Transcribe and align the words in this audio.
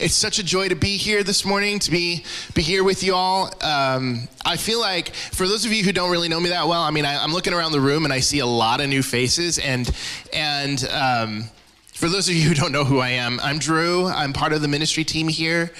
it's 0.00 0.14
such 0.14 0.38
a 0.38 0.42
joy 0.42 0.68
to 0.68 0.76
be 0.76 0.96
here 0.96 1.22
this 1.22 1.44
morning, 1.44 1.78
to 1.80 1.90
be 1.90 2.24
be 2.54 2.62
here 2.62 2.84
with 2.84 3.02
you 3.02 3.14
all. 3.14 3.52
Um, 3.62 4.28
I 4.44 4.56
feel 4.56 4.80
like 4.80 5.14
for 5.14 5.48
those 5.48 5.64
of 5.64 5.72
you 5.72 5.82
who 5.82 5.92
don't 5.92 6.10
really 6.10 6.28
know 6.28 6.40
me 6.40 6.50
that 6.50 6.68
well, 6.68 6.82
I 6.82 6.90
mean, 6.90 7.04
I, 7.04 7.22
am 7.24 7.32
looking 7.32 7.52
around 7.52 7.72
the 7.72 7.80
room 7.80 8.04
and 8.04 8.12
I 8.12 8.20
see 8.20 8.38
a 8.38 8.46
lot 8.46 8.80
of 8.80 8.88
new 8.88 9.02
faces, 9.02 9.58
and 9.58 9.90
and 10.32 10.88
um, 10.92 11.44
for 11.92 12.08
those 12.08 12.28
of 12.28 12.34
you 12.34 12.48
who 12.48 12.54
don't 12.54 12.72
know 12.72 12.84
who 12.84 12.98
I 13.00 13.10
am, 13.10 13.40
I'm 13.42 13.58
Drew. 13.58 14.06
I'm 14.06 14.32
part 14.32 14.52
of 14.52 14.62
the 14.62 14.68
ministry 14.68 15.04
team 15.04 15.28
here. 15.28 15.72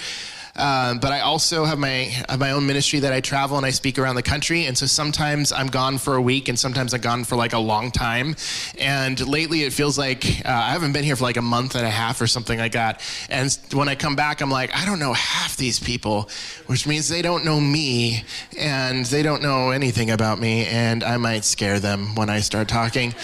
Um, 0.59 0.99
but 0.99 1.13
I 1.13 1.21
also 1.21 1.65
have 1.65 1.79
my 1.79 2.13
have 2.29 2.41
my 2.41 2.51
own 2.51 2.67
ministry 2.67 2.99
that 3.01 3.13
I 3.13 3.21
travel 3.21 3.57
and 3.57 3.65
I 3.65 3.71
speak 3.71 3.99
around 3.99 4.17
the 4.17 4.23
country. 4.23 4.67
And 4.67 4.77
so 4.77 4.87
sometimes 4.87 5.53
I'm 5.53 5.69
gone 5.69 5.99
for 5.99 6.17
a 6.17 6.21
week, 6.23 6.49
and 6.49 6.59
sometimes 6.59 6.93
I'm 6.93 7.01
gone 7.01 7.25
for 7.25 7.37
like 7.37 7.53
a 7.53 7.59
long 7.59 7.91
time. 7.91 8.35
And 8.79 9.25
lately, 9.27 9.63
it 9.63 9.73
feels 9.73 9.97
like 9.97 10.27
uh, 10.45 10.51
I 10.51 10.71
haven't 10.71 10.93
been 10.93 11.05
here 11.05 11.17
for 11.17 11.25
like 11.25 11.37
a 11.37 11.43
month 11.43 11.77
and 11.77 11.87
a 11.87 11.91
half 11.91 12.21
or 12.21 12.27
something 12.27 12.59
like 12.59 12.73
that. 12.73 13.01
And 13.31 13.57
when 13.73 13.89
I 13.89 13.95
come 13.95 14.17
back, 14.17 14.41
I'm 14.41 14.51
like, 14.51 14.75
I 14.75 14.85
don't 14.85 14.99
know 14.99 15.13
half 15.13 15.57
these 15.57 15.79
people, 15.79 16.29
which 16.67 16.87
means 16.87 17.09
they 17.09 17.23
don't 17.23 17.45
know 17.45 17.61
me, 17.61 18.25
and 18.59 19.07
they 19.07 19.23
don't 19.23 19.43
know 19.43 19.71
anything 19.71 20.11
about 20.11 20.41
me, 20.41 20.67
and 20.67 21.05
I 21.05 21.17
might 21.17 21.45
scare 21.45 21.79
them 21.79 22.15
when 22.17 22.29
I 22.29 22.41
start 22.41 22.69
talking. 22.69 23.15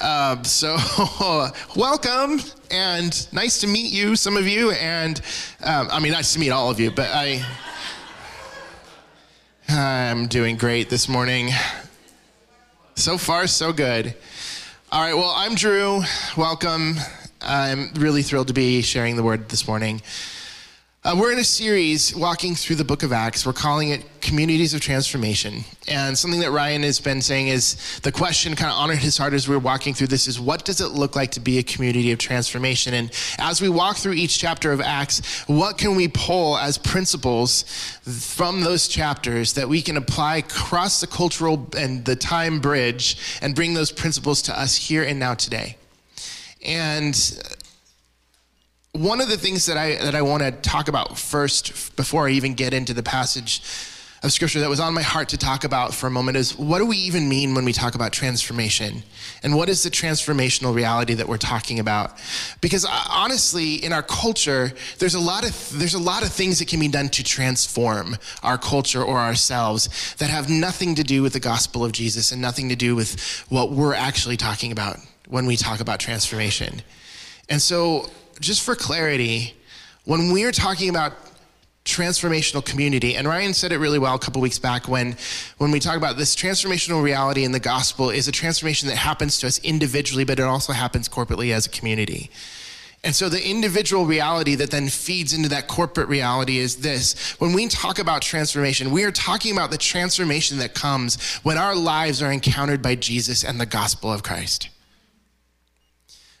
Uh, 0.00 0.42
so, 0.42 0.76
welcome 1.76 2.38
and 2.70 3.32
nice 3.32 3.60
to 3.60 3.66
meet 3.66 3.90
you, 3.90 4.14
some 4.14 4.36
of 4.36 4.46
you. 4.46 4.72
And 4.72 5.20
um, 5.64 5.88
I 5.90 6.00
mean, 6.00 6.12
nice 6.12 6.34
to 6.34 6.38
meet 6.38 6.50
all 6.50 6.70
of 6.70 6.78
you, 6.78 6.90
but 6.90 7.08
I, 7.12 7.44
I'm 9.68 10.26
doing 10.26 10.56
great 10.56 10.90
this 10.90 11.08
morning. 11.08 11.48
So 12.94 13.16
far, 13.16 13.46
so 13.46 13.72
good. 13.72 14.14
All 14.92 15.02
right, 15.02 15.14
well, 15.14 15.32
I'm 15.34 15.54
Drew. 15.54 16.02
Welcome. 16.36 16.96
I'm 17.40 17.92
really 17.94 18.22
thrilled 18.22 18.48
to 18.48 18.54
be 18.54 18.82
sharing 18.82 19.16
the 19.16 19.22
word 19.22 19.48
this 19.48 19.66
morning. 19.66 20.02
Uh, 21.06 21.14
we're 21.14 21.30
in 21.30 21.38
a 21.38 21.44
series 21.44 22.16
walking 22.16 22.56
through 22.56 22.74
the 22.74 22.82
book 22.82 23.04
of 23.04 23.12
Acts. 23.12 23.46
We're 23.46 23.52
calling 23.52 23.90
it 23.90 24.04
Communities 24.20 24.74
of 24.74 24.80
Transformation. 24.80 25.62
And 25.86 26.18
something 26.18 26.40
that 26.40 26.50
Ryan 26.50 26.82
has 26.82 26.98
been 26.98 27.22
saying 27.22 27.46
is 27.46 28.00
the 28.00 28.10
question 28.10 28.56
kind 28.56 28.72
of 28.72 28.76
honored 28.76 28.98
his 28.98 29.16
heart 29.16 29.32
as 29.32 29.48
we 29.48 29.54
are 29.54 29.60
walking 29.60 29.94
through 29.94 30.08
this 30.08 30.26
is 30.26 30.40
what 30.40 30.64
does 30.64 30.80
it 30.80 30.88
look 30.88 31.14
like 31.14 31.30
to 31.32 31.40
be 31.40 31.58
a 31.58 31.62
community 31.62 32.10
of 32.10 32.18
transformation? 32.18 32.92
And 32.92 33.12
as 33.38 33.62
we 33.62 33.68
walk 33.68 33.98
through 33.98 34.14
each 34.14 34.40
chapter 34.40 34.72
of 34.72 34.80
Acts, 34.80 35.44
what 35.46 35.78
can 35.78 35.94
we 35.94 36.08
pull 36.08 36.58
as 36.58 36.76
principles 36.76 37.62
from 38.02 38.62
those 38.62 38.88
chapters 38.88 39.52
that 39.52 39.68
we 39.68 39.82
can 39.82 39.96
apply 39.96 40.38
across 40.38 41.00
the 41.00 41.06
cultural 41.06 41.68
and 41.78 42.04
the 42.04 42.16
time 42.16 42.58
bridge 42.58 43.16
and 43.40 43.54
bring 43.54 43.74
those 43.74 43.92
principles 43.92 44.42
to 44.42 44.60
us 44.60 44.74
here 44.74 45.04
and 45.04 45.20
now 45.20 45.34
today? 45.34 45.76
And 46.64 47.14
one 48.96 49.20
of 49.20 49.28
the 49.28 49.36
things 49.36 49.66
that 49.66 49.76
I 49.76 49.96
that 49.96 50.14
I 50.14 50.22
want 50.22 50.42
to 50.42 50.50
talk 50.50 50.88
about 50.88 51.18
first 51.18 51.96
before 51.96 52.28
I 52.28 52.32
even 52.32 52.54
get 52.54 52.72
into 52.72 52.94
the 52.94 53.02
passage 53.02 53.62
of 54.22 54.32
scripture 54.32 54.60
that 54.60 54.68
was 54.68 54.80
on 54.80 54.94
my 54.94 55.02
heart 55.02 55.28
to 55.28 55.36
talk 55.36 55.64
about 55.64 55.94
for 55.94 56.06
a 56.06 56.10
moment 56.10 56.36
is 56.36 56.56
what 56.56 56.78
do 56.78 56.86
we 56.86 56.96
even 56.96 57.28
mean 57.28 57.54
when 57.54 57.64
we 57.64 57.72
talk 57.72 57.94
about 57.94 58.12
transformation? 58.12 59.02
And 59.42 59.54
what 59.54 59.68
is 59.68 59.82
the 59.82 59.90
transformational 59.90 60.74
reality 60.74 61.14
that 61.14 61.28
we're 61.28 61.36
talking 61.36 61.78
about? 61.78 62.18
Because 62.60 62.84
uh, 62.84 63.04
honestly, 63.10 63.74
in 63.74 63.92
our 63.92 64.02
culture, 64.02 64.72
there's 64.98 65.14
a 65.14 65.20
lot 65.20 65.46
of 65.46 65.78
there's 65.78 65.94
a 65.94 65.98
lot 65.98 66.22
of 66.24 66.32
things 66.32 66.58
that 66.58 66.68
can 66.68 66.80
be 66.80 66.88
done 66.88 67.08
to 67.10 67.22
transform 67.22 68.16
our 68.42 68.56
culture 68.58 69.02
or 69.02 69.18
ourselves 69.18 70.14
that 70.16 70.30
have 70.30 70.48
nothing 70.48 70.94
to 70.94 71.04
do 71.04 71.22
with 71.22 71.34
the 71.34 71.40
gospel 71.40 71.84
of 71.84 71.92
Jesus 71.92 72.32
and 72.32 72.40
nothing 72.40 72.70
to 72.70 72.76
do 72.76 72.96
with 72.96 73.44
what 73.48 73.70
we're 73.70 73.94
actually 73.94 74.36
talking 74.36 74.72
about 74.72 74.96
when 75.28 75.46
we 75.46 75.56
talk 75.56 75.80
about 75.80 76.00
transformation. 76.00 76.82
And 77.48 77.60
so 77.60 78.10
just 78.40 78.62
for 78.62 78.74
clarity, 78.74 79.54
when 80.04 80.32
we're 80.32 80.52
talking 80.52 80.88
about 80.88 81.12
transformational 81.84 82.64
community 82.64 83.14
and 83.14 83.28
ryan 83.28 83.54
said 83.54 83.70
it 83.70 83.78
really 83.78 84.00
well 84.00 84.16
a 84.16 84.18
couple 84.18 84.42
weeks 84.42 84.58
back 84.58 84.88
when 84.88 85.16
when 85.58 85.70
we 85.70 85.78
talk 85.78 85.96
about 85.96 86.16
this 86.16 86.34
transformational 86.34 87.00
reality 87.00 87.44
in 87.44 87.52
the 87.52 87.60
gospel 87.60 88.10
is 88.10 88.26
a 88.26 88.32
transformation 88.32 88.88
that 88.88 88.96
happens 88.96 89.38
to 89.38 89.46
us 89.46 89.60
individually 89.60 90.24
but 90.24 90.40
it 90.40 90.42
also 90.42 90.72
happens 90.72 91.08
corporately 91.08 91.52
as 91.52 91.64
a 91.64 91.68
community 91.68 92.28
and 93.06 93.14
so 93.14 93.28
the 93.28 93.48
individual 93.48 94.04
reality 94.04 94.56
that 94.56 94.72
then 94.72 94.88
feeds 94.88 95.32
into 95.32 95.48
that 95.50 95.68
corporate 95.68 96.08
reality 96.08 96.58
is 96.58 96.78
this. 96.78 97.36
When 97.38 97.52
we 97.52 97.68
talk 97.68 98.00
about 98.00 98.20
transformation, 98.20 98.90
we 98.90 99.04
are 99.04 99.12
talking 99.12 99.52
about 99.52 99.70
the 99.70 99.78
transformation 99.78 100.58
that 100.58 100.74
comes 100.74 101.36
when 101.44 101.56
our 101.56 101.76
lives 101.76 102.20
are 102.20 102.32
encountered 102.32 102.82
by 102.82 102.96
Jesus 102.96 103.44
and 103.44 103.60
the 103.60 103.66
gospel 103.66 104.12
of 104.12 104.24
Christ. 104.24 104.70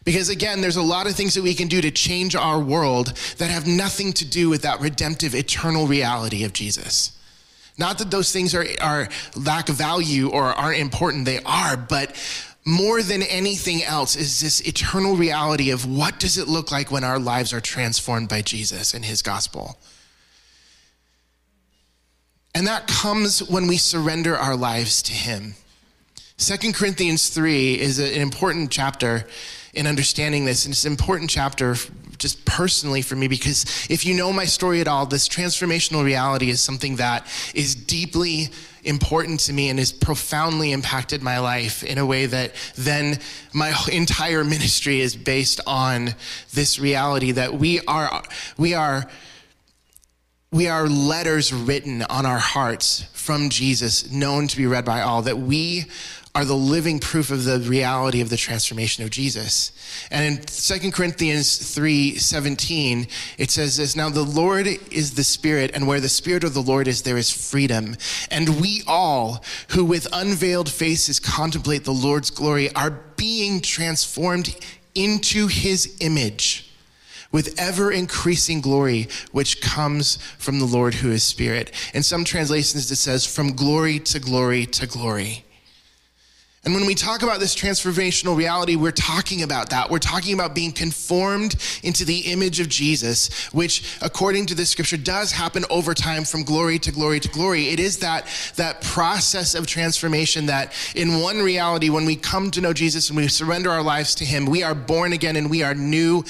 Because 0.06 0.28
again, 0.28 0.60
there's 0.60 0.76
a 0.76 0.82
lot 0.82 1.08
of 1.08 1.16
things 1.16 1.34
that 1.34 1.42
we 1.42 1.52
can 1.52 1.66
do 1.66 1.80
to 1.80 1.90
change 1.90 2.36
our 2.36 2.60
world 2.60 3.08
that 3.38 3.50
have 3.50 3.66
nothing 3.66 4.12
to 4.14 4.24
do 4.24 4.48
with 4.48 4.62
that 4.62 4.80
redemptive, 4.80 5.34
eternal 5.34 5.88
reality 5.88 6.44
of 6.44 6.52
Jesus. 6.52 7.10
Not 7.76 7.98
that 7.98 8.12
those 8.12 8.30
things 8.32 8.54
are, 8.54 8.64
are 8.80 9.08
lack 9.34 9.66
value 9.66 10.28
or 10.28 10.44
aren't 10.44 10.78
important, 10.78 11.24
they 11.24 11.40
are, 11.42 11.76
but 11.76 12.14
more 12.64 13.02
than 13.02 13.20
anything 13.24 13.82
else 13.82 14.14
is 14.14 14.40
this 14.40 14.60
eternal 14.60 15.16
reality 15.16 15.70
of 15.70 15.84
what 15.84 16.20
does 16.20 16.38
it 16.38 16.46
look 16.46 16.70
like 16.70 16.92
when 16.92 17.02
our 17.02 17.18
lives 17.18 17.52
are 17.52 17.60
transformed 17.60 18.28
by 18.28 18.42
Jesus 18.42 18.94
and 18.94 19.04
his 19.04 19.22
gospel. 19.22 19.76
And 22.54 22.64
that 22.68 22.86
comes 22.86 23.42
when 23.42 23.66
we 23.66 23.76
surrender 23.76 24.36
our 24.36 24.54
lives 24.54 25.02
to 25.02 25.12
him. 25.12 25.54
Second 26.36 26.76
Corinthians 26.76 27.28
3 27.28 27.80
is 27.80 27.98
an 27.98 28.12
important 28.12 28.70
chapter 28.70 29.26
in 29.74 29.86
understanding 29.86 30.44
this. 30.44 30.64
And 30.64 30.72
it's 30.72 30.84
an 30.84 30.92
important 30.92 31.30
chapter 31.30 31.76
just 32.18 32.44
personally 32.44 33.02
for 33.02 33.14
me 33.16 33.28
because 33.28 33.64
if 33.90 34.06
you 34.06 34.14
know 34.14 34.32
my 34.32 34.44
story 34.44 34.80
at 34.80 34.88
all, 34.88 35.06
this 35.06 35.28
transformational 35.28 36.04
reality 36.04 36.50
is 36.50 36.60
something 36.60 36.96
that 36.96 37.26
is 37.54 37.74
deeply 37.74 38.48
important 38.84 39.40
to 39.40 39.52
me 39.52 39.68
and 39.68 39.78
has 39.78 39.92
profoundly 39.92 40.72
impacted 40.72 41.22
my 41.22 41.38
life 41.38 41.82
in 41.82 41.98
a 41.98 42.06
way 42.06 42.26
that 42.26 42.52
then 42.76 43.18
my 43.52 43.76
entire 43.92 44.44
ministry 44.44 45.00
is 45.00 45.16
based 45.16 45.60
on 45.66 46.14
this 46.54 46.78
reality 46.78 47.32
that 47.32 47.52
we 47.54 47.80
are 47.82 48.22
we 48.56 48.74
are 48.74 49.04
we 50.52 50.68
are 50.68 50.88
letters 50.88 51.52
written 51.52 52.02
on 52.04 52.24
our 52.24 52.38
hearts 52.38 53.02
from 53.12 53.50
Jesus 53.50 54.10
known 54.12 54.46
to 54.46 54.56
be 54.56 54.66
read 54.66 54.84
by 54.84 55.02
all 55.02 55.22
that 55.22 55.36
we 55.36 55.86
are 56.36 56.44
the 56.44 56.54
living 56.54 56.98
proof 56.98 57.30
of 57.30 57.44
the 57.44 57.58
reality 57.60 58.20
of 58.20 58.28
the 58.28 58.36
transformation 58.36 59.02
of 59.02 59.08
Jesus. 59.08 59.72
And 60.10 60.38
in 60.38 60.44
2 60.44 60.90
Corinthians 60.90 61.56
3 61.74 62.16
17, 62.16 63.06
it 63.38 63.50
says 63.50 63.78
this 63.78 63.96
Now 63.96 64.10
the 64.10 64.20
Lord 64.20 64.66
is 64.66 65.14
the 65.14 65.24
Spirit, 65.24 65.70
and 65.72 65.88
where 65.88 65.98
the 65.98 66.10
Spirit 66.10 66.44
of 66.44 66.52
the 66.52 66.60
Lord 66.60 66.88
is, 66.88 67.00
there 67.00 67.16
is 67.16 67.30
freedom. 67.30 67.96
And 68.30 68.60
we 68.60 68.82
all 68.86 69.42
who 69.70 69.82
with 69.82 70.06
unveiled 70.12 70.68
faces 70.68 71.18
contemplate 71.18 71.84
the 71.84 71.94
Lord's 71.94 72.28
glory 72.28 72.70
are 72.74 72.90
being 72.90 73.62
transformed 73.62 74.54
into 74.94 75.46
his 75.46 75.96
image 76.00 76.70
with 77.32 77.58
ever 77.58 77.90
increasing 77.90 78.60
glory, 78.60 79.08
which 79.32 79.62
comes 79.62 80.16
from 80.36 80.58
the 80.58 80.66
Lord 80.66 80.92
who 80.92 81.10
is 81.10 81.22
Spirit. 81.22 81.72
In 81.94 82.02
some 82.02 82.24
translations, 82.24 82.90
it 82.90 82.96
says, 82.96 83.24
from 83.24 83.56
glory 83.56 83.98
to 84.00 84.20
glory 84.20 84.66
to 84.66 84.86
glory. 84.86 85.45
And 86.66 86.74
when 86.74 86.84
we 86.84 86.96
talk 86.96 87.22
about 87.22 87.38
this 87.38 87.54
transformational 87.54 88.36
reality, 88.36 88.74
we're 88.74 88.90
talking 88.90 89.44
about 89.44 89.70
that. 89.70 89.88
We're 89.88 90.00
talking 90.00 90.34
about 90.34 90.52
being 90.52 90.72
conformed 90.72 91.54
into 91.84 92.04
the 92.04 92.18
image 92.32 92.58
of 92.58 92.68
Jesus, 92.68 93.46
which 93.52 93.96
according 94.02 94.46
to 94.46 94.56
this 94.56 94.68
scripture 94.68 94.96
does 94.96 95.30
happen 95.30 95.64
over 95.70 95.94
time 95.94 96.24
from 96.24 96.42
glory 96.42 96.80
to 96.80 96.90
glory 96.90 97.20
to 97.20 97.28
glory. 97.28 97.68
It 97.68 97.78
is 97.78 97.98
that, 97.98 98.26
that 98.56 98.80
process 98.80 99.54
of 99.54 99.68
transformation 99.68 100.46
that 100.46 100.72
in 100.96 101.20
one 101.20 101.38
reality, 101.38 101.88
when 101.88 102.04
we 102.04 102.16
come 102.16 102.50
to 102.50 102.60
know 102.60 102.72
Jesus 102.72 103.10
and 103.10 103.16
we 103.16 103.28
surrender 103.28 103.70
our 103.70 103.84
lives 103.84 104.16
to 104.16 104.24
him, 104.24 104.44
we 104.44 104.64
are 104.64 104.74
born 104.74 105.12
again 105.12 105.36
and 105.36 105.48
we 105.48 105.62
are 105.62 105.72
new 105.72 106.24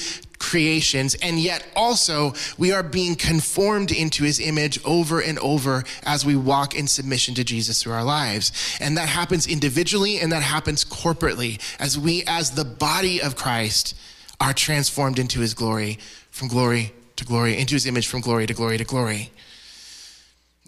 creations, 0.47 1.17
and 1.17 1.41
yet 1.41 1.67
also 1.75 2.33
we 2.57 2.71
are 2.73 2.85
being 2.85 3.17
conformed 3.17 3.91
into 3.91 4.23
his 4.23 4.39
image 4.39 4.79
over 4.85 5.21
and 5.21 5.39
over 5.41 5.83
as 6.05 6.25
we 6.25 6.37
walk 6.37 6.77
in 6.77 6.87
submission 6.87 7.35
to 7.35 7.43
Jesus 7.43 7.83
through 7.83 7.93
our 7.93 8.05
lives. 8.05 8.79
And 8.81 8.97
that 8.97 9.09
happens 9.09 9.49
individually 9.49 10.21
and 10.21 10.31
that 10.31 10.43
happens 10.43 10.85
corporately 10.85 11.61
as 11.81 11.99
we, 11.99 12.23
as 12.29 12.53
the 12.53 12.65
body 12.65 13.21
of 13.21 13.35
Christ, 13.35 13.97
are 14.41 14.53
transformed 14.53 15.19
into 15.19 15.41
his 15.41 15.53
glory, 15.53 15.99
from 16.31 16.47
glory 16.47 16.93
to 17.17 17.25
glory, 17.25 17.59
into 17.59 17.75
his 17.75 17.87
image 17.87 18.07
from 18.07 18.21
glory 18.21 18.47
to 18.47 18.55
glory 18.55 18.79
to 18.79 18.85
glory. 18.85 19.33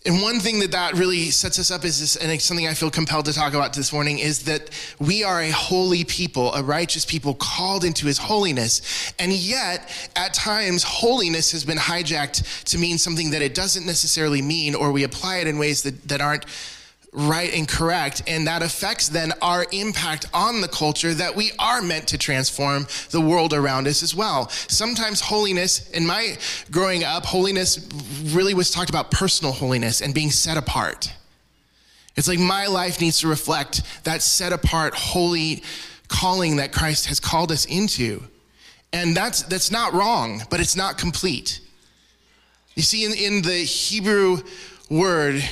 And 0.09 0.23
one 0.23 0.41
thing 0.41 0.61
that 0.61 0.71
that 0.71 0.95
really 0.95 1.31
sets 1.31 1.59
us 1.59 1.71
up 1.71 1.85
is 1.85 2.01
this, 2.01 2.17
and 2.17 2.33
it's 2.33 2.43
something 2.43 2.67
I 2.67 2.73
feel 2.73 2.91
compelled 2.91 3.27
to 3.27 3.33
talk 3.35 3.53
about 3.53 3.75
this 3.75 3.93
morning, 3.93 4.19
is 4.21 4.45
that 4.45 4.71
we 4.99 5.23
are 5.23 5.43
a 5.43 5.51
holy 5.51 6.03
people, 6.03 6.55
a 6.55 6.63
righteous 6.63 7.05
people 7.05 7.35
called 7.35 7.85
into 7.85 8.07
his 8.07 8.17
holiness. 8.17 9.13
And 9.19 9.33
yet, 9.33 10.11
at 10.17 10.33
times, 10.33 10.83
holiness 10.83 11.53
has 11.53 11.63
been 11.63 11.77
hijacked 11.77 12.65
to 12.65 12.79
mean 12.79 12.97
something 12.97 13.33
that 13.33 13.43
it 13.43 13.55
doesn't 13.55 13.85
necessarily 13.85 14.41
mean, 14.41 14.75
or 14.75 14.93
we 14.93 15.05
apply 15.05 15.41
it 15.41 15.47
in 15.47 15.59
ways 15.59 15.83
that, 15.83 16.09
that 16.09 16.23
aren't 16.23 16.47
right 17.19 17.53
and 17.53 17.67
correct. 17.67 18.23
And 18.29 18.47
that 18.47 18.63
affects 18.63 19.09
then 19.09 19.33
our 19.43 19.67
impact 19.73 20.27
on 20.33 20.61
the 20.61 20.69
culture 20.69 21.13
that 21.15 21.35
we 21.35 21.51
are 21.59 21.83
meant 21.83 22.07
to 22.09 22.19
transform 22.19 22.87
the 23.11 23.21
world 23.21 23.53
around 23.53 23.89
us 23.89 24.03
as 24.05 24.15
well. 24.15 24.49
Sometimes 24.51 25.21
holiness, 25.21 25.91
in 25.91 26.07
my 26.07 26.37
growing 26.71 27.03
up, 27.03 27.27
holiness 27.27 27.89
really 28.27 28.55
was 28.55 28.71
talked 28.71 28.89
about 28.89 29.11
personal 29.11 29.53
holiness 29.53 30.01
and 30.01 30.15
being 30.15 30.31
set 30.31 30.57
apart. 30.57 31.13
It's 32.15 32.29
like 32.29 32.39
my 32.39 32.67
life 32.67 33.01
needs 33.01 33.21
to 33.21 33.29
reflect 33.29 33.83
that 34.05 34.23
set 34.23 34.53
apart, 34.53 34.95
holy 34.95 35.65
calling 36.07 36.57
that 36.57 36.73
Christ 36.73 37.07
has 37.07 37.19
called 37.19 37.51
us 37.51 37.65
into. 37.65 38.23
And 38.93 39.17
that's, 39.17 39.43
that's 39.43 39.71
not 39.71 39.93
wrong, 39.93 40.43
but 40.51 40.61
it's 40.61 40.77
not 40.77 40.99
complete. 40.99 41.61
You 42.75 42.83
see, 42.83 43.05
in, 43.05 43.13
in 43.13 43.43
the 43.43 43.59
Hebrew 43.59 44.39
word 44.89 45.43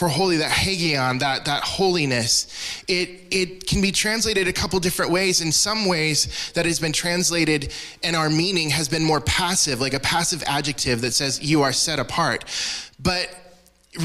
for 0.00 0.08
holy, 0.08 0.38
that 0.38 0.50
hagion, 0.50 1.18
that, 1.18 1.44
that 1.44 1.62
holiness, 1.62 2.46
it, 2.88 3.10
it 3.30 3.66
can 3.66 3.82
be 3.82 3.92
translated 3.92 4.48
a 4.48 4.52
couple 4.52 4.80
different 4.80 5.12
ways. 5.12 5.42
In 5.42 5.52
some 5.52 5.84
ways, 5.84 6.50
that 6.54 6.64
has 6.64 6.80
been 6.80 6.94
translated 6.94 7.70
and 8.02 8.16
our 8.16 8.30
meaning 8.30 8.70
has 8.70 8.88
been 8.88 9.04
more 9.04 9.20
passive, 9.20 9.78
like 9.78 9.92
a 9.92 10.00
passive 10.00 10.42
adjective 10.46 11.02
that 11.02 11.12
says 11.12 11.42
you 11.42 11.60
are 11.60 11.74
set 11.74 11.98
apart. 11.98 12.46
But 12.98 13.28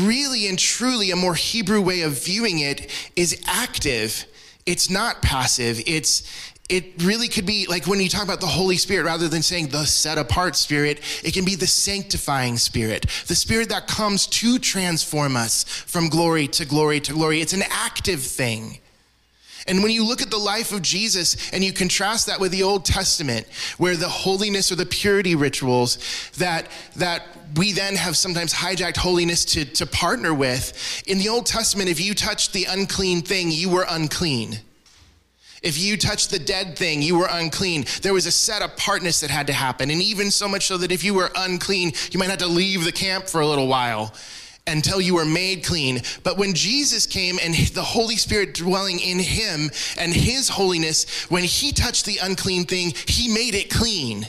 really 0.03 0.47
and 0.49 0.59
truly, 0.59 1.11
a 1.11 1.15
more 1.15 1.33
Hebrew 1.33 1.79
way 1.79 2.01
of 2.01 2.21
viewing 2.25 2.59
it 2.59 2.91
is 3.15 3.41
active. 3.47 4.25
It's 4.65 4.89
not 4.89 5.21
passive. 5.21 5.81
It's, 5.87 6.29
it 6.67 7.03
really 7.03 7.27
could 7.27 7.45
be 7.45 7.67
like 7.67 7.85
when 7.85 7.99
you 7.99 8.09
talk 8.09 8.23
about 8.23 8.41
the 8.41 8.47
Holy 8.47 8.77
Spirit, 8.77 9.05
rather 9.05 9.27
than 9.27 9.43
saying 9.43 9.67
the 9.67 9.85
set 9.85 10.17
apart 10.17 10.55
Spirit, 10.55 10.99
it 11.23 11.33
can 11.33 11.45
be 11.45 11.55
the 11.55 11.67
sanctifying 11.67 12.57
Spirit, 12.57 13.05
the 13.27 13.35
Spirit 13.35 13.69
that 13.69 13.87
comes 13.87 14.25
to 14.27 14.57
transform 14.57 15.35
us 15.35 15.63
from 15.63 16.09
glory 16.09 16.47
to 16.47 16.65
glory 16.65 16.99
to 17.01 17.13
glory. 17.13 17.41
It's 17.41 17.53
an 17.53 17.63
active 17.69 18.21
thing. 18.21 18.79
And 19.67 19.81
when 19.81 19.91
you 19.91 20.05
look 20.05 20.21
at 20.21 20.29
the 20.29 20.37
life 20.37 20.71
of 20.71 20.81
Jesus 20.83 21.51
and 21.51 21.63
you 21.63 21.73
contrast 21.73 22.27
that 22.27 22.39
with 22.39 22.51
the 22.51 22.63
Old 22.63 22.85
Testament, 22.85 23.47
where 23.77 23.95
the 23.95 24.09
holiness 24.09 24.71
or 24.71 24.75
the 24.75 24.85
purity 24.85 25.35
rituals 25.35 25.97
that, 26.37 26.67
that 26.97 27.23
we 27.55 27.71
then 27.71 27.95
have 27.95 28.15
sometimes 28.15 28.53
hijacked 28.53 28.97
holiness 28.97 29.43
to, 29.45 29.65
to 29.65 29.87
partner 29.87 30.33
with, 30.33 31.03
in 31.07 31.17
the 31.17 31.29
Old 31.29 31.47
Testament, 31.47 31.89
if 31.89 31.99
you 31.99 32.13
touched 32.13 32.53
the 32.53 32.65
unclean 32.65 33.21
thing, 33.21 33.51
you 33.51 33.69
were 33.69 33.85
unclean. 33.89 34.59
If 35.65 35.79
you 35.79 35.97
touched 35.97 36.29
the 36.29 36.37
dead 36.37 36.77
thing, 36.77 37.01
you 37.01 37.17
were 37.17 37.27
unclean. 37.29 37.85
There 38.03 38.13
was 38.13 38.27
a 38.27 38.31
set 38.31 38.61
apartness 38.61 39.21
that 39.21 39.31
had 39.31 39.47
to 39.47 39.53
happen. 39.53 39.89
And 39.89 39.99
even 39.99 40.29
so 40.29 40.47
much 40.47 40.67
so 40.67 40.77
that 40.77 40.91
if 40.91 41.03
you 41.03 41.15
were 41.15 41.31
unclean, 41.35 41.93
you 42.11 42.19
might 42.19 42.29
have 42.29 42.37
to 42.39 42.47
leave 42.47 42.83
the 42.83 42.91
camp 42.91 43.27
for 43.27 43.41
a 43.41 43.47
little 43.47 43.65
while 43.65 44.13
until 44.67 45.01
you 45.01 45.15
were 45.15 45.25
made 45.25 45.63
clean. 45.63 46.03
But 46.23 46.37
when 46.37 46.53
Jesus 46.53 47.07
came 47.07 47.39
and 47.41 47.55
the 47.55 47.81
Holy 47.81 48.15
Spirit 48.15 48.53
dwelling 48.53 48.99
in 48.99 49.17
him 49.17 49.71
and 49.99 50.13
his 50.13 50.49
holiness, 50.49 51.25
when 51.31 51.43
he 51.43 51.71
touched 51.71 52.05
the 52.05 52.19
unclean 52.21 52.65
thing, 52.65 52.93
he 53.07 53.33
made 53.33 53.55
it 53.55 53.71
clean. 53.71 54.27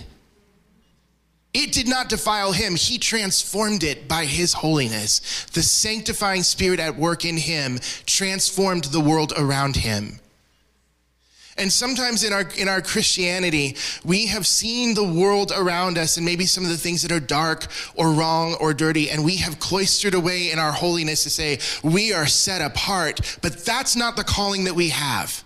It 1.53 1.73
did 1.73 1.87
not 1.87 2.09
defile 2.09 2.53
him. 2.53 2.77
He 2.77 2.97
transformed 2.97 3.85
it 3.85 4.09
by 4.09 4.25
his 4.25 4.55
holiness. 4.55 5.47
The 5.53 5.63
sanctifying 5.63 6.45
spirit 6.45 6.81
at 6.81 6.97
work 6.97 7.27
in 7.27 7.37
him 7.37 7.79
transformed 8.07 8.85
the 8.85 9.01
world 9.01 9.35
around 9.37 9.77
him. 9.77 10.21
And 11.59 11.73
sometimes 11.73 12.23
in 12.23 12.33
our, 12.33 12.45
in 12.59 12.69
our 12.69 12.83
Christianity, 12.83 13.77
we 14.05 14.27
have 14.27 14.47
seen 14.47 14.95
the 14.95 15.05
world 15.05 15.53
around 15.57 15.97
us 15.97 16.17
and 16.19 16.27
maybe 16.27 16.45
some 16.45 16.65
of 16.65 16.71
the 16.71 16.77
things 16.77 17.03
that 17.03 17.13
are 17.13 17.21
dark 17.21 17.67
or 17.95 18.13
wrong 18.13 18.57
or 18.61 18.75
dirty, 18.75 19.11
and 19.11 19.25
we 19.25 19.37
have 19.37 19.59
cloistered 19.59 20.15
away 20.15 20.51
in 20.51 20.59
our 20.59 20.73
holiness 20.73 21.23
to 21.23 21.31
say, 21.31 21.59
we 21.83 22.13
are 22.13 22.27
set 22.27 22.61
apart. 22.61 23.39
But 23.41 23.65
that's 23.65 23.97
not 23.97 24.17
the 24.17 24.25
calling 24.25 24.65
that 24.65 24.75
we 24.75 24.91
have. 24.91 25.45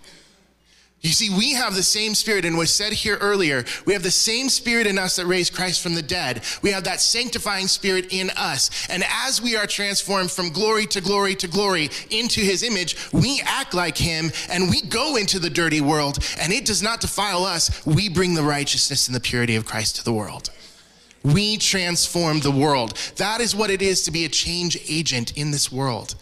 You 1.01 1.09
see, 1.09 1.35
we 1.35 1.53
have 1.53 1.73
the 1.73 1.81
same 1.81 2.13
spirit, 2.13 2.45
and 2.45 2.55
was 2.55 2.71
said 2.71 2.93
here 2.93 3.17
earlier, 3.17 3.65
we 3.85 3.93
have 3.93 4.03
the 4.03 4.11
same 4.11 4.49
spirit 4.49 4.85
in 4.85 4.99
us 4.99 5.15
that 5.15 5.25
raised 5.25 5.51
Christ 5.51 5.81
from 5.81 5.95
the 5.95 6.03
dead. 6.03 6.43
We 6.61 6.71
have 6.71 6.83
that 6.83 7.01
sanctifying 7.01 7.67
spirit 7.67 8.13
in 8.13 8.29
us. 8.37 8.87
And 8.87 9.03
as 9.09 9.41
we 9.41 9.55
are 9.55 9.65
transformed 9.65 10.29
from 10.29 10.49
glory 10.49 10.85
to 10.87 11.01
glory 11.01 11.33
to 11.35 11.47
glory 11.47 11.89
into 12.11 12.41
his 12.41 12.61
image, 12.61 12.95
we 13.11 13.41
act 13.43 13.73
like 13.73 13.97
him 13.97 14.31
and 14.51 14.69
we 14.69 14.83
go 14.83 15.15
into 15.15 15.39
the 15.39 15.49
dirty 15.49 15.81
world, 15.81 16.19
and 16.39 16.53
it 16.53 16.65
does 16.65 16.83
not 16.83 17.01
defile 17.01 17.45
us. 17.45 17.83
We 17.83 18.07
bring 18.07 18.35
the 18.35 18.43
righteousness 18.43 19.07
and 19.07 19.15
the 19.15 19.19
purity 19.19 19.55
of 19.55 19.65
Christ 19.65 19.95
to 19.95 20.03
the 20.03 20.13
world. 20.13 20.51
We 21.23 21.57
transform 21.57 22.41
the 22.41 22.51
world. 22.51 22.95
That 23.17 23.41
is 23.41 23.55
what 23.55 23.71
it 23.71 23.81
is 23.81 24.03
to 24.03 24.11
be 24.11 24.25
a 24.25 24.29
change 24.29 24.77
agent 24.87 25.35
in 25.35 25.49
this 25.49 25.71
world. 25.71 26.13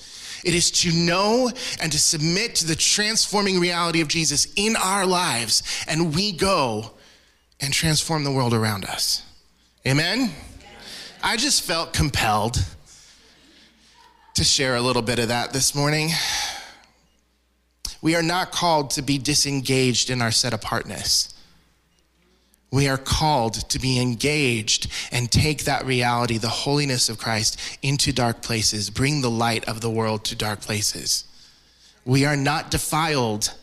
It 0.44 0.54
is 0.54 0.72
to 0.72 0.92
know 0.92 1.52
and 1.82 1.92
to 1.92 2.00
submit 2.00 2.56
to 2.56 2.68
the 2.68 2.76
transforming 2.76 3.60
reality 3.60 4.02
of 4.02 4.08
Jesus 4.08 4.52
in 4.56 4.76
our 4.76 5.06
lives, 5.06 5.64
and 5.88 6.16
we 6.16 6.32
go 6.32 6.92
and 7.60 7.74
transform 7.74 8.24
the 8.24 8.32
world 8.32 8.54
around 8.54 8.86
us. 8.86 9.24
Amen? 9.88 10.32
I 11.22 11.38
just 11.38 11.64
felt 11.64 11.94
compelled 11.94 12.64
to 14.36 14.44
share 14.44 14.76
a 14.76 14.82
little 14.82 15.02
bit 15.02 15.20
of 15.20 15.28
that 15.28 15.52
this 15.52 15.76
morning. 15.76 16.10
We 18.02 18.16
are 18.16 18.24
not 18.24 18.52
called 18.52 18.92
to 18.92 19.02
be 19.02 19.18
disengaged 19.18 20.10
in 20.10 20.22
our 20.22 20.32
set 20.32 20.54
apartness. 20.54 21.34
We 22.72 22.88
are 22.88 22.98
called 22.98 23.54
to 23.70 23.80
be 23.80 24.00
engaged 24.00 24.92
and 25.12 25.32
take 25.32 25.64
that 25.64 25.86
reality, 25.86 26.38
the 26.38 26.50
holiness 26.50 27.10
of 27.10 27.18
Christ, 27.18 27.60
into 27.82 28.14
dark 28.14 28.42
places, 28.42 28.90
bring 28.90 29.22
the 29.22 29.30
light 29.30 29.68
of 29.68 29.82
the 29.82 29.90
world 29.90 30.24
to 30.26 30.36
dark 30.36 30.62
places. 30.62 31.24
We 32.06 32.26
are 32.26 32.38
not 32.38 32.70
defiled 32.70 33.54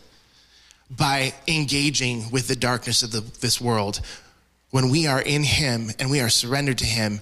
by 0.91 1.35
engaging 1.47 2.31
with 2.31 2.49
the 2.49 2.57
darkness 2.57 3.03
of 3.03 3.13
the, 3.13 3.21
this 3.41 3.61
world. 3.61 4.01
When 4.71 4.91
we 4.91 5.07
are 5.07 5.23
in 5.23 5.45
Him 5.45 5.91
and 5.99 6.11
we 6.11 6.21
are 6.21 6.29
surrendered 6.29 6.79
to 6.79 6.87
Him, 6.87 7.21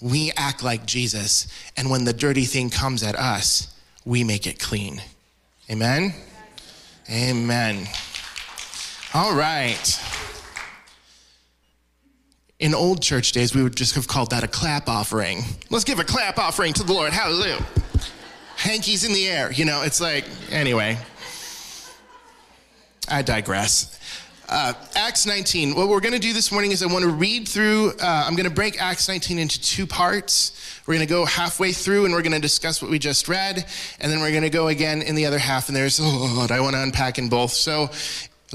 we 0.00 0.32
act 0.36 0.62
like 0.62 0.86
Jesus. 0.86 1.46
And 1.76 1.90
when 1.90 2.04
the 2.04 2.12
dirty 2.12 2.44
thing 2.44 2.70
comes 2.70 3.02
at 3.02 3.14
us, 3.14 3.74
we 4.04 4.24
make 4.24 4.46
it 4.46 4.58
clean. 4.58 5.02
Amen? 5.70 6.14
Amen. 7.10 7.86
All 9.14 9.34
right. 9.34 10.00
In 12.58 12.74
old 12.74 13.02
church 13.02 13.32
days, 13.32 13.54
we 13.54 13.62
would 13.62 13.76
just 13.76 13.94
have 13.96 14.08
called 14.08 14.30
that 14.30 14.42
a 14.42 14.48
clap 14.48 14.88
offering. 14.88 15.42
Let's 15.68 15.84
give 15.84 15.98
a 15.98 16.04
clap 16.04 16.38
offering 16.38 16.72
to 16.74 16.84
the 16.84 16.92
Lord. 16.92 17.12
Hallelujah. 17.12 17.62
Hankies 18.56 19.04
in 19.04 19.12
the 19.12 19.28
air. 19.28 19.52
You 19.52 19.66
know, 19.66 19.82
it's 19.82 20.00
like, 20.00 20.24
anyway. 20.50 20.96
I 23.10 23.20
digress. 23.20 23.98
Uh, 24.48 24.72
Acts 24.94 25.26
19. 25.26 25.74
What 25.74 25.88
we're 25.88 26.00
going 26.00 26.14
to 26.14 26.18
do 26.18 26.32
this 26.32 26.50
morning 26.50 26.70
is 26.70 26.82
I 26.82 26.86
want 26.86 27.04
to 27.04 27.10
read 27.10 27.46
through, 27.46 27.90
uh, 28.00 28.24
I'm 28.26 28.36
going 28.36 28.48
to 28.48 28.54
break 28.54 28.80
Acts 28.80 29.06
19 29.06 29.38
into 29.38 29.60
two 29.60 29.86
parts. 29.86 30.80
We're 30.86 30.94
going 30.94 31.06
to 31.06 31.12
go 31.12 31.26
halfway 31.26 31.72
through 31.72 32.06
and 32.06 32.14
we're 32.14 32.22
going 32.22 32.32
to 32.32 32.40
discuss 32.40 32.80
what 32.80 32.90
we 32.90 32.98
just 32.98 33.28
read, 33.28 33.66
and 34.00 34.10
then 34.10 34.20
we're 34.20 34.30
going 34.30 34.44
to 34.44 34.50
go 34.50 34.68
again 34.68 35.02
in 35.02 35.14
the 35.14 35.26
other 35.26 35.38
half, 35.38 35.68
and 35.68 35.76
there's, 35.76 35.98
oh, 36.00 36.46
I 36.48 36.60
want 36.60 36.74
to 36.74 36.82
unpack 36.82 37.18
in 37.18 37.28
both. 37.28 37.50
So 37.50 37.90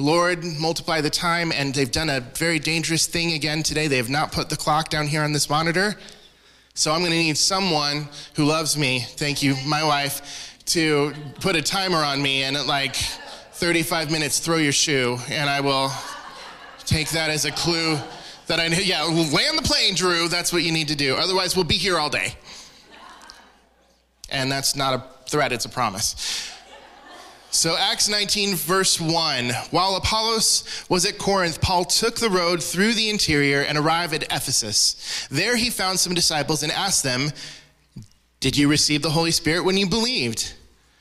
Lord, 0.01 0.43
multiply 0.43 0.99
the 1.01 1.09
time, 1.09 1.51
and 1.51 1.73
they've 1.73 1.91
done 1.91 2.09
a 2.09 2.19
very 2.19 2.59
dangerous 2.59 3.05
thing 3.05 3.33
again 3.33 3.63
today. 3.63 3.87
They 3.87 3.97
have 3.97 4.09
not 4.09 4.31
put 4.31 4.49
the 4.49 4.57
clock 4.57 4.89
down 4.89 5.07
here 5.07 5.23
on 5.23 5.31
this 5.31 5.49
monitor. 5.49 5.95
So 6.73 6.91
I'm 6.91 6.99
going 6.99 7.11
to 7.11 7.17
need 7.17 7.37
someone 7.37 8.09
who 8.35 8.45
loves 8.45 8.77
me, 8.77 9.01
thank 9.01 9.43
you, 9.43 9.55
my 9.65 9.83
wife, 9.83 10.57
to 10.67 11.13
put 11.39 11.55
a 11.55 11.61
timer 11.61 11.97
on 11.97 12.21
me 12.21 12.43
and 12.43 12.57
at 12.57 12.65
like 12.65 12.95
35 12.95 14.09
minutes, 14.11 14.39
throw 14.39 14.57
your 14.57 14.71
shoe, 14.71 15.17
and 15.29 15.49
I 15.49 15.61
will 15.61 15.91
take 16.85 17.09
that 17.11 17.29
as 17.29 17.45
a 17.45 17.51
clue 17.51 17.97
that 18.47 18.59
I 18.59 18.67
know. 18.67 18.77
Yeah, 18.77 19.03
land 19.03 19.57
the 19.57 19.63
plane, 19.63 19.95
Drew. 19.95 20.27
That's 20.27 20.51
what 20.51 20.63
you 20.63 20.71
need 20.71 20.87
to 20.87 20.95
do. 20.95 21.15
Otherwise, 21.15 21.55
we'll 21.55 21.65
be 21.65 21.75
here 21.75 21.97
all 21.97 22.09
day. 22.09 22.33
And 24.29 24.51
that's 24.51 24.75
not 24.75 24.93
a 24.93 25.29
threat, 25.29 25.51
it's 25.51 25.65
a 25.65 25.69
promise. 25.69 26.51
So, 27.53 27.75
Acts 27.77 28.07
19, 28.07 28.55
verse 28.55 28.99
1. 28.99 29.49
While 29.71 29.97
Apollos 29.97 30.85
was 30.87 31.05
at 31.05 31.17
Corinth, 31.17 31.59
Paul 31.59 31.83
took 31.83 32.15
the 32.15 32.29
road 32.29 32.63
through 32.63 32.93
the 32.93 33.09
interior 33.09 33.61
and 33.61 33.77
arrived 33.77 34.13
at 34.13 34.23
Ephesus. 34.23 35.27
There 35.29 35.57
he 35.57 35.69
found 35.69 35.99
some 35.99 36.13
disciples 36.13 36.63
and 36.63 36.71
asked 36.71 37.03
them, 37.03 37.31
Did 38.39 38.55
you 38.55 38.69
receive 38.69 39.01
the 39.01 39.09
Holy 39.09 39.31
Spirit 39.31 39.65
when 39.65 39.75
you 39.75 39.89
believed? 39.89 40.53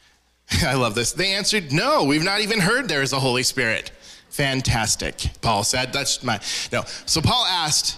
I 0.63 0.75
love 0.75 0.97
this. 0.97 1.13
They 1.13 1.33
answered, 1.35 1.73
No, 1.73 2.03
we've 2.03 2.25
not 2.25 2.41
even 2.41 2.59
heard 2.59 2.89
there 2.89 3.03
is 3.03 3.13
a 3.13 3.21
Holy 3.21 3.45
Spirit. 3.45 3.93
Fantastic, 4.31 5.31
Paul 5.43 5.63
said. 5.63 5.93
That's 5.93 6.25
my, 6.25 6.41
no. 6.73 6.83
So, 7.07 7.21
Paul 7.21 7.47
asked, 7.47 7.97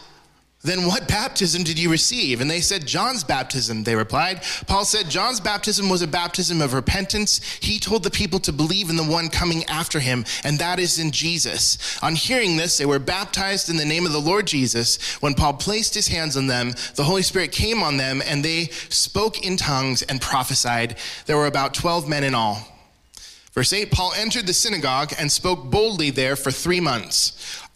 Then 0.65 0.87
what 0.87 1.09
baptism 1.09 1.65
did 1.65 1.77
you 1.77 1.91
receive? 1.91 2.41
And 2.41 2.49
they 2.49 2.61
said, 2.61 2.87
John's 2.87 3.25
baptism, 3.25 3.83
they 3.83 3.97
replied. 3.97 4.43
Paul 4.69 4.85
said, 4.85 5.11
John's 5.11 5.41
baptism 5.41 5.89
was 5.89 6.03
a 6.03 6.07
baptism 6.07 6.61
of 6.61 6.73
repentance. 6.73 7.43
He 7.61 7.81
told 7.81 8.05
the 8.05 8.13
people 8.13 8.39
to 8.41 8.53
believe 8.53 8.89
in 8.89 8.95
the 8.97 9.03
one 9.03 9.29
coming 9.29 9.65
after 9.65 9.99
him, 9.99 10.25
and 10.45 10.61
that 10.61 10.79
is 10.79 11.01
in 11.01 11.11
Jesus. 11.11 11.99
On 12.01 12.15
hearing 12.15 12.57
this, 12.57 12.79
they 12.79 12.87
were 12.87 13.01
baptized 13.01 13.71
in 13.71 13.77
the 13.77 13.85
name 13.85 14.07
of 14.07 14.13
the 14.13 14.21
Lord 14.21 14.47
Jesus. 14.47 15.15
When 15.21 15.35
Paul 15.35 15.55
placed 15.55 15.95
his 15.95 16.07
hands 16.07 16.37
on 16.37 16.47
them, 16.47 16.75
the 16.95 17.05
Holy 17.05 17.23
Spirit 17.23 17.51
came 17.51 17.83
on 17.83 17.97
them, 17.97 18.23
and 18.25 18.45
they 18.45 18.67
spoke 18.89 19.45
in 19.45 19.57
tongues 19.57 20.03
and 20.03 20.21
prophesied. 20.21 20.97
There 21.27 21.37
were 21.37 21.47
about 21.47 21.75
12 21.75 22.09
men 22.09 22.23
in 22.23 22.37
all. 22.37 22.69
Verse 23.53 23.73
8 23.73 23.91
Paul 23.91 24.13
entered 24.17 24.47
the 24.47 24.55
synagogue 24.55 25.13
and 25.19 25.31
spoke 25.31 25.65
boldly 25.65 26.11
there 26.11 26.37
for 26.37 26.51
three 26.51 26.81
months 26.81 27.61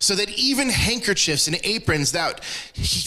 so 0.00 0.14
that 0.14 0.30
even 0.30 0.70
handkerchiefs 0.70 1.46
and 1.46 1.60
aprons 1.62 2.12
that, 2.12 2.40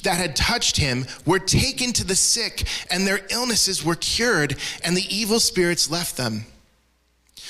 that 0.04 0.18
had 0.18 0.36
touched 0.36 0.78
him 0.78 1.06
were 1.26 1.40
taken 1.40 1.92
to 1.92 2.04
the 2.04 2.16
sick, 2.16 2.66
and 2.90 3.06
their 3.06 3.22
illnesses 3.30 3.84
were 3.84 3.96
cured, 3.96 4.56
and 4.84 4.96
the 4.96 5.14
evil 5.14 5.40
spirits 5.40 5.90
left 5.90 6.16
them. 6.16 6.46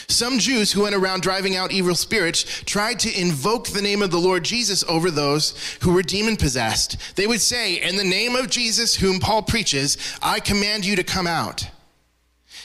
Some 0.08 0.40
Jews 0.40 0.72
who 0.72 0.84
went 0.84 0.96
around 0.96 1.22
driving 1.22 1.56
out 1.56 1.72
evil 1.72 1.96
spirits 1.96 2.44
tried 2.64 3.00
to 3.00 3.20
invoke 3.20 3.68
the 3.68 3.82
name 3.82 4.02
of 4.02 4.12
the 4.12 4.20
Lord 4.20 4.44
Jesus 4.44 4.84
over 4.88 5.12
those 5.12 5.78
who 5.82 5.94
were 5.94 6.02
demon 6.02 6.36
possessed. 6.36 7.16
They 7.16 7.28
would 7.28 7.42
say, 7.42 7.82
In 7.82 7.96
the 7.96 8.04
name 8.04 8.36
of 8.36 8.50
Jesus, 8.50 8.96
whom 8.96 9.20
Paul 9.20 9.44
preaches, 9.44 9.98
I 10.22 10.40
command 10.40 10.86
you 10.86 10.96
to 10.96 11.04
come 11.04 11.28
out. 11.28 11.70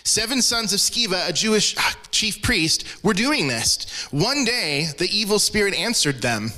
Seven 0.04 0.42
sons 0.42 0.72
of 0.72 0.80
Sceva, 0.80 1.28
a 1.28 1.32
Jewish 1.32 1.76
ah, 1.76 1.96
chief 2.10 2.40
priest, 2.40 3.04
were 3.04 3.14
doing 3.14 3.46
this. 3.46 4.08
One 4.10 4.44
day, 4.44 4.88
the 4.96 5.08
evil 5.14 5.38
spirit 5.38 5.74
answered 5.74 6.22
them. 6.22 6.50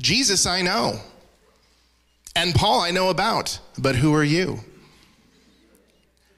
Jesus 0.00 0.46
I 0.46 0.62
know, 0.62 0.98
and 2.34 2.54
Paul 2.54 2.80
I 2.80 2.90
know 2.90 3.10
about, 3.10 3.58
but 3.78 3.96
who 3.96 4.14
are 4.14 4.24
you? 4.24 4.60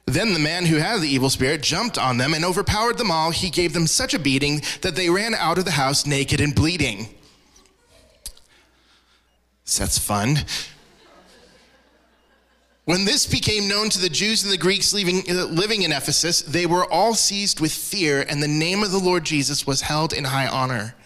Then 0.07 0.35
the 0.35 0.41
man 0.41 0.67
who 0.67 0.77
had 0.77 1.01
the 1.01 1.09
evil 1.09 1.31
spirit 1.31 1.63
jumped 1.63 1.97
on 1.97 2.19
them 2.19 2.35
and 2.35 2.45
overpowered 2.45 2.99
them 2.99 3.11
all. 3.11 3.31
He 3.31 3.51
gave 3.51 3.73
them 3.73 3.87
such 3.87 4.15
a 4.15 4.19
beating 4.19 4.61
that 4.83 4.97
they 4.97 5.09
ran 5.09 5.35
out 5.35 5.59
of 5.59 5.65
the 5.65 5.71
house 5.71 6.05
naked 6.05 6.41
and 6.41 6.55
bleeding. 6.55 7.09
That's 9.79 9.99
fun. 9.99 10.39
When 12.85 13.05
this 13.05 13.27
became 13.27 13.69
known 13.69 13.91
to 13.91 14.01
the 14.01 14.09
Jews 14.09 14.43
and 14.43 14.53
the 14.53 14.59
Greeks 14.59 14.93
living, 14.93 15.23
uh, 15.31 15.45
living 15.45 15.83
in 15.83 15.93
Ephesus, 15.93 16.43
they 16.43 16.67
were 16.67 16.85
all 16.85 17.15
seized 17.15 17.61
with 17.61 17.73
fear, 17.73 18.27
and 18.29 18.43
the 18.43 18.49
name 18.49 18.83
of 18.83 18.91
the 18.91 18.99
Lord 18.99 19.25
Jesus 19.25 19.67
was 19.67 19.83
held 19.83 20.13
in 20.13 20.25
high 20.25 20.49
honor. 20.49 20.97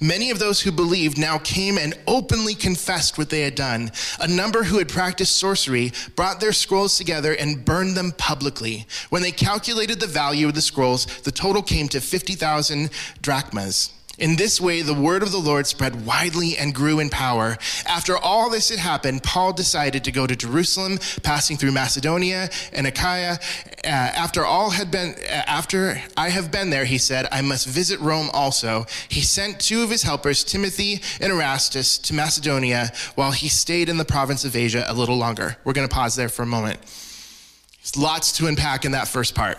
Many 0.00 0.30
of 0.30 0.38
those 0.38 0.62
who 0.62 0.72
believed 0.72 1.18
now 1.18 1.36
came 1.38 1.76
and 1.76 1.92
openly 2.06 2.54
confessed 2.54 3.18
what 3.18 3.28
they 3.28 3.42
had 3.42 3.54
done. 3.54 3.92
A 4.18 4.26
number 4.26 4.62
who 4.62 4.78
had 4.78 4.88
practiced 4.88 5.36
sorcery 5.36 5.92
brought 6.16 6.40
their 6.40 6.54
scrolls 6.54 6.96
together 6.96 7.34
and 7.34 7.64
burned 7.64 7.98
them 7.98 8.12
publicly. 8.12 8.86
When 9.10 9.20
they 9.20 9.30
calculated 9.30 10.00
the 10.00 10.06
value 10.06 10.48
of 10.48 10.54
the 10.54 10.62
scrolls, 10.62 11.04
the 11.22 11.30
total 11.30 11.62
came 11.62 11.86
to 11.88 12.00
50,000 12.00 12.88
drachmas. 13.20 13.90
In 14.20 14.36
this 14.36 14.60
way, 14.60 14.82
the 14.82 14.92
word 14.92 15.22
of 15.22 15.32
the 15.32 15.38
Lord 15.38 15.66
spread 15.66 16.04
widely 16.04 16.54
and 16.58 16.74
grew 16.74 17.00
in 17.00 17.08
power. 17.08 17.56
After 17.86 18.18
all 18.18 18.50
this 18.50 18.68
had 18.68 18.78
happened, 18.78 19.22
Paul 19.22 19.54
decided 19.54 20.04
to 20.04 20.12
go 20.12 20.26
to 20.26 20.36
Jerusalem, 20.36 20.98
passing 21.22 21.56
through 21.56 21.72
Macedonia 21.72 22.50
and 22.74 22.86
Achaia. 22.86 23.38
Uh, 23.82 23.88
after 23.88 24.44
all 24.44 24.68
had 24.68 24.90
been, 24.90 25.14
uh, 25.14 25.42
after 25.46 26.02
I 26.18 26.28
have 26.28 26.52
been 26.52 26.68
there, 26.68 26.84
he 26.84 26.98
said, 26.98 27.28
I 27.32 27.40
must 27.40 27.66
visit 27.66 27.98
Rome 28.00 28.28
also. 28.34 28.84
He 29.08 29.22
sent 29.22 29.58
two 29.58 29.82
of 29.82 29.88
his 29.88 30.02
helpers, 30.02 30.44
Timothy 30.44 31.00
and 31.18 31.32
Erastus, 31.32 31.96
to 31.96 32.12
Macedonia 32.12 32.92
while 33.14 33.32
he 33.32 33.48
stayed 33.48 33.88
in 33.88 33.96
the 33.96 34.04
province 34.04 34.44
of 34.44 34.54
Asia 34.54 34.84
a 34.86 34.92
little 34.92 35.16
longer. 35.16 35.56
We're 35.64 35.72
going 35.72 35.88
to 35.88 35.94
pause 35.94 36.14
there 36.14 36.28
for 36.28 36.42
a 36.42 36.46
moment. 36.46 36.78
There's 36.82 37.96
lots 37.96 38.32
to 38.32 38.48
unpack 38.48 38.84
in 38.84 38.92
that 38.92 39.08
first 39.08 39.34
part. 39.34 39.56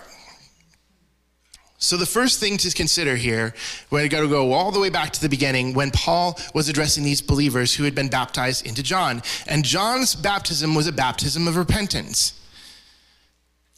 So, 1.84 1.98
the 1.98 2.06
first 2.06 2.40
thing 2.40 2.58
to 2.58 2.72
consider 2.72 3.16
here, 3.16 3.56
we 3.90 4.08
got 4.08 4.22
to 4.22 4.28
go 4.28 4.54
all 4.54 4.72
the 4.72 4.80
way 4.80 4.92
back 4.92 5.12
to 5.14 5.22
the 5.22 5.28
beginning 5.28 5.74
when 5.74 5.90
Paul 5.90 6.40
was 6.54 6.70
addressing 6.70 7.04
these 7.04 7.24
believers 7.24 7.74
who 7.74 7.84
had 7.86 7.96
been 7.96 8.08
baptized 8.08 8.68
into 8.68 8.84
John. 8.84 9.24
And 9.48 9.66
John's 9.66 10.14
baptism 10.14 10.76
was 10.76 10.86
a 10.86 10.92
baptism 10.92 11.48
of 11.48 11.58
repentance. 11.58 12.40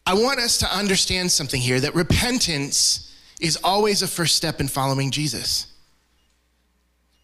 I 0.06 0.16
want 0.16 0.42
us 0.42 0.58
to 0.58 0.68
understand 0.68 1.32
something 1.32 1.62
here 1.62 1.80
that 1.80 1.96
repentance 1.96 3.16
is 3.40 3.58
always 3.64 4.02
a 4.02 4.08
first 4.08 4.36
step 4.36 4.60
in 4.60 4.68
following 4.68 5.10
Jesus. 5.10 5.68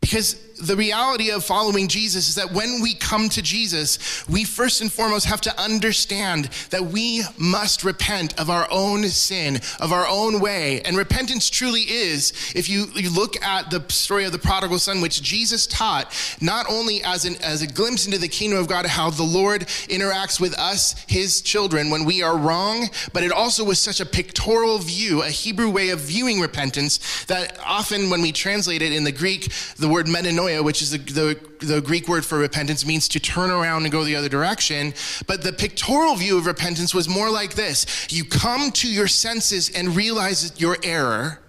Because 0.02 0.36
the 0.62 0.76
reality 0.76 1.32
of 1.32 1.44
following 1.44 1.88
Jesus 1.88 2.28
is 2.30 2.36
that 2.36 2.52
when 2.52 2.82
we 2.82 2.94
come 2.94 3.30
to 3.30 3.42
Jesus, 3.42 4.28
we 4.28 4.44
first 4.44 4.82
and 4.82 4.92
foremost 4.92 5.26
have 5.26 5.42
to 5.42 5.62
understand 5.62 6.50
that 6.70 6.86
we 6.86 7.24
must 7.38 7.84
repent 7.84 8.40
of 8.40 8.50
our 8.50 8.68
own 8.70 9.04
sin, 9.06 9.60
of 9.80 9.92
our 9.92 10.08
own 10.08 10.40
way. 10.40 10.82
And 10.82 10.98
repentance 10.98 11.50
truly 11.50 11.82
is, 11.82 12.34
if 12.56 12.70
you, 12.70 12.88
you 12.96 13.10
look 13.10 13.42
at 13.44 13.72
the 13.72 13.84
story 13.90 14.26
of 14.26 14.32
the 14.32 14.40
prodigal 14.40 14.80
son, 14.80 15.02
which 15.02 15.22
Jesus 15.22 15.66
taught, 15.66 16.14
not 16.42 16.66
only 16.70 17.02
as, 17.04 17.26
an, 17.26 17.36
as 17.42 17.62
a 17.62 17.68
glimpse 17.68 18.06
into 18.06 18.18
the 18.18 18.28
kingdom 18.28 18.60
of 18.60 18.68
God, 18.68 18.86
how 18.86 19.10
the 19.10 19.24
Lord 19.24 19.62
interacts 19.88 20.40
with 20.40 20.58
us, 20.58 20.96
his 21.08 21.42
children, 21.42 21.90
when 21.90 22.06
we 22.06 22.22
are 22.22 22.38
wrong, 22.38 22.90
but 23.14 23.24
it 23.24 23.32
also 23.32 23.64
was 23.64 23.80
such 23.80 24.00
a 24.00 24.06
pictorial 24.06 24.78
view, 24.80 25.22
a 25.22 25.30
Hebrew 25.30 25.70
way 25.70 25.90
of 25.90 26.00
viewing 26.02 26.40
repentance, 26.40 27.26
that 27.26 27.58
often 27.66 28.10
when 28.10 28.22
we 28.22 28.32
translate 28.32 28.82
it 28.82 28.92
in 28.92 29.04
the 29.04 29.12
Greek, 29.12 29.52
the 29.78 29.89
word 29.90 30.06
metanoia 30.06 30.30
metanoia, 30.40 30.64
which 30.64 30.82
is 30.82 30.92
the, 30.92 30.98
the, 30.98 31.66
the, 31.66 31.82
Greek 31.82 32.08
word 32.08 32.26
for 32.26 32.38
repentance, 32.38 32.86
means 32.86 33.08
to 33.10 33.20
turn 33.20 33.50
around 33.50 33.84
and 33.84 33.92
go 33.92 34.04
the 34.04 34.16
other 34.16 34.30
direction. 34.30 34.94
But 35.28 35.44
the 35.44 35.54
pictorial 35.54 36.16
view 36.16 36.38
of 36.38 36.46
repentance 36.46 36.94
was 36.94 37.08
more 37.08 37.30
like 37.30 37.56
this 37.56 38.08
you 38.10 38.26
come 38.26 38.72
to 38.72 38.92
your 38.92 39.08
senses 39.08 39.70
and 39.70 39.96
realize 39.96 40.60
your 40.60 40.78
error. 40.84 41.40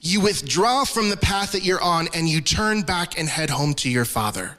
You 0.00 0.20
withdraw 0.20 0.84
from 0.84 1.08
the 1.08 1.16
path 1.16 1.52
that 1.52 1.64
you're 1.64 1.80
on 1.80 2.08
and 2.14 2.28
you 2.28 2.42
turn 2.42 2.82
back 2.82 3.18
and 3.18 3.26
head 3.26 3.48
home 3.48 3.72
to 3.74 3.90
your 3.90 4.04
father. 4.04 4.58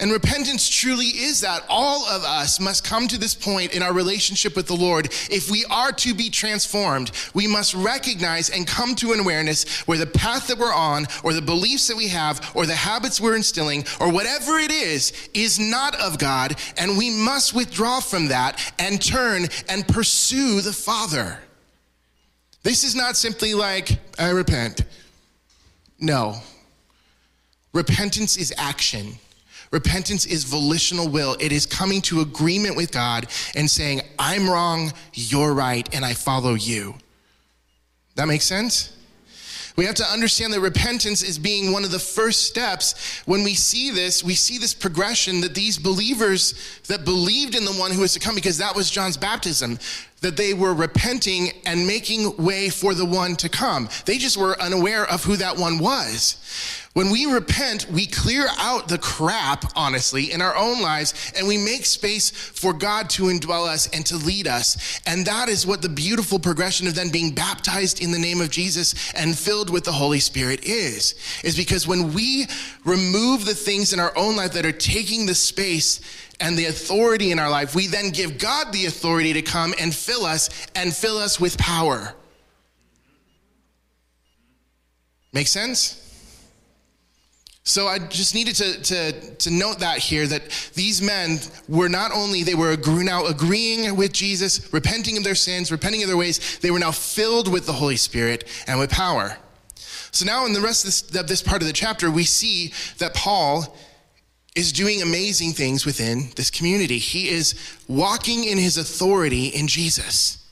And 0.00 0.12
repentance 0.12 0.68
truly 0.68 1.06
is 1.06 1.40
that. 1.40 1.64
All 1.68 2.06
of 2.06 2.22
us 2.22 2.60
must 2.60 2.84
come 2.84 3.08
to 3.08 3.18
this 3.18 3.34
point 3.34 3.74
in 3.74 3.82
our 3.82 3.92
relationship 3.92 4.54
with 4.54 4.68
the 4.68 4.76
Lord. 4.76 5.06
If 5.28 5.50
we 5.50 5.64
are 5.70 5.90
to 5.90 6.14
be 6.14 6.30
transformed, 6.30 7.10
we 7.34 7.48
must 7.48 7.74
recognize 7.74 8.48
and 8.48 8.64
come 8.64 8.94
to 8.96 9.12
an 9.12 9.18
awareness 9.18 9.80
where 9.88 9.98
the 9.98 10.06
path 10.06 10.46
that 10.46 10.58
we're 10.58 10.72
on, 10.72 11.06
or 11.24 11.32
the 11.32 11.42
beliefs 11.42 11.88
that 11.88 11.96
we 11.96 12.08
have, 12.08 12.52
or 12.54 12.64
the 12.64 12.76
habits 12.76 13.20
we're 13.20 13.34
instilling, 13.34 13.84
or 14.00 14.12
whatever 14.12 14.58
it 14.58 14.70
is, 14.70 15.12
is 15.34 15.58
not 15.58 15.96
of 16.00 16.18
God. 16.18 16.54
And 16.76 16.96
we 16.96 17.10
must 17.10 17.52
withdraw 17.52 17.98
from 17.98 18.28
that 18.28 18.72
and 18.78 19.02
turn 19.02 19.46
and 19.68 19.86
pursue 19.88 20.60
the 20.60 20.72
Father. 20.72 21.40
This 22.62 22.84
is 22.84 22.94
not 22.94 23.16
simply 23.16 23.54
like, 23.54 23.98
I 24.16 24.28
repent. 24.30 24.82
No. 25.98 26.36
Repentance 27.72 28.36
is 28.36 28.54
action. 28.56 29.18
Repentance 29.70 30.26
is 30.26 30.44
volitional 30.44 31.08
will. 31.08 31.36
It 31.40 31.52
is 31.52 31.66
coming 31.66 32.00
to 32.02 32.20
agreement 32.20 32.76
with 32.76 32.90
God 32.92 33.26
and 33.54 33.70
saying, 33.70 34.00
I'm 34.18 34.48
wrong, 34.48 34.92
you're 35.14 35.52
right, 35.52 35.88
and 35.94 36.04
I 36.04 36.14
follow 36.14 36.54
you. 36.54 36.94
That 38.16 38.28
makes 38.28 38.44
sense? 38.44 38.94
We 39.76 39.84
have 39.84 39.94
to 39.94 40.04
understand 40.04 40.52
that 40.54 40.60
repentance 40.60 41.22
is 41.22 41.38
being 41.38 41.70
one 41.70 41.84
of 41.84 41.92
the 41.92 42.00
first 42.00 42.46
steps. 42.46 43.22
When 43.26 43.44
we 43.44 43.54
see 43.54 43.92
this, 43.92 44.24
we 44.24 44.34
see 44.34 44.58
this 44.58 44.74
progression 44.74 45.40
that 45.42 45.54
these 45.54 45.78
believers 45.78 46.80
that 46.88 47.04
believed 47.04 47.54
in 47.54 47.64
the 47.64 47.72
one 47.74 47.92
who 47.92 48.00
was 48.00 48.12
to 48.14 48.18
come, 48.18 48.34
because 48.34 48.58
that 48.58 48.74
was 48.74 48.90
John's 48.90 49.16
baptism. 49.16 49.78
That 50.20 50.36
they 50.36 50.54
were 50.54 50.74
repenting 50.74 51.50
and 51.64 51.86
making 51.86 52.36
way 52.36 52.68
for 52.68 52.94
the 52.94 53.04
one 53.04 53.36
to 53.36 53.48
come. 53.48 53.88
They 54.04 54.18
just 54.18 54.36
were 54.36 54.60
unaware 54.60 55.04
of 55.04 55.24
who 55.24 55.36
that 55.36 55.56
one 55.56 55.78
was. 55.78 56.36
When 56.94 57.10
we 57.10 57.26
repent, 57.26 57.88
we 57.92 58.06
clear 58.06 58.48
out 58.58 58.88
the 58.88 58.98
crap, 58.98 59.64
honestly, 59.76 60.32
in 60.32 60.42
our 60.42 60.56
own 60.56 60.82
lives, 60.82 61.32
and 61.36 61.46
we 61.46 61.56
make 61.56 61.84
space 61.84 62.30
for 62.30 62.72
God 62.72 63.08
to 63.10 63.24
indwell 63.24 63.68
us 63.68 63.86
and 63.94 64.04
to 64.06 64.16
lead 64.16 64.48
us. 64.48 65.00
And 65.06 65.24
that 65.26 65.48
is 65.48 65.64
what 65.64 65.80
the 65.80 65.88
beautiful 65.88 66.40
progression 66.40 66.88
of 66.88 66.96
then 66.96 67.10
being 67.10 67.36
baptized 67.36 68.02
in 68.02 68.10
the 68.10 68.18
name 68.18 68.40
of 68.40 68.50
Jesus 68.50 69.12
and 69.12 69.38
filled 69.38 69.70
with 69.70 69.84
the 69.84 69.92
Holy 69.92 70.18
Spirit 70.18 70.64
is. 70.64 71.14
Is 71.44 71.56
because 71.56 71.86
when 71.86 72.12
we 72.14 72.46
remove 72.84 73.44
the 73.44 73.54
things 73.54 73.92
in 73.92 74.00
our 74.00 74.16
own 74.16 74.34
life 74.34 74.54
that 74.54 74.66
are 74.66 74.72
taking 74.72 75.26
the 75.26 75.36
space 75.36 76.00
and 76.40 76.56
the 76.56 76.66
authority 76.66 77.32
in 77.32 77.38
our 77.38 77.50
life, 77.50 77.74
we 77.74 77.86
then 77.86 78.10
give 78.10 78.38
God 78.38 78.72
the 78.72 78.86
authority 78.86 79.32
to 79.32 79.42
come 79.42 79.74
and 79.78 79.94
fill 79.94 80.24
us 80.24 80.48
and 80.74 80.94
fill 80.94 81.18
us 81.18 81.40
with 81.40 81.58
power. 81.58 82.14
Make 85.32 85.46
sense? 85.46 86.04
So 87.68 87.86
I 87.86 87.98
just 87.98 88.34
needed 88.34 88.54
to, 88.56 88.82
to, 88.82 89.34
to 89.36 89.50
note 89.50 89.80
that 89.80 89.98
here 89.98 90.26
that 90.26 90.70
these 90.74 91.02
men 91.02 91.38
were 91.68 91.90
not 91.90 92.12
only, 92.12 92.42
they 92.42 92.54
were 92.54 92.78
now 93.02 93.26
agreeing 93.26 93.94
with 93.94 94.10
Jesus, 94.10 94.72
repenting 94.72 95.18
of 95.18 95.24
their 95.24 95.34
sins, 95.34 95.70
repenting 95.70 96.02
of 96.02 96.08
their 96.08 96.16
ways, 96.16 96.58
they 96.60 96.70
were 96.70 96.78
now 96.78 96.92
filled 96.92 97.52
with 97.52 97.66
the 97.66 97.74
Holy 97.74 97.96
Spirit 97.96 98.44
and 98.66 98.78
with 98.78 98.90
power. 98.90 99.36
So 100.12 100.24
now 100.24 100.46
in 100.46 100.54
the 100.54 100.62
rest 100.62 100.84
of 100.84 101.12
this, 101.12 101.20
of 101.20 101.28
this 101.28 101.42
part 101.42 101.60
of 101.60 101.68
the 101.68 101.74
chapter, 101.74 102.10
we 102.10 102.24
see 102.24 102.72
that 102.98 103.12
Paul 103.12 103.76
is 104.58 104.72
doing 104.72 105.00
amazing 105.02 105.52
things 105.52 105.86
within 105.86 106.30
this 106.34 106.50
community. 106.50 106.98
He 106.98 107.28
is 107.28 107.54
walking 107.86 108.44
in 108.44 108.58
his 108.58 108.76
authority 108.76 109.46
in 109.46 109.68
Jesus. 109.68 110.44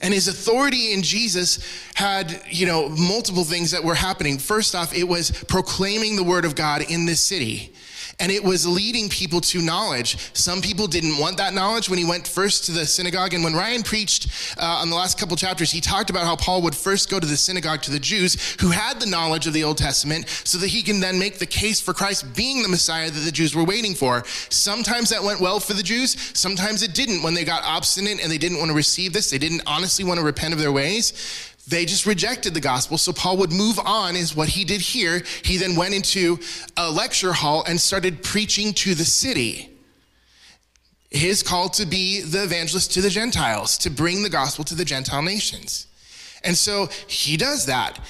And 0.00 0.14
his 0.14 0.28
authority 0.28 0.92
in 0.92 1.02
Jesus 1.02 1.58
had, 1.94 2.40
you 2.48 2.66
know, 2.66 2.88
multiple 2.88 3.42
things 3.42 3.72
that 3.72 3.82
were 3.82 3.96
happening. 3.96 4.38
First 4.38 4.76
off, 4.76 4.96
it 4.96 5.08
was 5.08 5.30
proclaiming 5.48 6.14
the 6.14 6.22
word 6.22 6.44
of 6.44 6.54
God 6.54 6.82
in 6.88 7.04
this 7.04 7.20
city 7.20 7.74
and 8.20 8.30
it 8.30 8.42
was 8.42 8.66
leading 8.66 9.08
people 9.08 9.40
to 9.40 9.60
knowledge. 9.60 10.16
Some 10.34 10.60
people 10.60 10.86
didn't 10.86 11.18
want 11.18 11.36
that 11.38 11.54
knowledge 11.54 11.88
when 11.88 11.98
he 11.98 12.04
went 12.04 12.26
first 12.26 12.64
to 12.66 12.72
the 12.72 12.86
synagogue. 12.86 13.34
And 13.34 13.44
when 13.44 13.54
Ryan 13.54 13.82
preached 13.82 14.28
uh, 14.58 14.64
on 14.80 14.90
the 14.90 14.96
last 14.96 15.18
couple 15.18 15.36
chapters, 15.36 15.70
he 15.70 15.80
talked 15.80 16.10
about 16.10 16.24
how 16.24 16.36
Paul 16.36 16.62
would 16.62 16.74
first 16.74 17.10
go 17.10 17.18
to 17.18 17.26
the 17.26 17.36
synagogue 17.36 17.82
to 17.82 17.90
the 17.90 17.98
Jews 17.98 18.56
who 18.60 18.70
had 18.70 19.00
the 19.00 19.06
knowledge 19.06 19.46
of 19.46 19.52
the 19.52 19.64
Old 19.64 19.78
Testament 19.78 20.28
so 20.28 20.58
that 20.58 20.68
he 20.68 20.82
can 20.82 21.00
then 21.00 21.18
make 21.18 21.38
the 21.38 21.46
case 21.46 21.80
for 21.80 21.92
Christ 21.92 22.34
being 22.34 22.62
the 22.62 22.68
Messiah 22.68 23.10
that 23.10 23.20
the 23.20 23.32
Jews 23.32 23.54
were 23.54 23.64
waiting 23.64 23.94
for. 23.94 24.24
Sometimes 24.26 25.10
that 25.10 25.22
went 25.22 25.40
well 25.40 25.60
for 25.60 25.74
the 25.74 25.82
Jews, 25.82 26.16
sometimes 26.36 26.82
it 26.82 26.94
didn't 26.94 27.22
when 27.22 27.34
they 27.34 27.44
got 27.44 27.62
obstinate 27.64 28.22
and 28.22 28.30
they 28.30 28.38
didn't 28.38 28.58
want 28.58 28.70
to 28.70 28.76
receive 28.76 29.12
this. 29.12 29.30
They 29.30 29.38
didn't 29.38 29.62
honestly 29.66 30.04
want 30.04 30.18
to 30.18 30.24
repent 30.24 30.54
of 30.54 30.60
their 30.60 30.72
ways 30.72 31.51
they 31.68 31.84
just 31.84 32.06
rejected 32.06 32.54
the 32.54 32.60
gospel. 32.60 32.98
So 32.98 33.12
Paul 33.12 33.36
would 33.38 33.52
move 33.52 33.78
on, 33.78 34.16
is 34.16 34.34
what 34.34 34.48
he 34.48 34.64
did 34.64 34.80
here. 34.80 35.22
He 35.42 35.58
then 35.58 35.76
went 35.76 35.94
into 35.94 36.38
a 36.76 36.90
lecture 36.90 37.32
hall 37.32 37.64
and 37.66 37.80
started 37.80 38.22
preaching 38.22 38.72
to 38.74 38.94
the 38.94 39.04
city. 39.04 39.70
His 41.10 41.42
call 41.42 41.68
to 41.70 41.86
be 41.86 42.22
the 42.22 42.42
evangelist 42.42 42.92
to 42.94 43.00
the 43.00 43.10
Gentiles, 43.10 43.78
to 43.78 43.90
bring 43.90 44.22
the 44.22 44.30
gospel 44.30 44.64
to 44.64 44.74
the 44.74 44.84
Gentile 44.84 45.22
nations. 45.22 45.86
And 46.42 46.56
so 46.56 46.88
he 47.06 47.36
does 47.36 47.66
that. 47.66 48.00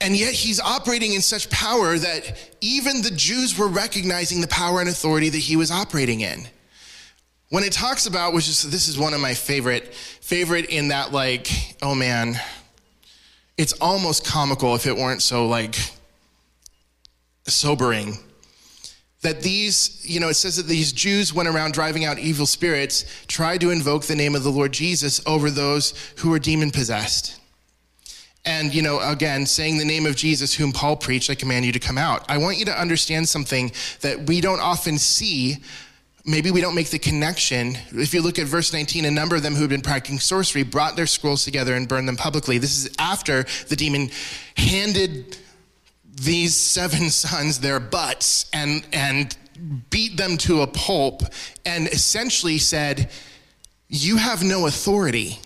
And 0.00 0.16
yet 0.16 0.34
he's 0.34 0.60
operating 0.60 1.14
in 1.14 1.22
such 1.22 1.48
power 1.48 1.96
that 1.96 2.56
even 2.60 3.02
the 3.02 3.12
Jews 3.12 3.56
were 3.56 3.68
recognizing 3.68 4.40
the 4.40 4.48
power 4.48 4.80
and 4.80 4.88
authority 4.88 5.28
that 5.28 5.38
he 5.38 5.56
was 5.56 5.70
operating 5.70 6.20
in 6.20 6.48
when 7.52 7.64
it 7.64 7.72
talks 7.72 8.06
about 8.06 8.32
which 8.32 8.48
is 8.48 8.62
this 8.70 8.88
is 8.88 8.98
one 8.98 9.12
of 9.12 9.20
my 9.20 9.34
favorite 9.34 9.92
favorite 9.92 10.64
in 10.70 10.88
that 10.88 11.12
like 11.12 11.48
oh 11.82 11.94
man 11.94 12.34
it's 13.58 13.74
almost 13.74 14.24
comical 14.24 14.74
if 14.74 14.86
it 14.86 14.96
weren't 14.96 15.20
so 15.22 15.46
like 15.46 15.76
sobering. 17.44 18.16
That 19.20 19.42
these 19.42 20.00
you 20.02 20.18
know 20.18 20.30
it 20.30 20.34
says 20.34 20.56
that 20.56 20.66
these 20.66 20.92
jews 20.92 21.32
went 21.32 21.48
around 21.48 21.74
driving 21.74 22.04
out 22.04 22.18
evil 22.18 22.46
spirits 22.46 23.04
tried 23.28 23.60
to 23.60 23.70
invoke 23.70 24.04
the 24.04 24.16
name 24.16 24.34
of 24.34 24.42
the 24.42 24.50
lord 24.50 24.72
jesus 24.72 25.20
over 25.26 25.48
those 25.48 25.94
who 26.16 26.30
were 26.30 26.40
demon 26.40 26.72
possessed 26.72 27.38
and 28.44 28.74
you 28.74 28.82
know 28.82 28.98
again 28.98 29.46
saying 29.46 29.78
the 29.78 29.84
name 29.84 30.06
of 30.06 30.16
jesus 30.16 30.52
whom 30.52 30.72
paul 30.72 30.96
preached 30.96 31.30
i 31.30 31.36
command 31.36 31.64
you 31.64 31.70
to 31.70 31.78
come 31.78 31.98
out. 31.98 32.28
I 32.28 32.38
want 32.38 32.58
you 32.58 32.64
to 32.64 32.80
understand 32.80 33.28
something 33.28 33.70
that 34.00 34.26
we 34.26 34.40
don't 34.40 34.60
often 34.60 34.98
see 34.98 35.58
maybe 36.24 36.50
we 36.50 36.60
don't 36.60 36.74
make 36.74 36.90
the 36.90 36.98
connection. 36.98 37.76
If 37.90 38.14
you 38.14 38.22
look 38.22 38.38
at 38.38 38.46
verse 38.46 38.72
19, 38.72 39.04
a 39.04 39.10
number 39.10 39.36
of 39.36 39.42
them 39.42 39.54
who 39.54 39.62
had 39.62 39.70
been 39.70 39.82
practicing 39.82 40.20
sorcery 40.20 40.62
brought 40.62 40.96
their 40.96 41.06
scrolls 41.06 41.44
together 41.44 41.74
and 41.74 41.88
burned 41.88 42.08
them 42.08 42.16
publicly. 42.16 42.58
This 42.58 42.78
is 42.78 42.94
after 42.98 43.44
the 43.68 43.76
demon 43.76 44.10
handed 44.56 45.36
these 46.04 46.56
seven 46.56 47.10
sons 47.10 47.60
their 47.60 47.80
butts 47.80 48.46
and, 48.52 48.86
and 48.92 49.36
beat 49.90 50.16
them 50.16 50.36
to 50.38 50.62
a 50.62 50.66
pulp 50.66 51.22
and 51.64 51.88
essentially 51.88 52.58
said, 52.58 53.10
You 53.88 54.16
have 54.16 54.42
no 54.42 54.66
authority. 54.66 55.38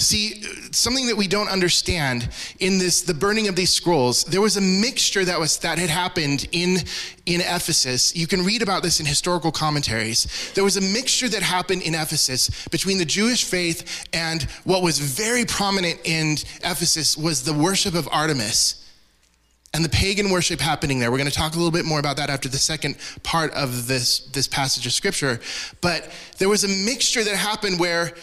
See, 0.00 0.42
something 0.70 1.08
that 1.08 1.16
we 1.16 1.26
don't 1.26 1.48
understand 1.48 2.28
in 2.60 2.78
this, 2.78 3.02
the 3.02 3.14
burning 3.14 3.48
of 3.48 3.56
these 3.56 3.70
scrolls, 3.70 4.22
there 4.22 4.40
was 4.40 4.56
a 4.56 4.60
mixture 4.60 5.24
that 5.24 5.40
was, 5.40 5.58
that 5.58 5.76
had 5.76 5.90
happened 5.90 6.46
in, 6.52 6.76
in 7.26 7.40
Ephesus. 7.40 8.14
You 8.14 8.28
can 8.28 8.44
read 8.44 8.62
about 8.62 8.84
this 8.84 9.00
in 9.00 9.06
historical 9.06 9.50
commentaries. 9.50 10.52
There 10.54 10.62
was 10.62 10.76
a 10.76 10.80
mixture 10.80 11.28
that 11.30 11.42
happened 11.42 11.82
in 11.82 11.96
Ephesus 11.96 12.68
between 12.68 12.98
the 12.98 13.04
Jewish 13.04 13.42
faith 13.42 14.06
and 14.12 14.44
what 14.62 14.84
was 14.84 15.00
very 15.00 15.44
prominent 15.44 15.98
in 16.04 16.36
Ephesus 16.62 17.16
was 17.16 17.42
the 17.42 17.52
worship 17.52 17.94
of 17.94 18.08
Artemis 18.12 18.84
and 19.74 19.84
the 19.84 19.88
pagan 19.88 20.30
worship 20.30 20.60
happening 20.60 21.00
there. 21.00 21.10
We're 21.10 21.18
going 21.18 21.30
to 21.30 21.36
talk 21.36 21.54
a 21.54 21.56
little 21.56 21.72
bit 21.72 21.84
more 21.84 21.98
about 21.98 22.18
that 22.18 22.30
after 22.30 22.48
the 22.48 22.56
second 22.56 22.96
part 23.24 23.52
of 23.52 23.88
this, 23.88 24.20
this 24.20 24.46
passage 24.46 24.86
of 24.86 24.92
scripture. 24.92 25.40
But 25.80 26.08
there 26.38 26.48
was 26.48 26.62
a 26.62 26.68
mixture 26.68 27.24
that 27.24 27.34
happened 27.34 27.80
where 27.80 28.14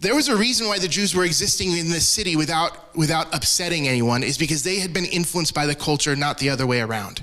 there 0.00 0.14
was 0.14 0.28
a 0.28 0.36
reason 0.36 0.68
why 0.68 0.78
the 0.78 0.88
Jews 0.88 1.14
were 1.14 1.24
existing 1.24 1.72
in 1.72 1.88
this 1.90 2.06
city 2.06 2.36
without, 2.36 2.94
without 2.96 3.34
upsetting 3.34 3.88
anyone, 3.88 4.22
is 4.22 4.36
because 4.36 4.62
they 4.62 4.78
had 4.78 4.92
been 4.92 5.06
influenced 5.06 5.54
by 5.54 5.66
the 5.66 5.74
culture, 5.74 6.14
not 6.14 6.38
the 6.38 6.50
other 6.50 6.66
way 6.66 6.80
around. 6.80 7.22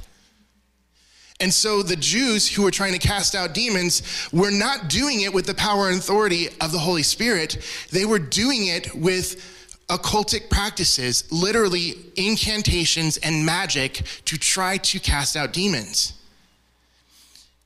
And 1.40 1.54
so 1.54 1.84
the 1.84 1.96
Jews 1.96 2.48
who 2.50 2.64
were 2.64 2.72
trying 2.72 2.94
to 2.94 3.00
cast 3.00 3.36
out 3.36 3.54
demons 3.54 4.02
were 4.32 4.52
not 4.52 4.88
doing 4.88 5.22
it 5.22 5.34
with 5.34 5.46
the 5.46 5.54
power 5.54 5.90
and 5.90 5.98
authority 5.98 6.48
of 6.62 6.72
the 6.72 6.80
Holy 6.80 7.04
Spirit. 7.04 7.58
They 7.92 8.06
were 8.06 8.20
doing 8.20 8.68
it 8.68 8.96
with 8.96 9.44
occultic 9.90 10.50
practices, 10.50 11.30
literally 11.32 11.96
incantations 12.16 13.18
and 13.18 13.46
magic 13.46 14.02
to 14.26 14.38
try 14.38 14.78
to 14.78 15.00
cast 15.00 15.36
out 15.36 15.54
demons. 15.54 16.14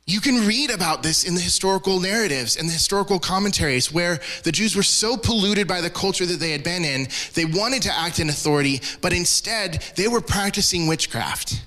You 0.09 0.21
can 0.21 0.47
read 0.47 0.71
about 0.71 1.03
this 1.03 1.25
in 1.25 1.35
the 1.35 1.41
historical 1.41 1.99
narratives 1.99 2.55
and 2.55 2.69
the 2.69 2.73
historical 2.73 3.19
commentaries 3.19 3.91
where 3.91 4.21
the 4.43 4.53
Jews 4.53 4.73
were 4.73 4.81
so 4.81 5.17
polluted 5.17 5.67
by 5.67 5.81
the 5.81 5.89
culture 5.89 6.25
that 6.25 6.39
they 6.39 6.51
had 6.51 6.63
been 6.63 6.85
in, 6.85 7.09
they 7.33 7.43
wanted 7.43 7.81
to 7.83 7.93
act 7.93 8.19
in 8.19 8.29
authority, 8.29 8.79
but 9.01 9.11
instead 9.11 9.83
they 9.97 10.07
were 10.07 10.21
practicing 10.21 10.87
witchcraft 10.87 11.61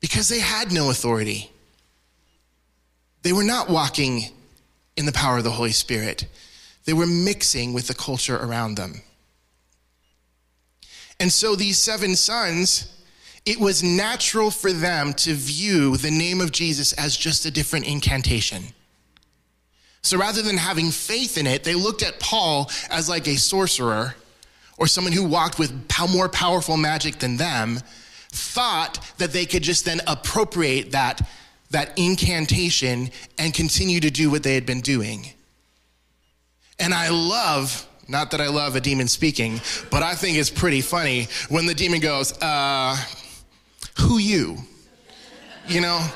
because 0.00 0.28
they 0.28 0.38
had 0.38 0.70
no 0.70 0.90
authority. 0.90 1.50
They 3.22 3.32
were 3.32 3.42
not 3.42 3.68
walking 3.68 4.30
in 4.96 5.06
the 5.06 5.12
power 5.12 5.38
of 5.38 5.44
the 5.44 5.50
Holy 5.50 5.72
Spirit, 5.72 6.26
they 6.84 6.92
were 6.92 7.06
mixing 7.06 7.72
with 7.72 7.88
the 7.88 7.94
culture 7.94 8.36
around 8.36 8.76
them. 8.76 9.02
And 11.18 11.32
so 11.32 11.56
these 11.56 11.78
seven 11.78 12.14
sons 12.14 12.95
it 13.46 13.60
was 13.60 13.82
natural 13.82 14.50
for 14.50 14.72
them 14.72 15.14
to 15.14 15.32
view 15.32 15.96
the 15.96 16.10
name 16.10 16.40
of 16.40 16.50
Jesus 16.50 16.92
as 16.94 17.16
just 17.16 17.46
a 17.46 17.50
different 17.50 17.86
incantation. 17.86 18.64
So 20.02 20.18
rather 20.18 20.42
than 20.42 20.56
having 20.56 20.90
faith 20.90 21.38
in 21.38 21.46
it, 21.46 21.62
they 21.62 21.74
looked 21.74 22.02
at 22.02 22.18
Paul 22.18 22.70
as 22.90 23.08
like 23.08 23.28
a 23.28 23.36
sorcerer 23.36 24.16
or 24.78 24.88
someone 24.88 25.12
who 25.12 25.24
walked 25.24 25.58
with 25.58 25.72
more 26.12 26.28
powerful 26.28 26.76
magic 26.76 27.18
than 27.18 27.36
them, 27.36 27.80
thought 28.30 28.98
that 29.18 29.32
they 29.32 29.46
could 29.46 29.62
just 29.62 29.84
then 29.84 30.00
appropriate 30.06 30.92
that, 30.92 31.26
that 31.70 31.96
incantation 31.96 33.10
and 33.38 33.54
continue 33.54 34.00
to 34.00 34.10
do 34.10 34.30
what 34.30 34.42
they 34.42 34.54
had 34.54 34.66
been 34.66 34.80
doing. 34.80 35.26
And 36.78 36.92
I 36.92 37.08
love, 37.08 37.88
not 38.06 38.32
that 38.32 38.40
I 38.40 38.48
love 38.48 38.76
a 38.76 38.80
demon 38.80 39.08
speaking, 39.08 39.60
but 39.90 40.02
I 40.02 40.14
think 40.14 40.36
it's 40.36 40.50
pretty 40.50 40.82
funny 40.82 41.28
when 41.48 41.64
the 41.64 41.74
demon 41.74 42.00
goes, 42.00 42.32
uh, 42.42 42.96
who 43.98 44.18
you? 44.18 44.58
You 45.66 45.80
know, 45.80 46.06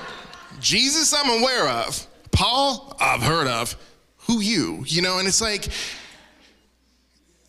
Jesus 0.60 1.12
I'm 1.12 1.42
aware 1.42 1.68
of. 1.68 2.06
Paul 2.30 2.96
I've 3.00 3.22
heard 3.22 3.46
of. 3.46 3.76
Who 4.26 4.40
you? 4.40 4.84
You 4.86 5.02
know, 5.02 5.18
and 5.18 5.26
it's 5.26 5.40
like 5.40 5.68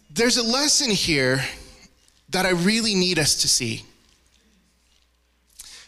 there's 0.10 0.38
a 0.38 0.44
lesson 0.44 0.89
here 0.89 1.44
that 2.30 2.46
I 2.46 2.52
really 2.52 2.96
need 2.96 3.20
us 3.20 3.41
to 3.41 3.48
see. 3.48 3.84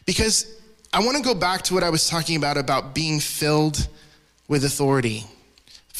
Because 0.05 0.45
I 0.93 0.99
want 0.99 1.17
to 1.17 1.23
go 1.23 1.33
back 1.33 1.63
to 1.63 1.73
what 1.73 1.83
I 1.83 1.89
was 1.89 2.07
talking 2.07 2.35
about 2.35 2.57
about 2.57 2.93
being 2.93 3.19
filled 3.19 3.87
with 4.47 4.65
authority, 4.65 5.25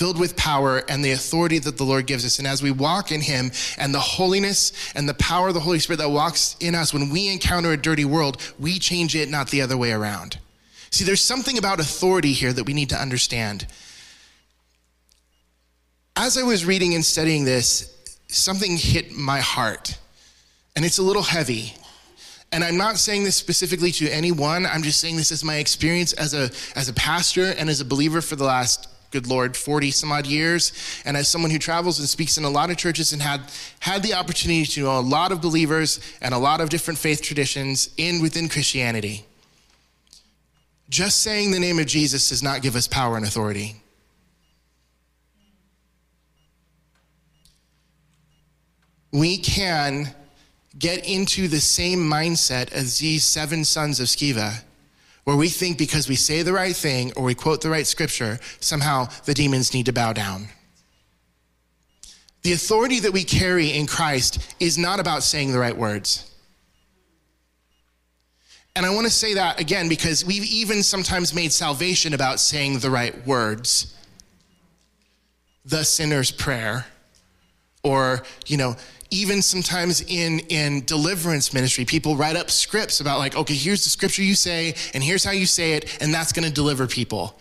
filled 0.04 0.20
with 0.20 0.36
power 0.36 0.84
and 0.90 1.02
the 1.02 1.12
authority 1.12 1.60
that 1.60 1.78
the 1.78 1.84
Lord 1.86 2.06
gives 2.06 2.26
us. 2.26 2.38
And 2.38 2.46
as 2.46 2.62
we 2.62 2.72
walk 2.72 3.10
in 3.10 3.22
Him 3.22 3.54
and 3.78 3.96
the 3.96 4.02
holiness 4.02 4.74
and 4.96 5.08
the 5.08 5.14
power 5.14 5.48
of 5.48 5.54
the 5.54 5.62
Holy 5.62 5.80
Spirit 5.80 6.00
that 6.00 6.10
walks 6.10 6.58
in 6.60 6.76
us, 6.76 6.94
when 6.94 7.10
we 7.10 7.32
encounter 7.32 7.72
a 7.72 7.78
dirty 7.78 8.04
world, 8.04 8.36
we 8.60 8.80
change 8.80 9.16
it, 9.16 9.30
not 9.30 9.48
the 9.50 9.62
other 9.62 9.78
way 9.78 9.94
around. 9.94 10.40
See, 10.92 11.06
there's 11.06 11.22
something 11.22 11.58
about 11.58 11.80
authority 11.80 12.34
here 12.34 12.52
that 12.52 12.66
we 12.66 12.74
need 12.74 12.90
to 12.90 12.98
understand. 12.98 13.66
As 16.18 16.38
I 16.38 16.44
was 16.44 16.66
reading 16.66 16.94
and 16.96 17.06
studying 17.06 17.46
this, 17.46 18.18
something 18.28 18.76
hit 18.76 19.14
my 19.14 19.40
heart, 19.40 19.98
and 20.76 20.84
it's 20.84 20.98
a 20.98 21.02
little 21.04 21.24
heavy. 21.24 21.76
And 22.52 22.62
I'm 22.62 22.76
not 22.76 22.98
saying 22.98 23.24
this 23.24 23.38
specifically 23.38 23.92
to 23.94 24.10
anyone. 24.10 24.66
I'm 24.66 24.84
just 24.84 25.00
saying 25.00 25.16
this 25.16 25.32
as 25.32 25.46
my 25.46 25.56
experience 25.56 26.12
as 26.12 26.34
a 26.34 26.52
as 26.78 26.90
a 26.90 26.94
pastor 26.94 27.46
and 27.58 27.70
as 27.70 27.80
a 27.80 27.86
believer 27.86 28.20
for 28.20 28.36
the 28.36 28.44
last 28.44 28.90
good 29.14 29.28
lord 29.28 29.56
40 29.56 29.92
some 29.92 30.12
odd 30.12 30.26
years 30.26 30.74
and 31.06 31.16
as 31.16 31.30
someone 31.30 31.52
who 31.52 31.60
travels 31.60 32.00
and 32.00 32.10
speaks 32.10 32.36
in 32.36 32.44
a 32.44 32.50
lot 32.50 32.72
of 32.72 32.78
churches 32.78 33.14
and 33.14 33.22
had 33.22 33.42
had 33.80 34.02
the 34.02 34.16
opportunity 34.16 34.66
to 34.66 34.82
know 34.82 35.00
a 35.00 35.02
lot 35.02 35.32
of 35.32 35.40
believers 35.40 36.00
and 36.20 36.34
a 36.34 36.38
lot 36.40 36.62
of 36.62 36.70
different 36.70 36.98
faith 36.98 37.22
traditions 37.22 37.94
in 37.96 38.22
within 38.24 38.50
Christianity. 38.50 39.26
Just 40.90 41.22
saying 41.22 41.52
the 41.52 41.60
name 41.60 41.78
of 41.78 41.86
Jesus 41.86 42.30
does 42.30 42.42
not 42.42 42.62
give 42.62 42.76
us 42.76 42.88
power 42.88 43.16
and 43.16 43.26
authority. 43.26 43.76
We 49.12 49.38
can 49.38 50.16
get 50.78 51.08
into 51.08 51.48
the 51.48 51.60
same 51.60 52.00
mindset 52.00 52.72
as 52.72 52.98
these 52.98 53.24
seven 53.24 53.64
sons 53.64 54.00
of 54.00 54.08
Sceva, 54.08 54.64
where 55.24 55.38
we 55.38 55.50
think 55.50 55.78
because 55.78 56.10
we 56.10 56.16
say 56.16 56.42
the 56.42 56.54
right 56.54 56.76
thing 56.76 57.12
or 57.16 57.24
we 57.24 57.36
quote 57.36 57.62
the 57.62 57.70
right 57.70 57.88
scripture, 57.88 58.40
somehow 58.60 59.08
the 59.26 59.34
demons 59.34 59.74
need 59.74 59.86
to 59.86 59.94
bow 59.94 60.14
down. 60.14 60.48
The 62.42 62.54
authority 62.54 63.00
that 63.00 63.14
we 63.14 63.24
carry 63.24 63.72
in 63.72 63.88
Christ 63.88 64.56
is 64.60 64.78
not 64.78 65.00
about 65.00 65.24
saying 65.24 65.54
the 65.54 65.60
right 65.60 65.78
words. 65.78 66.30
And 68.76 68.86
I 68.86 68.90
want 68.90 69.06
to 69.06 69.14
say 69.14 69.36
that 69.36 69.60
again 69.60 69.88
because 69.88 70.26
we've 70.26 70.46
even 70.46 70.84
sometimes 70.84 71.34
made 71.34 71.52
salvation 71.52 72.14
about 72.14 72.40
saying 72.40 72.80
the 72.80 72.90
right 72.90 73.26
words. 73.26 73.96
The 75.66 75.84
sinner's 75.86 76.32
prayer, 76.32 76.86
or, 77.84 78.24
you 78.48 78.58
know, 78.58 78.76
even 79.14 79.42
sometimes 79.42 80.02
in 80.02 80.40
in 80.50 80.84
deliverance 80.86 81.54
ministry 81.54 81.86
people 81.86 82.16
write 82.16 82.36
up 82.36 82.50
scripts 82.50 83.00
about 83.00 83.20
like 83.20 83.36
okay 83.36 83.54
here's 83.54 83.84
the 83.84 83.90
scripture 83.90 84.24
you 84.24 84.36
say 84.36 84.74
and 84.94 85.04
here's 85.04 85.24
how 85.24 85.32
you 85.32 85.46
say 85.46 85.74
it 85.74 86.02
and 86.02 86.14
that's 86.14 86.32
going 86.34 86.48
to 86.48 86.54
deliver 86.54 86.88
people. 86.88 87.40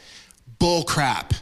Bull 0.58 0.84
crap 0.84 1.32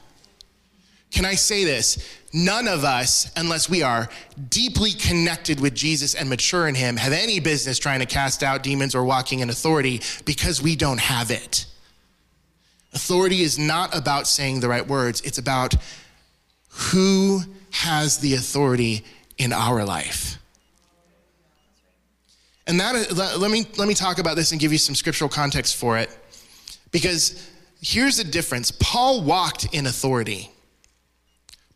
can 1.11 1.25
i 1.25 1.35
say 1.35 1.65
this? 1.65 2.17
None 2.33 2.69
of 2.69 2.85
us 2.85 3.31
unless 3.37 3.69
we 3.69 3.83
are 3.83 4.09
deeply 4.49 4.93
connected 4.93 5.59
with 5.59 5.75
jesus 5.75 6.15
and 6.15 6.29
mature 6.29 6.69
in 6.69 6.77
him 6.77 6.97
have 6.97 7.13
any 7.13 7.41
business 7.41 7.79
trying 7.79 7.99
to 7.99 8.07
cast 8.07 8.45
out 8.45 8.63
demons 8.63 8.95
or 8.95 9.05
walking 9.05 9.41
in 9.41 9.51
authority 9.51 10.01
because 10.25 10.63
we 10.63 10.77
don't 10.77 11.01
have 11.01 11.31
it. 11.31 11.67
Authority 12.93 13.43
is 13.43 13.59
not 13.59 13.97
about 13.97 14.27
saying 14.27 14.61
the 14.61 14.69
right 14.69 14.87
words. 14.87 15.21
It's 15.23 15.39
about 15.39 15.75
who 16.69 17.43
has 17.71 18.19
the 18.19 18.35
authority 18.35 19.05
in 19.41 19.55
our 19.55 19.85
life. 19.85 20.37
And 22.67 22.79
that 22.79 23.17
let 23.39 23.51
me 23.51 23.65
let 23.79 23.89
me 23.89 23.95
talk 23.95 24.19
about 24.19 24.37
this 24.37 24.53
and 24.53 24.61
give 24.61 24.71
you 24.71 24.79
some 24.79 24.95
scriptural 24.95 25.31
context 25.31 25.77
for 25.77 25.99
it. 25.99 26.17
Because 26.93 27.51
here's 27.81 28.19
the 28.19 28.25
difference. 28.25 28.71
Paul 28.71 29.23
walked 29.23 29.75
in 29.75 29.87
authority. 29.87 30.51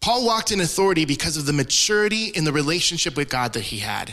Paul 0.00 0.26
walked 0.26 0.52
in 0.52 0.60
authority 0.60 1.06
because 1.06 1.38
of 1.38 1.46
the 1.46 1.54
maturity 1.54 2.26
in 2.26 2.44
the 2.44 2.52
relationship 2.52 3.16
with 3.16 3.30
God 3.30 3.54
that 3.54 3.62
he 3.62 3.78
had. 3.78 4.12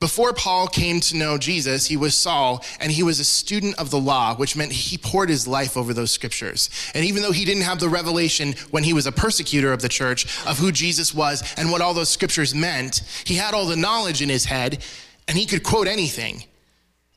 Before 0.00 0.32
Paul 0.32 0.66
came 0.66 0.98
to 1.00 1.16
know 1.18 1.36
Jesus, 1.36 1.84
he 1.84 1.98
was 1.98 2.14
Saul 2.14 2.64
and 2.80 2.90
he 2.90 3.02
was 3.02 3.20
a 3.20 3.24
student 3.24 3.78
of 3.78 3.90
the 3.90 4.00
law, 4.00 4.34
which 4.34 4.56
meant 4.56 4.72
he 4.72 4.96
poured 4.96 5.28
his 5.28 5.46
life 5.46 5.76
over 5.76 5.92
those 5.92 6.10
scriptures. 6.10 6.70
And 6.94 7.04
even 7.04 7.22
though 7.22 7.32
he 7.32 7.44
didn't 7.44 7.64
have 7.64 7.80
the 7.80 7.88
revelation 7.90 8.54
when 8.70 8.82
he 8.82 8.94
was 8.94 9.04
a 9.04 9.12
persecutor 9.12 9.74
of 9.74 9.82
the 9.82 9.90
church 9.90 10.24
of 10.46 10.58
who 10.58 10.72
Jesus 10.72 11.12
was 11.12 11.44
and 11.58 11.70
what 11.70 11.82
all 11.82 11.92
those 11.92 12.08
scriptures 12.08 12.54
meant, 12.54 13.02
he 13.24 13.34
had 13.34 13.52
all 13.52 13.66
the 13.66 13.76
knowledge 13.76 14.22
in 14.22 14.30
his 14.30 14.46
head 14.46 14.82
and 15.28 15.36
he 15.36 15.44
could 15.44 15.62
quote 15.62 15.86
anything 15.86 16.44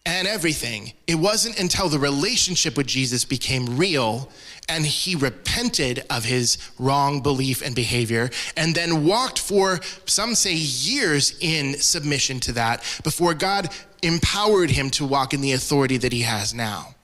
and 0.06 0.28
everything. 0.28 0.94
It 1.08 1.16
wasn't 1.16 1.60
until 1.60 1.88
the 1.88 2.00
relationship 2.00 2.76
with 2.76 2.88
Jesus 2.88 3.24
became 3.24 3.78
real 3.78 4.30
and 4.68 4.86
he 4.86 5.16
repented 5.16 6.06
of 6.10 6.26
his 6.26 6.58
wrong 6.78 7.22
belief 7.22 7.62
and 7.62 7.76
behavior 7.76 8.30
and 8.58 8.76
then 8.76 9.06
walked 9.06 9.39
for 9.39 9.80
some 10.06 10.36
say 10.36 10.54
years 10.54 11.38
in 11.39 11.78
submission 11.80 12.39
to 12.42 12.52
that 12.54 12.82
before 13.04 13.34
God 13.34 13.70
empowered 14.02 14.72
him 14.72 14.89
to 14.92 15.06
walk 15.06 15.34
in 15.34 15.42
the 15.42 15.54
authority 15.54 15.98
that 15.98 16.12
he 16.12 16.22
has 16.22 16.54
now 16.54 16.96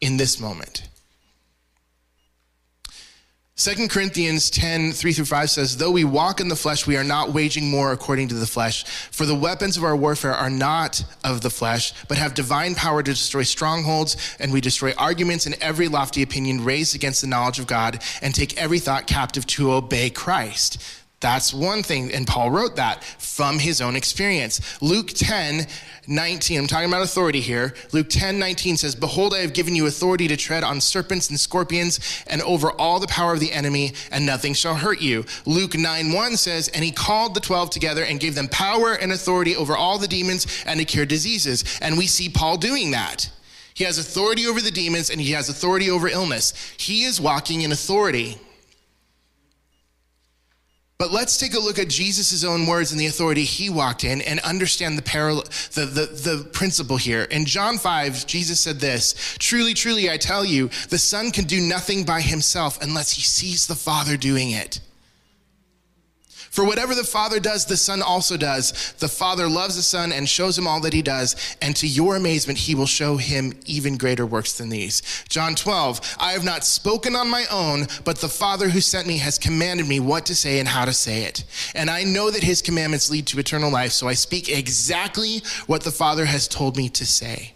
in 0.00 0.16
this 0.16 0.38
moment. 0.38 0.87
2 3.58 3.88
Corinthians 3.88 4.50
10, 4.50 4.92
3 4.92 5.12
through 5.12 5.24
5 5.24 5.50
says, 5.50 5.76
Though 5.76 5.90
we 5.90 6.04
walk 6.04 6.38
in 6.38 6.46
the 6.46 6.54
flesh, 6.54 6.86
we 6.86 6.96
are 6.96 7.02
not 7.02 7.34
waging 7.34 7.72
war 7.72 7.90
according 7.90 8.28
to 8.28 8.36
the 8.36 8.46
flesh. 8.46 8.84
For 8.84 9.26
the 9.26 9.34
weapons 9.34 9.76
of 9.76 9.82
our 9.82 9.96
warfare 9.96 10.32
are 10.32 10.48
not 10.48 11.04
of 11.24 11.40
the 11.40 11.50
flesh, 11.50 11.92
but 12.06 12.18
have 12.18 12.34
divine 12.34 12.76
power 12.76 13.02
to 13.02 13.10
destroy 13.10 13.42
strongholds, 13.42 14.16
and 14.38 14.52
we 14.52 14.60
destroy 14.60 14.92
arguments 14.96 15.44
and 15.44 15.56
every 15.60 15.88
lofty 15.88 16.22
opinion 16.22 16.64
raised 16.64 16.94
against 16.94 17.20
the 17.20 17.26
knowledge 17.26 17.58
of 17.58 17.66
God, 17.66 18.00
and 18.22 18.32
take 18.32 18.56
every 18.56 18.78
thought 18.78 19.08
captive 19.08 19.44
to 19.46 19.72
obey 19.72 20.08
Christ. 20.08 20.80
That's 21.20 21.52
one 21.52 21.82
thing. 21.82 22.12
And 22.12 22.28
Paul 22.28 22.52
wrote 22.52 22.76
that 22.76 23.02
from 23.02 23.58
his 23.58 23.80
own 23.80 23.96
experience. 23.96 24.80
Luke 24.80 25.08
10, 25.08 25.66
19, 26.06 26.60
I'm 26.60 26.66
talking 26.68 26.88
about 26.88 27.02
authority 27.02 27.40
here. 27.40 27.74
Luke 27.92 28.06
10, 28.08 28.38
19 28.38 28.76
says, 28.76 28.94
Behold, 28.94 29.34
I 29.34 29.38
have 29.38 29.52
given 29.52 29.74
you 29.74 29.88
authority 29.88 30.28
to 30.28 30.36
tread 30.36 30.62
on 30.62 30.80
serpents 30.80 31.28
and 31.28 31.38
scorpions 31.38 32.22
and 32.28 32.40
over 32.42 32.70
all 32.70 33.00
the 33.00 33.08
power 33.08 33.32
of 33.32 33.40
the 33.40 33.52
enemy, 33.52 33.94
and 34.12 34.24
nothing 34.24 34.54
shall 34.54 34.76
hurt 34.76 35.00
you. 35.00 35.24
Luke 35.44 35.76
9, 35.76 36.12
1 36.12 36.36
says, 36.36 36.68
And 36.68 36.84
he 36.84 36.92
called 36.92 37.34
the 37.34 37.40
12 37.40 37.70
together 37.70 38.04
and 38.04 38.20
gave 38.20 38.36
them 38.36 38.46
power 38.46 38.92
and 38.94 39.10
authority 39.10 39.56
over 39.56 39.76
all 39.76 39.98
the 39.98 40.08
demons 40.08 40.46
and 40.66 40.78
to 40.78 40.86
cure 40.86 41.06
diseases. 41.06 41.64
And 41.82 41.98
we 41.98 42.06
see 42.06 42.28
Paul 42.28 42.58
doing 42.58 42.92
that. 42.92 43.28
He 43.74 43.82
has 43.84 43.98
authority 43.98 44.46
over 44.46 44.60
the 44.60 44.70
demons 44.70 45.10
and 45.10 45.20
he 45.20 45.32
has 45.32 45.48
authority 45.48 45.90
over 45.90 46.08
illness. 46.08 46.54
He 46.76 47.04
is 47.04 47.20
walking 47.20 47.62
in 47.62 47.72
authority. 47.72 48.38
But 50.98 51.12
let's 51.12 51.38
take 51.38 51.54
a 51.54 51.60
look 51.60 51.78
at 51.78 51.86
Jesus' 51.86 52.42
own 52.42 52.66
words 52.66 52.90
and 52.90 53.00
the 53.00 53.06
authority 53.06 53.44
he 53.44 53.70
walked 53.70 54.02
in 54.02 54.20
and 54.20 54.40
understand 54.40 54.98
the, 54.98 55.02
parallel, 55.02 55.44
the, 55.74 55.86
the, 55.86 56.06
the 56.06 56.48
principle 56.52 56.96
here. 56.96 57.22
In 57.22 57.44
John 57.44 57.78
5, 57.78 58.26
Jesus 58.26 58.58
said 58.58 58.80
this 58.80 59.36
Truly, 59.38 59.74
truly, 59.74 60.10
I 60.10 60.16
tell 60.16 60.44
you, 60.44 60.70
the 60.88 60.98
Son 60.98 61.30
can 61.30 61.44
do 61.44 61.60
nothing 61.60 62.04
by 62.04 62.20
himself 62.20 62.82
unless 62.82 63.12
he 63.12 63.22
sees 63.22 63.68
the 63.68 63.76
Father 63.76 64.16
doing 64.16 64.50
it. 64.50 64.80
For 66.50 66.64
whatever 66.64 66.94
the 66.94 67.04
Father 67.04 67.40
does, 67.40 67.64
the 67.66 67.76
Son 67.76 68.02
also 68.02 68.36
does. 68.36 68.94
The 68.98 69.08
Father 69.08 69.48
loves 69.48 69.76
the 69.76 69.82
Son 69.82 70.12
and 70.12 70.28
shows 70.28 70.58
him 70.58 70.66
all 70.66 70.80
that 70.80 70.92
he 70.92 71.02
does, 71.02 71.56
and 71.60 71.74
to 71.76 71.86
your 71.86 72.16
amazement, 72.16 72.58
he 72.58 72.74
will 72.74 72.86
show 72.86 73.16
him 73.16 73.52
even 73.66 73.96
greater 73.96 74.26
works 74.26 74.54
than 74.58 74.68
these. 74.68 75.02
John 75.28 75.54
12, 75.54 76.16
I 76.18 76.32
have 76.32 76.44
not 76.44 76.64
spoken 76.64 77.14
on 77.14 77.30
my 77.30 77.44
own, 77.50 77.86
but 78.04 78.18
the 78.18 78.28
Father 78.28 78.68
who 78.68 78.80
sent 78.80 79.06
me 79.06 79.18
has 79.18 79.38
commanded 79.38 79.86
me 79.86 80.00
what 80.00 80.26
to 80.26 80.34
say 80.34 80.58
and 80.58 80.68
how 80.68 80.84
to 80.84 80.92
say 80.92 81.24
it. 81.24 81.44
And 81.74 81.90
I 81.90 82.04
know 82.04 82.30
that 82.30 82.42
his 82.42 82.62
commandments 82.62 83.10
lead 83.10 83.26
to 83.28 83.38
eternal 83.38 83.70
life, 83.70 83.92
so 83.92 84.08
I 84.08 84.14
speak 84.14 84.48
exactly 84.48 85.42
what 85.66 85.82
the 85.82 85.90
Father 85.90 86.24
has 86.24 86.48
told 86.48 86.76
me 86.76 86.88
to 86.90 87.06
say. 87.06 87.54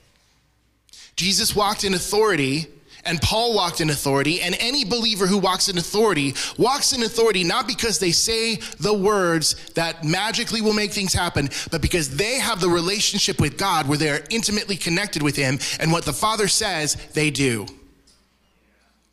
Jesus 1.17 1.55
walked 1.55 1.85
in 1.85 1.95
authority 1.95 2.69
and 3.05 3.21
Paul 3.21 3.55
walked 3.55 3.81
in 3.81 3.91
authority, 3.91 4.41
and 4.41 4.57
any 4.61 4.85
believer 4.85 5.27
who 5.27 5.39
walks 5.39 5.69
in 5.69 5.77
authority 5.77 6.35
walks 6.57 6.93
in 6.93 7.03
authority 7.03 7.43
not 7.43 7.67
because 7.67 7.99
they 7.99 8.13
say 8.13 8.57
the 8.79 8.95
words 8.95 9.57
that 9.75 10.05
magically 10.05 10.61
will 10.61 10.73
make 10.73 10.93
things 10.93 11.13
happen, 11.13 11.51
but 11.71 11.83
because 11.83 12.17
they 12.17 12.39
have 12.39 12.61
the 12.61 12.69
relationship 12.69 13.41
with 13.41 13.59
God 13.59 13.89
where 13.89 13.99
they 13.99 14.11
are 14.11 14.23
intimately 14.31 14.77
connected 14.77 15.23
with 15.23 15.37
Him, 15.37 15.59
and 15.81 15.91
what 15.91 16.05
the 16.05 16.13
Father 16.13 16.47
says, 16.49 16.95
they 17.15 17.31
do. 17.31 17.67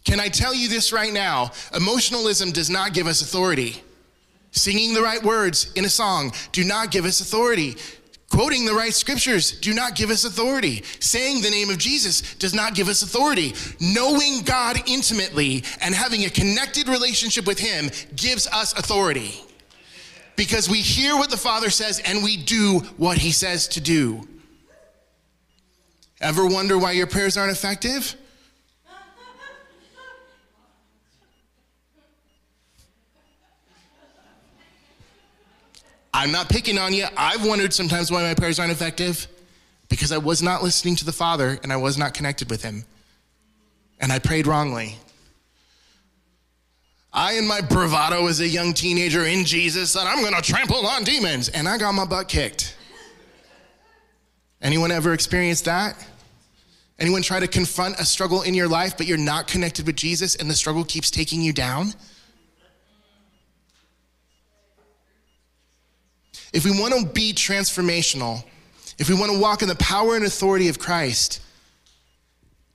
Can 0.04 0.20
I 0.20 0.28
tell 0.28 0.54
you 0.54 0.70
this 0.70 0.94
right 0.94 1.14
now? 1.14 1.52
Emotionalism 1.76 2.52
does 2.52 2.70
not 2.70 2.94
give 2.94 3.08
us 3.08 3.22
authority. 3.22 3.84
Singing 4.52 4.94
the 4.94 5.02
right 5.02 5.22
words 5.22 5.72
in 5.76 5.86
a 5.86 5.90
song 5.90 6.32
do 6.52 6.64
not 6.64 6.90
give 6.90 7.06
us 7.06 7.22
authority. 7.22 7.76
Quoting 8.30 8.66
the 8.66 8.74
right 8.74 8.94
scriptures 8.94 9.52
do 9.52 9.74
not 9.74 9.96
give 9.96 10.12
us 10.12 10.24
authority. 10.24 10.84
Saying 11.00 11.42
the 11.42 11.50
name 11.50 11.70
of 11.70 11.80
Jesus 11.80 12.36
does 12.36 12.54
not 12.54 12.76
give 12.76 12.88
us 12.88 13.02
authority. 13.02 13.54
Knowing 13.80 14.42
God 14.44 14.82
intimately 14.86 15.64
and 15.82 15.96
having 15.96 16.24
a 16.24 16.30
connected 16.30 16.88
relationship 16.88 17.48
with 17.48 17.60
Him 17.60 17.90
gives 18.16 18.46
us 18.48 18.78
authority. 18.78 19.34
Because 20.36 20.70
we 20.70 20.80
hear 20.80 21.16
what 21.16 21.32
the 21.32 21.38
Father 21.38 21.70
says 21.70 22.00
and 22.06 22.24
we 22.24 22.38
do 22.38 22.80
what 22.98 23.18
He 23.18 23.32
says 23.32 23.68
to 23.70 23.82
do. 23.82 24.28
Ever 26.22 26.46
wonder 26.46 26.78
why 26.78 26.92
your 26.92 27.08
prayers 27.08 27.36
aren't 27.36 27.52
effective? 27.52 28.16
I'm 36.20 36.34
not 36.34 36.50
picking 36.50 36.78
on 36.78 36.94
you. 36.94 37.06
I've 37.16 37.46
wondered 37.46 37.74
sometimes 37.74 38.12
why 38.12 38.24
my 38.24 38.34
prayers 38.34 38.60
aren't 38.60 38.74
effective 38.74 39.26
because 39.88 40.12
I 40.12 40.18
was 40.18 40.44
not 40.44 40.62
listening 40.62 40.98
to 40.98 41.06
the 41.06 41.14
Father 41.14 41.58
and 41.64 41.72
I 41.72 41.78
was 41.78 41.98
not 41.98 42.14
connected 42.14 42.50
with 42.50 42.62
Him. 42.62 42.84
And 44.02 44.12
I 44.12 44.20
prayed 44.20 44.46
wrongly. 44.46 44.98
I, 47.14 47.36
in 47.36 47.48
my 47.48 47.62
bravado 47.62 48.28
as 48.28 48.42
a 48.42 48.48
young 48.48 48.74
teenager 48.74 49.24
in 49.24 49.46
Jesus, 49.46 49.92
said, 49.92 50.08
I'm 50.08 50.20
going 50.22 50.34
to 50.34 50.42
trample 50.42 50.86
on 50.86 51.06
demons. 51.06 51.48
And 51.48 51.70
I 51.70 51.78
got 51.78 51.94
my 51.94 52.04
butt 52.04 52.28
kicked. 52.28 52.76
Anyone 54.62 54.92
ever 54.92 55.14
experienced 55.14 55.64
that? 55.66 55.96
Anyone 57.00 57.22
try 57.22 57.40
to 57.40 57.48
confront 57.48 57.98
a 57.98 58.04
struggle 58.04 58.42
in 58.42 58.54
your 58.54 58.68
life, 58.68 58.98
but 58.98 59.08
you're 59.08 59.18
not 59.18 59.48
connected 59.48 59.88
with 59.88 59.96
Jesus 59.96 60.36
and 60.36 60.50
the 60.50 60.56
struggle 60.56 60.84
keeps 60.84 61.10
taking 61.10 61.42
you 61.42 61.54
down? 61.54 61.94
If 66.54 66.66
we 66.66 66.72
want 66.72 66.94
to 66.94 67.06
be 67.06 67.34
transformational, 67.34 68.44
if 68.98 69.10
we 69.10 69.16
want 69.16 69.32
to 69.32 69.40
walk 69.40 69.62
in 69.62 69.68
the 69.68 69.76
power 69.76 70.16
and 70.16 70.26
authority 70.26 70.68
of 70.68 70.80
Christ, 70.80 71.42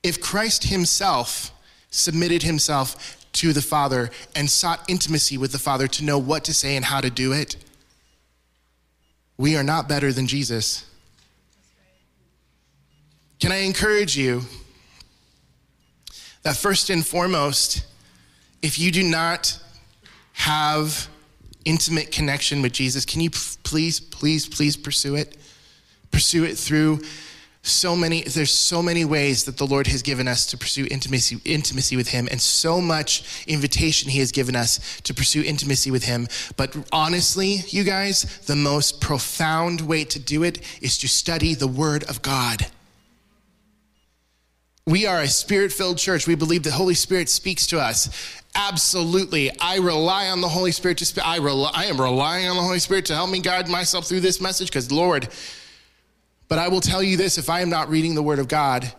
if 0.03 0.21
Christ 0.21 0.65
himself 0.65 1.51
submitted 1.89 2.43
himself 2.43 3.25
to 3.33 3.53
the 3.53 3.61
Father 3.61 4.09
and 4.35 4.49
sought 4.49 4.89
intimacy 4.89 5.37
with 5.37 5.51
the 5.51 5.59
Father 5.59 5.87
to 5.87 6.03
know 6.03 6.17
what 6.17 6.43
to 6.45 6.53
say 6.53 6.75
and 6.75 6.85
how 6.85 7.01
to 7.01 7.09
do 7.09 7.33
it, 7.33 7.57
we 9.37 9.57
are 9.57 9.63
not 9.63 9.89
better 9.89 10.13
than 10.13 10.27
Jesus. 10.27 10.85
Can 13.39 13.51
I 13.51 13.57
encourage 13.57 14.17
you 14.17 14.43
that 16.43 16.55
first 16.55 16.89
and 16.89 17.05
foremost, 17.05 17.85
if 18.61 18.79
you 18.79 18.91
do 18.91 19.03
not 19.03 19.59
have 20.33 21.09
intimate 21.65 22.11
connection 22.11 22.61
with 22.61 22.71
Jesus, 22.71 23.05
can 23.05 23.21
you 23.21 23.29
please, 23.29 23.99
please, 23.99 24.47
please 24.47 24.77
pursue 24.77 25.15
it? 25.15 25.35
Pursue 26.11 26.45
it 26.45 26.57
through 26.57 27.01
so 27.65 27.95
many 27.95 28.21
there's 28.21 28.51
so 28.51 28.81
many 28.81 29.03
ways 29.03 29.45
that 29.45 29.57
the 29.57 29.65
lord 29.65 29.87
has 29.87 30.03
given 30.03 30.27
us 30.27 30.45
to 30.45 30.55
pursue 30.55 30.87
intimacy 30.91 31.41
intimacy 31.45 31.95
with 31.95 32.09
him 32.09 32.27
and 32.29 32.39
so 32.39 32.79
much 32.79 33.43
invitation 33.47 34.09
he 34.11 34.19
has 34.19 34.31
given 34.31 34.55
us 34.55 35.01
to 35.01 35.15
pursue 35.15 35.41
intimacy 35.41 35.89
with 35.89 36.03
him. 36.03 36.27
But 36.57 36.75
honestly 36.91 37.63
you 37.69 37.83
guys 37.83 38.23
the 38.45 38.55
most 38.55 39.01
profound 39.01 39.81
way 39.81 40.03
to 40.05 40.19
do 40.19 40.43
it 40.43 40.61
is 40.79 40.97
to 40.99 41.07
study 41.07 41.55
the 41.55 41.67
word 41.67 42.03
of 42.03 42.21
god 42.21 42.67
we 44.85 45.05
are 45.05 45.21
a 45.21 45.27
spirit 45.27 45.71
filled 45.71 45.97
church. 45.97 46.27
We 46.27 46.35
believe 46.35 46.63
the 46.63 46.71
Holy 46.71 46.93
Spirit 46.93 47.29
speaks 47.29 47.67
to 47.67 47.79
us. 47.79 48.41
Absolutely. 48.53 49.51
I 49.59 49.77
rely 49.77 50.27
on 50.27 50.41
the 50.41 50.47
Holy 50.47 50.71
Spirit 50.71 50.99
to 50.99 51.05
speak. 51.05 51.25
I, 51.25 51.37
I 51.37 51.85
am 51.85 51.99
relying 51.99 52.47
on 52.47 52.55
the 52.55 52.61
Holy 52.61 52.79
Spirit 52.79 53.05
to 53.07 53.15
help 53.15 53.29
me 53.29 53.39
guide 53.39 53.67
myself 53.67 54.07
through 54.07 54.21
this 54.21 54.39
message 54.39 54.69
because, 54.69 54.91
Lord, 54.91 55.27
but 56.47 56.59
I 56.59 56.67
will 56.67 56.81
tell 56.81 57.01
you 57.01 57.17
this 57.17 57.37
if 57.37 57.49
I 57.49 57.61
am 57.61 57.69
not 57.69 57.89
reading 57.89 58.15
the 58.15 58.23
Word 58.23 58.39
of 58.39 58.47
God, 58.47 58.91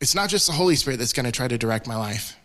it's 0.00 0.14
not 0.14 0.28
just 0.28 0.46
the 0.46 0.52
Holy 0.52 0.76
Spirit 0.76 0.98
that's 0.98 1.12
going 1.12 1.26
to 1.26 1.32
try 1.32 1.48
to 1.48 1.56
direct 1.56 1.86
my 1.86 1.96
life 1.96 2.36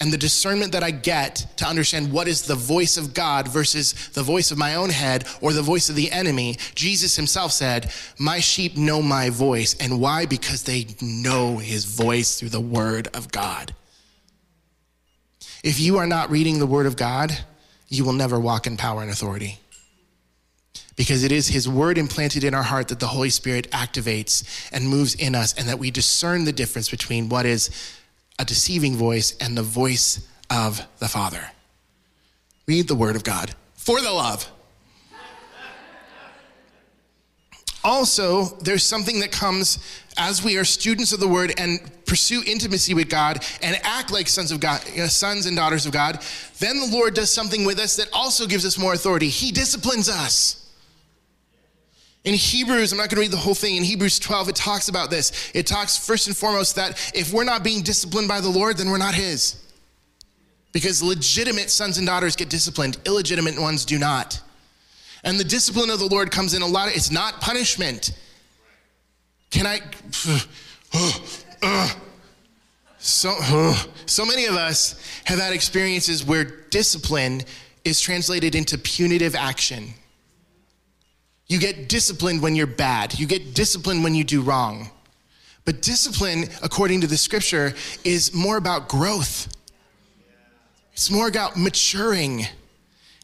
and 0.00 0.12
the 0.12 0.18
discernment 0.18 0.72
that 0.72 0.82
I 0.82 0.90
get 0.90 1.46
to 1.56 1.66
understand 1.66 2.12
what 2.12 2.28
is 2.28 2.42
the 2.42 2.54
voice 2.54 2.96
of 2.96 3.14
God 3.14 3.48
versus 3.48 3.92
the 4.10 4.22
voice 4.22 4.50
of 4.50 4.58
my 4.58 4.74
own 4.74 4.90
head 4.90 5.24
or 5.40 5.52
the 5.52 5.62
voice 5.62 5.88
of 5.88 5.94
the 5.94 6.10
enemy, 6.10 6.56
Jesus 6.74 7.16
himself 7.16 7.52
said, 7.52 7.92
My 8.18 8.40
sheep 8.40 8.76
know 8.76 9.00
my 9.00 9.30
voice. 9.30 9.74
And 9.78 10.00
why? 10.00 10.26
Because 10.26 10.64
they 10.64 10.86
know 11.00 11.58
his 11.58 11.84
voice 11.84 12.38
through 12.38 12.50
the 12.50 12.60
word 12.60 13.08
of 13.14 13.30
God. 13.30 13.74
If 15.62 15.80
you 15.80 15.96
are 15.96 16.06
not 16.06 16.30
reading 16.30 16.58
the 16.58 16.66
word 16.66 16.86
of 16.86 16.96
God, 16.96 17.32
you 17.88 18.04
will 18.04 18.12
never 18.12 18.38
walk 18.38 18.66
in 18.66 18.76
power 18.76 19.00
and 19.00 19.10
authority. 19.10 19.58
Because 20.96 21.24
it 21.24 21.32
is 21.32 21.48
his 21.48 21.68
word 21.68 21.98
implanted 21.98 22.44
in 22.44 22.52
our 22.52 22.62
heart 22.62 22.88
that 22.88 23.00
the 23.00 23.06
Holy 23.06 23.30
Spirit 23.30 23.70
activates 23.70 24.68
and 24.72 24.88
moves 24.88 25.14
in 25.14 25.34
us, 25.34 25.54
and 25.54 25.68
that 25.68 25.78
we 25.78 25.90
discern 25.90 26.44
the 26.44 26.52
difference 26.52 26.90
between 26.90 27.28
what 27.28 27.46
is 27.46 27.70
a 28.38 28.44
deceiving 28.44 28.96
voice 28.96 29.36
and 29.40 29.56
the 29.56 29.62
voice 29.62 30.26
of 30.50 30.86
the 30.98 31.08
Father. 31.08 31.50
Read 32.66 32.88
the 32.88 32.94
Word 32.94 33.16
of 33.16 33.24
God 33.24 33.54
for 33.74 34.00
the 34.00 34.10
love. 34.10 34.50
Also, 37.84 38.46
there's 38.62 38.82
something 38.82 39.20
that 39.20 39.30
comes 39.30 39.78
as 40.16 40.42
we 40.42 40.56
are 40.56 40.64
students 40.64 41.12
of 41.12 41.20
the 41.20 41.28
Word 41.28 41.52
and 41.58 41.78
pursue 42.06 42.42
intimacy 42.46 42.94
with 42.94 43.10
God 43.10 43.44
and 43.60 43.78
act 43.82 44.10
like 44.10 44.26
sons 44.26 44.50
of 44.50 44.60
God, 44.60 44.82
you 44.90 45.02
know, 45.02 45.06
sons 45.06 45.44
and 45.44 45.54
daughters 45.54 45.84
of 45.84 45.92
God. 45.92 46.24
Then 46.60 46.80
the 46.80 46.86
Lord 46.86 47.12
does 47.12 47.30
something 47.30 47.66
with 47.66 47.78
us 47.78 47.96
that 47.96 48.08
also 48.12 48.46
gives 48.46 48.64
us 48.64 48.78
more 48.78 48.94
authority. 48.94 49.28
He 49.28 49.52
disciplines 49.52 50.08
us. 50.08 50.63
In 52.24 52.34
Hebrews, 52.34 52.90
I'm 52.90 52.98
not 52.98 53.10
going 53.10 53.16
to 53.16 53.20
read 53.20 53.30
the 53.30 53.36
whole 53.36 53.54
thing. 53.54 53.76
In 53.76 53.84
Hebrews 53.84 54.18
12, 54.18 54.48
it 54.48 54.56
talks 54.56 54.88
about 54.88 55.10
this. 55.10 55.50
It 55.54 55.66
talks 55.66 55.96
first 55.96 56.26
and 56.26 56.36
foremost 56.36 56.76
that 56.76 57.12
if 57.14 57.32
we're 57.32 57.44
not 57.44 57.62
being 57.62 57.82
disciplined 57.82 58.28
by 58.28 58.40
the 58.40 58.48
Lord, 58.48 58.78
then 58.78 58.90
we're 58.90 58.96
not 58.96 59.14
His. 59.14 59.60
Because 60.72 61.02
legitimate 61.02 61.70
sons 61.70 61.98
and 61.98 62.06
daughters 62.06 62.34
get 62.34 62.48
disciplined, 62.48 62.96
illegitimate 63.04 63.60
ones 63.60 63.84
do 63.84 63.98
not. 63.98 64.40
And 65.22 65.38
the 65.38 65.44
discipline 65.44 65.90
of 65.90 65.98
the 65.98 66.06
Lord 66.06 66.30
comes 66.30 66.54
in 66.54 66.62
a 66.62 66.66
lot 66.66 66.88
of, 66.88 66.96
it's 66.96 67.10
not 67.10 67.40
punishment. 67.40 68.12
Can 69.50 69.66
I, 69.66 69.80
so, 72.98 73.74
so 74.06 74.24
many 74.24 74.46
of 74.46 74.54
us 74.54 74.98
have 75.24 75.38
had 75.38 75.52
experiences 75.52 76.24
where 76.24 76.44
discipline 76.44 77.42
is 77.84 78.00
translated 78.00 78.54
into 78.54 78.78
punitive 78.78 79.34
action. 79.34 79.94
You 81.46 81.58
get 81.58 81.88
disciplined 81.88 82.42
when 82.42 82.56
you're 82.56 82.66
bad. 82.66 83.18
You 83.18 83.26
get 83.26 83.54
disciplined 83.54 84.02
when 84.02 84.14
you 84.14 84.24
do 84.24 84.40
wrong. 84.40 84.90
But 85.64 85.82
discipline, 85.82 86.44
according 86.62 87.00
to 87.02 87.06
the 87.06 87.16
scripture, 87.16 87.74
is 88.02 88.34
more 88.34 88.56
about 88.56 88.88
growth. 88.88 89.48
It's 90.92 91.10
more 91.10 91.28
about 91.28 91.56
maturing. 91.56 92.46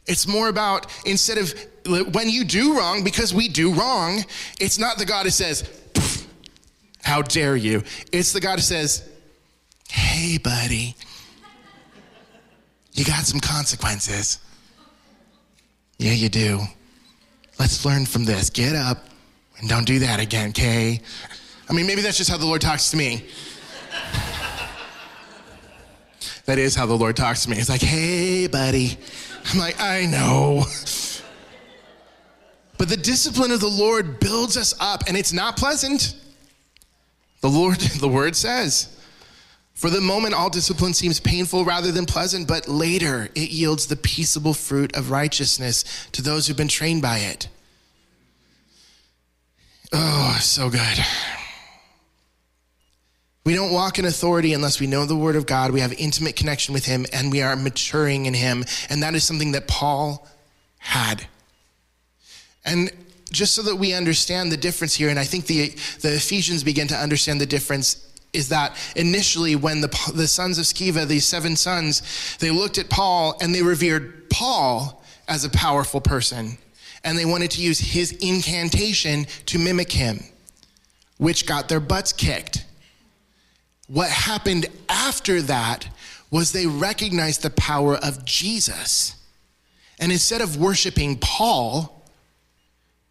It's 0.07 0.27
more 0.27 0.49
about 0.49 0.87
instead 1.07 1.39
of 1.39 1.55
when 2.15 2.29
you 2.29 2.45
do 2.45 2.77
wrong, 2.77 3.05
because 3.05 3.33
we 3.33 3.49
do 3.49 3.73
wrong, 3.73 4.25
it's 4.61 4.79
not 4.79 4.99
the 4.99 5.07
God 5.07 5.25
who 5.25 5.31
says, 5.31 5.69
How 7.03 7.23
dare 7.23 7.57
you? 7.57 7.83
It's 8.13 8.33
the 8.33 8.41
God 8.41 8.57
who 8.57 8.63
says, 8.63 9.09
Hey, 9.89 10.39
buddy, 10.39 10.95
you 12.93 13.05
got 13.05 13.25
some 13.25 13.41
consequences. 13.41 14.41
Yeah, 15.99 16.13
you 16.13 16.29
do. 16.29 16.61
Let's 17.61 17.85
learn 17.85 18.07
from 18.07 18.25
this. 18.25 18.49
Get 18.49 18.75
up 18.75 18.97
and 19.59 19.69
don't 19.69 19.85
do 19.85 19.99
that 19.99 20.19
again, 20.19 20.49
okay? 20.49 20.99
I 21.69 21.75
mean, 21.75 21.87
maybe 21.87 22.01
that's 22.01 22.17
just 22.17 22.31
how 22.31 22.39
the 22.39 22.47
Lord 22.47 22.63
talks 22.63 22.91
to 22.93 22.97
me. 22.97 23.27
that 26.47 26.59
is 26.59 26.75
how 26.75 26.87
the 26.87 26.97
Lord 26.97 27.19
talks 27.19 27.45
to 27.45 27.51
me. 27.51 27.57
He's 27.57 27.69
like, 27.69 27.83
hey, 27.83 28.47
buddy. 28.47 28.97
I'm 29.53 29.59
like, 29.59 29.79
I 29.79 30.07
know. 30.07 30.65
But 32.79 32.89
the 32.89 32.97
discipline 32.97 33.51
of 33.51 33.61
the 33.61 33.69
Lord 33.69 34.21
builds 34.21 34.57
us 34.57 34.75
up, 34.81 35.03
and 35.07 35.15
it's 35.15 35.35
not 35.35 35.59
pleasant. 35.59 36.15
The 37.43 37.49
Lord, 37.49 37.77
the 38.01 38.09
word 38.09 38.37
says, 38.37 38.99
for 39.81 39.89
the 39.89 39.99
moment, 39.99 40.35
all 40.35 40.51
discipline 40.51 40.93
seems 40.93 41.21
painful 41.21 41.65
rather 41.65 41.91
than 41.91 42.05
pleasant, 42.05 42.47
but 42.47 42.69
later 42.69 43.31
it 43.35 43.49
yields 43.49 43.87
the 43.87 43.97
peaceable 43.97 44.53
fruit 44.53 44.95
of 44.95 45.11
righteousness 45.11 46.07
to 46.13 46.21
those 46.21 46.47
who've 46.47 46.57
been 46.57 46.69
trained 46.69 47.01
by 47.01 47.21
it. 47.21 47.49
Oh, 49.91 50.37
so 50.39 50.69
good. 50.69 50.99
We 53.47 53.55
don't 53.55 53.73
walk 53.73 53.99
in 53.99 54.05
authority 54.05 54.53
unless 54.53 54.81
we 54.81 54.87
know 54.87 55.07
the 55.07 55.17
Word 55.17 55.35
of 55.35 55.47
God, 55.47 55.71
we 55.71 55.81
have 55.81 55.95
intimate 55.95 56.37
connection 56.37 56.75
with 56.75 56.85
Him, 56.85 57.07
and 57.11 57.33
we 57.33 57.41
are 57.41 57.57
maturing 57.57 58.27
in 58.27 58.35
Him. 58.35 58.67
And 58.91 59.03
that 59.03 59.15
is 59.15 59.25
something 59.25 59.53
that 59.53 59.67
Paul 59.67 60.29
had. 60.77 61.27
And 62.67 62.91
just 63.33 63.55
so 63.55 63.63
that 63.63 63.77
we 63.77 63.95
understand 63.95 64.53
the 64.53 64.59
difference 64.59 64.95
here, 64.95 65.09
and 65.09 65.19
I 65.19 65.25
think 65.25 65.47
the, 65.47 65.71
the 66.03 66.17
Ephesians 66.17 66.65
begin 66.65 66.87
to 66.89 66.97
understand 66.97 67.41
the 67.41 67.47
difference 67.47 68.10
is 68.33 68.49
that 68.51 68.77
initially 68.97 69.57
when 69.57 69.81
the, 69.81 70.13
the 70.15 70.29
sons 70.29 70.59
of 70.59 70.65
Sceva, 70.65 71.07
these 71.07 71.27
seven 71.27 71.57
sons, 71.57 72.37
they 72.39 72.51
looked 72.51 72.79
at 72.79 72.89
Paul 72.89 73.37
and 73.41 73.55
they 73.55 73.63
revered 73.63 74.31
Paul 74.31 75.03
as 75.29 75.45
a 75.45 75.51
powerful 75.51 76.01
person. 76.01 76.59
And 77.03 77.17
they 77.17 77.25
wanted 77.25 77.51
to 77.53 77.63
use 77.63 77.79
his 77.79 78.13
incantation 78.13 79.27
to 79.47 79.59
mimic 79.59 79.91
him, 79.91 80.21
which 81.17 81.47
got 81.47 81.69
their 81.69 81.81
butts 81.81 82.13
kicked. 82.13 82.67
What 83.87 84.11
happened 84.11 84.67
after 84.89 85.43
that 85.43 85.89
was 86.31 86.53
they 86.53 86.67
recognized 86.67 87.43
the 87.43 87.51
power 87.51 87.97
of 87.97 88.25
Jesus. 88.25 89.17
And 89.99 90.13
instead 90.13 90.41
of 90.41 90.57
worshiping 90.57 91.19
Paul, 91.19 92.05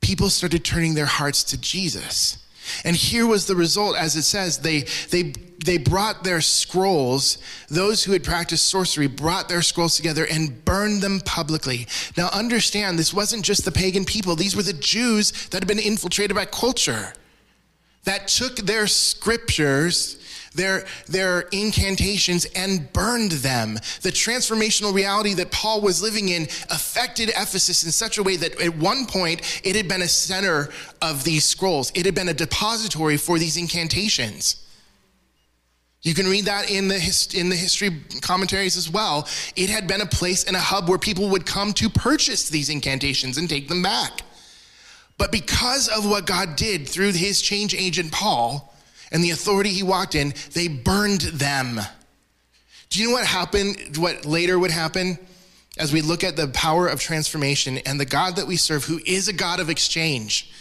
people 0.02 0.30
started 0.30 0.64
turning 0.64 0.94
their 0.94 1.06
hearts 1.06 1.44
to 1.46 1.60
Jesus. 1.60 2.38
And 2.84 2.96
here 2.96 3.26
was 3.28 3.46
the 3.46 3.56
result, 3.56 3.96
as 3.96 4.16
it 4.16 4.24
says, 4.24 4.60
they, 4.60 4.86
they, 5.10 5.34
they 5.66 5.78
brought 5.78 6.24
their 6.24 6.42
scrolls, 6.42 7.38
those 7.70 8.04
who 8.04 8.14
had 8.14 8.24
practiced 8.24 8.68
sorcery 8.68 9.08
brought 9.08 9.50
their 9.50 9.62
scrolls 9.62 9.96
together 9.96 10.26
and 10.26 10.64
burned 10.66 11.02
them 11.02 11.20
publicly. 11.22 11.88
Now, 12.18 12.30
understand, 12.30 12.98
this 12.98 13.14
wasn't 13.14 13.44
just 13.44 13.66
the 13.66 13.72
pagan 13.72 14.06
people, 14.06 14.36
these 14.36 14.56
were 14.56 14.64
the 14.64 14.74
Jews 14.74 15.32
that 15.50 15.62
had 15.62 15.68
been 15.68 15.80
infiltrated 15.80 16.36
by 16.36 16.46
culture, 16.46 17.14
that 18.06 18.28
took 18.28 18.58
their 18.58 18.88
scriptures 18.88 20.18
their, 20.54 20.86
their 21.08 21.42
incantations 21.52 22.46
and 22.56 22.92
burned 22.94 23.32
them. 23.34 23.76
The 24.02 24.12
transformational 24.12 24.94
reality 24.94 25.34
that 25.36 25.52
Paul 25.52 25.82
was 25.82 26.02
living 26.02 26.30
in 26.30 26.44
affected 26.70 27.30
Ephesus 27.30 27.84
in 27.84 27.92
such 27.92 28.18
a 28.18 28.24
way 28.24 28.36
that 28.38 28.60
at 28.62 28.78
one 28.78 29.06
point 29.06 29.62
it 29.64 29.76
had 29.76 29.88
been 29.88 30.02
a 30.02 30.08
center 30.08 30.70
of 31.02 31.24
these 31.24 31.46
scrolls, 31.46 31.92
it 31.96 32.06
had 32.06 32.16
been 32.16 32.30
a 32.30 32.34
depository 32.34 33.18
for 33.18 33.40
these 33.40 33.58
incantations. 33.58 34.66
You 36.02 36.14
can 36.14 36.28
read 36.28 36.46
that 36.46 36.72
in 36.72 36.88
the, 36.88 36.98
hist- 36.98 37.36
in 37.36 37.50
the 37.50 37.56
history 37.58 37.90
commentaries 38.22 38.78
as 38.78 38.90
well. 38.90 39.28
It 39.58 39.70
had 39.70 39.86
been 39.86 40.00
a 40.00 40.06
place 40.06 40.46
and 40.46 40.56
a 40.56 40.60
hub 40.60 40.88
where 40.88 40.98
people 40.98 41.30
would 41.30 41.46
come 41.46 41.74
to 41.74 41.90
purchase 41.90 42.48
these 42.48 42.70
incantations 42.70 43.38
and 43.38 43.50
take 43.50 43.68
them 43.68 43.84
back. 43.84 44.22
But 45.18 45.34
because 45.34 45.90
of 45.90 46.10
what 46.10 46.26
God 46.26 46.56
did 46.56 46.88
through 46.88 47.12
his 47.12 47.42
change 47.42 47.76
agent 47.76 48.14
Paul, 48.14 48.69
and 49.12 49.24
the 49.24 49.32
authority 49.32 49.70
he 49.70 49.84
walked 49.84 50.16
in, 50.16 50.34
they 50.54 50.68
burned 50.68 51.22
them. 51.22 51.80
Do 52.90 53.00
you 53.00 53.08
know 53.08 53.14
what 53.14 53.26
happened? 53.26 53.98
What 53.98 54.26
later 54.26 54.58
would 54.58 54.72
happen? 54.72 55.18
As 55.78 55.94
we 55.94 56.02
look 56.02 56.24
at 56.24 56.36
the 56.36 56.48
power 56.50 56.88
of 56.88 57.00
transformation 57.00 57.78
and 57.80 58.00
the 58.00 58.06
God 58.06 58.36
that 58.36 58.48
we 58.48 58.58
serve, 58.58 58.84
who 58.86 59.00
is 59.06 59.28
a 59.28 59.34
God 59.34 59.60
of 59.60 59.70
exchange. 59.70 60.52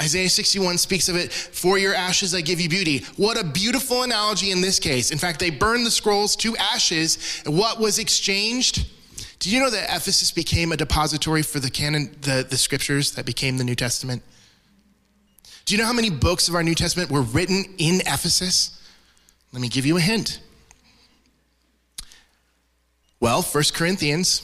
Isaiah 0.00 0.28
61 0.28 0.78
speaks 0.78 1.08
of 1.08 1.16
it, 1.16 1.32
for 1.32 1.76
your 1.76 1.92
ashes 1.92 2.32
I 2.32 2.40
give 2.40 2.60
you 2.60 2.68
beauty. 2.68 3.04
What 3.16 3.36
a 3.36 3.44
beautiful 3.44 4.04
analogy 4.04 4.52
in 4.52 4.60
this 4.60 4.78
case. 4.78 5.10
In 5.10 5.18
fact, 5.18 5.40
they 5.40 5.50
burned 5.50 5.84
the 5.84 5.90
scrolls 5.90 6.36
to 6.36 6.56
ashes. 6.56 7.42
What 7.44 7.80
was 7.80 7.98
exchanged? 7.98 8.86
Did 9.40 9.52
you 9.52 9.60
know 9.60 9.70
that 9.70 9.84
Ephesus 9.84 10.30
became 10.30 10.70
a 10.70 10.76
depository 10.76 11.42
for 11.42 11.58
the 11.58 11.70
canon, 11.70 12.16
the, 12.20 12.46
the 12.48 12.56
scriptures 12.56 13.12
that 13.12 13.26
became 13.26 13.56
the 13.56 13.64
New 13.64 13.74
Testament? 13.74 14.22
Do 15.68 15.74
you 15.74 15.82
know 15.82 15.86
how 15.86 15.92
many 15.92 16.08
books 16.08 16.48
of 16.48 16.54
our 16.54 16.62
New 16.62 16.74
Testament 16.74 17.10
were 17.10 17.20
written 17.20 17.62
in 17.76 18.00
Ephesus? 18.06 18.80
Let 19.52 19.60
me 19.60 19.68
give 19.68 19.84
you 19.84 19.98
a 19.98 20.00
hint. 20.00 20.40
Well, 23.20 23.42
First 23.42 23.74
Corinthians 23.74 24.40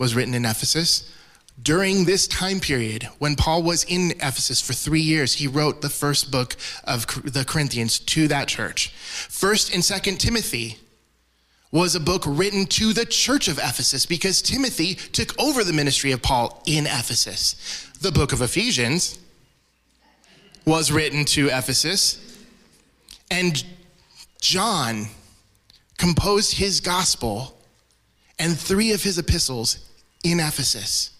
was 0.00 0.16
written 0.16 0.34
in 0.34 0.44
Ephesus. 0.44 1.14
During 1.62 2.06
this 2.06 2.26
time 2.26 2.58
period, 2.58 3.08
when 3.20 3.36
Paul 3.36 3.62
was 3.62 3.84
in 3.84 4.14
Ephesus 4.16 4.60
for 4.60 4.72
three 4.72 5.00
years, 5.00 5.34
he 5.34 5.46
wrote 5.46 5.80
the 5.80 5.88
first 5.88 6.32
book 6.32 6.56
of 6.82 7.06
the 7.22 7.44
Corinthians 7.44 8.00
to 8.00 8.26
that 8.26 8.48
church. 8.48 8.88
First 8.88 9.72
and 9.72 9.84
Second 9.84 10.18
Timothy 10.18 10.78
was 11.70 11.94
a 11.94 12.00
book 12.00 12.24
written 12.26 12.66
to 12.66 12.92
the 12.92 13.06
church 13.06 13.46
of 13.46 13.58
Ephesus 13.58 14.06
because 14.06 14.42
Timothy 14.42 14.96
took 14.96 15.40
over 15.40 15.62
the 15.62 15.72
ministry 15.72 16.10
of 16.10 16.20
Paul 16.20 16.64
in 16.66 16.86
Ephesus. 16.86 17.54
The 18.00 18.10
book 18.10 18.32
of 18.32 18.42
Ephesians 18.42 19.20
was 20.64 20.90
written 20.90 21.24
to 21.24 21.48
Ephesus, 21.48 22.18
and 23.30 23.64
John 24.40 25.06
composed 25.98 26.54
his 26.54 26.80
gospel 26.80 27.56
and 28.38 28.58
three 28.58 28.92
of 28.92 29.02
his 29.02 29.18
epistles 29.18 29.78
in 30.22 30.40
Ephesus. 30.40 31.10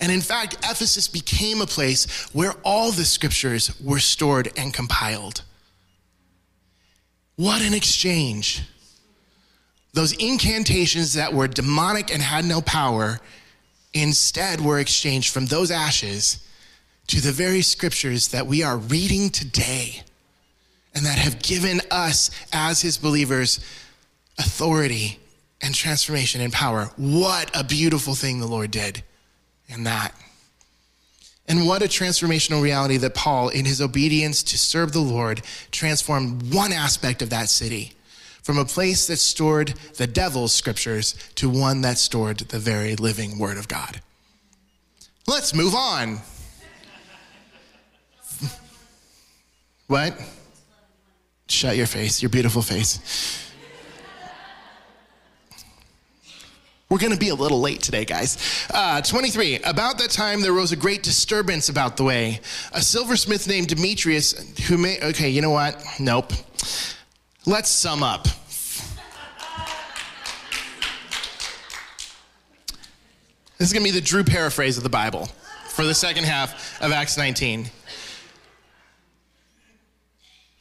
And 0.00 0.10
in 0.10 0.20
fact, 0.20 0.54
Ephesus 0.64 1.08
became 1.08 1.60
a 1.60 1.66
place 1.66 2.28
where 2.32 2.54
all 2.64 2.90
the 2.90 3.04
scriptures 3.04 3.80
were 3.80 4.00
stored 4.00 4.50
and 4.56 4.74
compiled. 4.74 5.42
What 7.36 7.62
an 7.62 7.74
exchange. 7.74 8.62
Those 9.92 10.12
incantations 10.12 11.14
that 11.14 11.32
were 11.32 11.48
demonic 11.48 12.12
and 12.12 12.20
had 12.20 12.44
no 12.44 12.60
power 12.60 13.20
instead 13.92 14.60
were 14.60 14.80
exchanged 14.80 15.32
from 15.32 15.46
those 15.46 15.70
ashes 15.70 16.43
to 17.08 17.20
the 17.20 17.32
very 17.32 17.62
scriptures 17.62 18.28
that 18.28 18.46
we 18.46 18.62
are 18.62 18.76
reading 18.76 19.30
today 19.30 20.02
and 20.94 21.04
that 21.04 21.18
have 21.18 21.42
given 21.42 21.80
us, 21.90 22.30
as 22.52 22.82
his 22.82 22.96
believers, 22.96 23.58
authority 24.38 25.18
and 25.60 25.74
transformation 25.74 26.40
and 26.40 26.52
power. 26.52 26.90
What 26.96 27.50
a 27.54 27.64
beautiful 27.64 28.14
thing 28.14 28.38
the 28.38 28.46
Lord 28.46 28.70
did 28.70 29.02
in 29.68 29.84
that. 29.84 30.14
And 31.46 31.66
what 31.66 31.82
a 31.82 31.86
transformational 31.86 32.62
reality 32.62 32.96
that 32.98 33.14
Paul, 33.14 33.48
in 33.48 33.64
his 33.64 33.80
obedience 33.80 34.42
to 34.44 34.58
serve 34.58 34.92
the 34.92 35.00
Lord, 35.00 35.42
transformed 35.70 36.54
one 36.54 36.72
aspect 36.72 37.20
of 37.22 37.30
that 37.30 37.48
city 37.48 37.92
from 38.42 38.58
a 38.58 38.64
place 38.64 39.06
that 39.06 39.18
stored 39.18 39.68
the 39.96 40.06
devil's 40.06 40.52
scriptures 40.52 41.14
to 41.34 41.48
one 41.48 41.80
that 41.80 41.98
stored 41.98 42.38
the 42.38 42.58
very 42.58 42.94
living 42.96 43.38
word 43.38 43.58
of 43.58 43.68
God. 43.68 44.00
Let's 45.26 45.54
move 45.54 45.74
on. 45.74 46.18
What? 49.94 50.20
Shut 51.48 51.76
your 51.76 51.86
face, 51.86 52.20
your 52.20 52.28
beautiful 52.28 52.62
face. 52.62 53.52
We're 56.90 56.98
going 56.98 57.12
to 57.12 57.18
be 57.18 57.28
a 57.28 57.34
little 57.36 57.60
late 57.60 57.80
today, 57.80 58.04
guys. 58.04 58.66
Uh, 58.74 59.00
23. 59.02 59.60
About 59.60 59.98
that 59.98 60.10
time, 60.10 60.40
there 60.40 60.52
rose 60.52 60.72
a 60.72 60.76
great 60.76 61.04
disturbance 61.04 61.68
about 61.68 61.96
the 61.96 62.02
way. 62.02 62.40
A 62.72 62.82
silversmith 62.82 63.46
named 63.46 63.68
Demetrius, 63.68 64.32
who 64.66 64.78
may. 64.78 65.00
Okay, 65.00 65.28
you 65.28 65.40
know 65.40 65.50
what? 65.50 65.80
Nope. 66.00 66.32
Let's 67.46 67.70
sum 67.70 68.02
up. 68.02 68.24
This 73.58 73.68
is 73.68 73.72
going 73.72 73.84
to 73.86 73.92
be 73.92 73.96
the 73.96 74.04
Drew 74.04 74.24
paraphrase 74.24 74.76
of 74.76 74.82
the 74.82 74.90
Bible 74.90 75.28
for 75.68 75.84
the 75.84 75.94
second 75.94 76.24
half 76.24 76.82
of 76.82 76.90
Acts 76.90 77.16
19. 77.16 77.70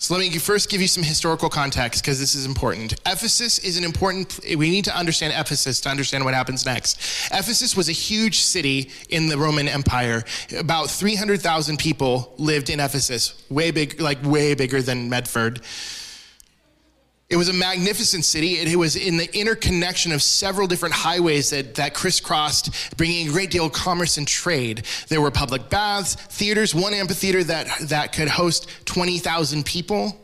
So 0.03 0.13
let 0.13 0.19
me 0.19 0.37
first 0.37 0.69
give 0.69 0.81
you 0.81 0.87
some 0.89 1.01
historical 1.01 1.47
context 1.47 2.03
because 2.03 2.19
this 2.19 2.35
is 2.35 2.45
important. 2.45 2.91
Ephesus 3.05 3.59
is 3.59 3.77
an 3.77 3.85
important, 3.85 4.37
we 4.57 4.69
need 4.69 4.83
to 4.83 4.93
understand 4.93 5.31
Ephesus 5.33 5.79
to 5.79 5.89
understand 5.89 6.25
what 6.25 6.33
happens 6.33 6.65
next. 6.65 6.97
Ephesus 7.31 7.77
was 7.77 7.87
a 7.87 7.93
huge 7.93 8.41
city 8.41 8.91
in 9.07 9.29
the 9.29 9.37
Roman 9.37 9.69
Empire. 9.69 10.25
About 10.57 10.89
300,000 10.89 11.79
people 11.79 12.33
lived 12.37 12.69
in 12.69 12.81
Ephesus, 12.81 13.41
way 13.49 13.71
big, 13.71 14.01
like 14.01 14.21
way 14.25 14.53
bigger 14.55 14.81
than 14.81 15.07
Medford. 15.07 15.61
It 17.33 17.37
was 17.37 17.49
a 17.49 17.53
magnificent 17.53 18.25
city. 18.25 18.59
It 18.59 18.75
was 18.75 18.95
in 18.95 19.17
the 19.17 19.27
interconnection 19.35 20.11
of 20.11 20.21
several 20.21 20.67
different 20.67 20.93
highways 20.93 21.49
that, 21.49 21.73
that 21.73 21.95
crisscrossed, 21.95 22.95
bringing 22.95 23.27
a 23.27 23.31
great 23.31 23.49
deal 23.49 23.65
of 23.65 23.71
commerce 23.71 24.19
and 24.19 24.27
trade. 24.27 24.83
There 25.07 25.19
were 25.19 25.31
public 25.31 25.67
baths, 25.67 26.13
theaters, 26.13 26.75
one 26.75 26.93
amphitheater 26.93 27.43
that, 27.45 27.89
that 27.89 28.13
could 28.13 28.27
host 28.27 28.69
20,000 28.85 29.65
people. 29.65 30.15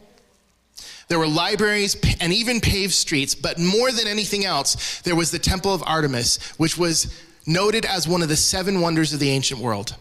There 1.07 1.17
were 1.17 1.25
libraries 1.25 1.97
and 2.21 2.31
even 2.31 2.61
paved 2.61 2.93
streets, 2.93 3.33
but 3.33 3.57
more 3.57 3.91
than 3.91 4.05
anything 4.05 4.45
else, 4.45 5.01
there 5.01 5.15
was 5.15 5.31
the 5.31 5.39
Temple 5.39 5.73
of 5.73 5.81
Artemis, 5.87 6.37
which 6.57 6.77
was 6.77 7.11
noted 7.47 7.85
as 7.85 8.07
one 8.07 8.21
of 8.21 8.29
the 8.29 8.35
seven 8.35 8.81
wonders 8.81 9.13
of 9.13 9.19
the 9.19 9.31
ancient 9.31 9.59
world. 9.59 9.95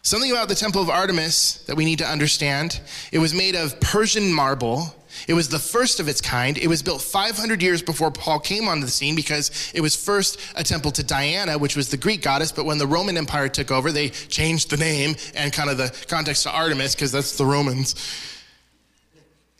Something 0.00 0.30
about 0.30 0.48
the 0.48 0.54
Temple 0.54 0.80
of 0.80 0.88
Artemis 0.88 1.62
that 1.66 1.76
we 1.76 1.84
need 1.84 1.98
to 1.98 2.08
understand 2.08 2.80
it 3.12 3.18
was 3.18 3.34
made 3.34 3.54
of 3.54 3.78
Persian 3.80 4.32
marble 4.32 4.95
it 5.28 5.34
was 5.34 5.48
the 5.48 5.58
first 5.58 6.00
of 6.00 6.08
its 6.08 6.20
kind. 6.20 6.58
It 6.58 6.68
was 6.68 6.82
built 6.82 7.02
500 7.02 7.62
years 7.62 7.82
before 7.82 8.10
Paul 8.10 8.40
came 8.40 8.68
onto 8.68 8.84
the 8.84 8.90
scene 8.90 9.16
because 9.16 9.72
it 9.74 9.80
was 9.80 9.96
first 9.96 10.40
a 10.54 10.62
temple 10.62 10.90
to 10.92 11.02
Diana, 11.02 11.58
which 11.58 11.76
was 11.76 11.88
the 11.88 11.96
Greek 11.96 12.22
goddess. 12.22 12.52
But 12.52 12.64
when 12.64 12.78
the 12.78 12.86
Roman 12.86 13.16
Empire 13.16 13.48
took 13.48 13.70
over, 13.70 13.92
they 13.92 14.10
changed 14.10 14.70
the 14.70 14.76
name 14.76 15.16
and 15.34 15.52
kind 15.52 15.70
of 15.70 15.78
the 15.78 15.94
context 16.08 16.42
to 16.44 16.50
Artemis 16.50 16.94
because 16.94 17.12
that's 17.12 17.36
the 17.36 17.46
Romans. 17.46 17.94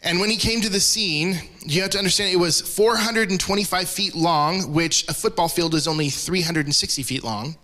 And 0.02 0.20
when 0.20 0.30
he 0.30 0.36
came 0.36 0.60
to 0.60 0.68
the 0.68 0.78
scene, 0.78 1.36
you 1.62 1.82
have 1.82 1.90
to 1.90 1.98
understand 1.98 2.32
it 2.32 2.36
was 2.36 2.60
425 2.60 3.88
feet 3.88 4.14
long, 4.14 4.72
which 4.72 5.08
a 5.08 5.14
football 5.14 5.48
field 5.48 5.74
is 5.74 5.88
only 5.88 6.10
360 6.10 7.02
feet 7.02 7.24
long. 7.24 7.56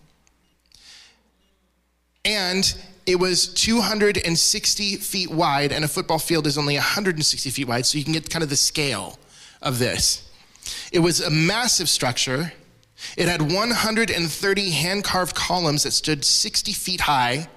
And 2.25 2.75
it 3.07 3.17
was 3.17 3.47
260 3.47 4.97
feet 4.97 5.31
wide, 5.31 5.73
and 5.73 5.85
a 5.85 5.89
football 5.89 6.19
field 6.19 6.47
is 6.47 6.57
only 6.57 6.75
160 6.75 7.51
feet 7.51 7.69
wide, 7.69 7.87
so 7.87 7.99
you 7.99 8.05
can 8.05 8.13
get 8.13 8.31
kind 8.31 8.43
of 8.43 8.51
the 8.51 8.57
scale 8.57 9.19
of 9.61 9.79
this. 9.79 10.29
It 10.93 11.01
was 11.01 11.21
a 11.21 11.31
massive 11.31 11.89
structure. 11.89 12.53
It 13.17 13.29
had 13.29 13.43
130 13.43 14.71
hand 14.71 15.05
carved 15.05 15.35
columns 15.35 15.83
that 15.83 15.93
stood 15.93 16.25
60 16.25 16.73
feet 16.73 17.03
high. 17.03 17.49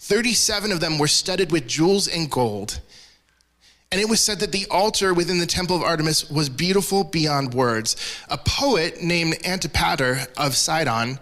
37 0.00 0.72
of 0.72 0.80
them 0.80 0.98
were 0.98 1.08
studded 1.08 1.52
with 1.52 1.66
jewels 1.66 2.08
and 2.08 2.30
gold. 2.30 2.80
And 3.90 4.00
it 4.00 4.08
was 4.08 4.20
said 4.20 4.40
that 4.40 4.52
the 4.52 4.66
altar 4.70 5.14
within 5.14 5.38
the 5.38 5.46
temple 5.46 5.76
of 5.76 5.82
Artemis 5.82 6.30
was 6.30 6.48
beautiful 6.48 7.04
beyond 7.04 7.54
words. 7.54 7.96
A 8.28 8.38
poet 8.38 9.02
named 9.02 9.36
Antipater 9.46 10.26
of 10.36 10.54
Sidon 10.54 11.18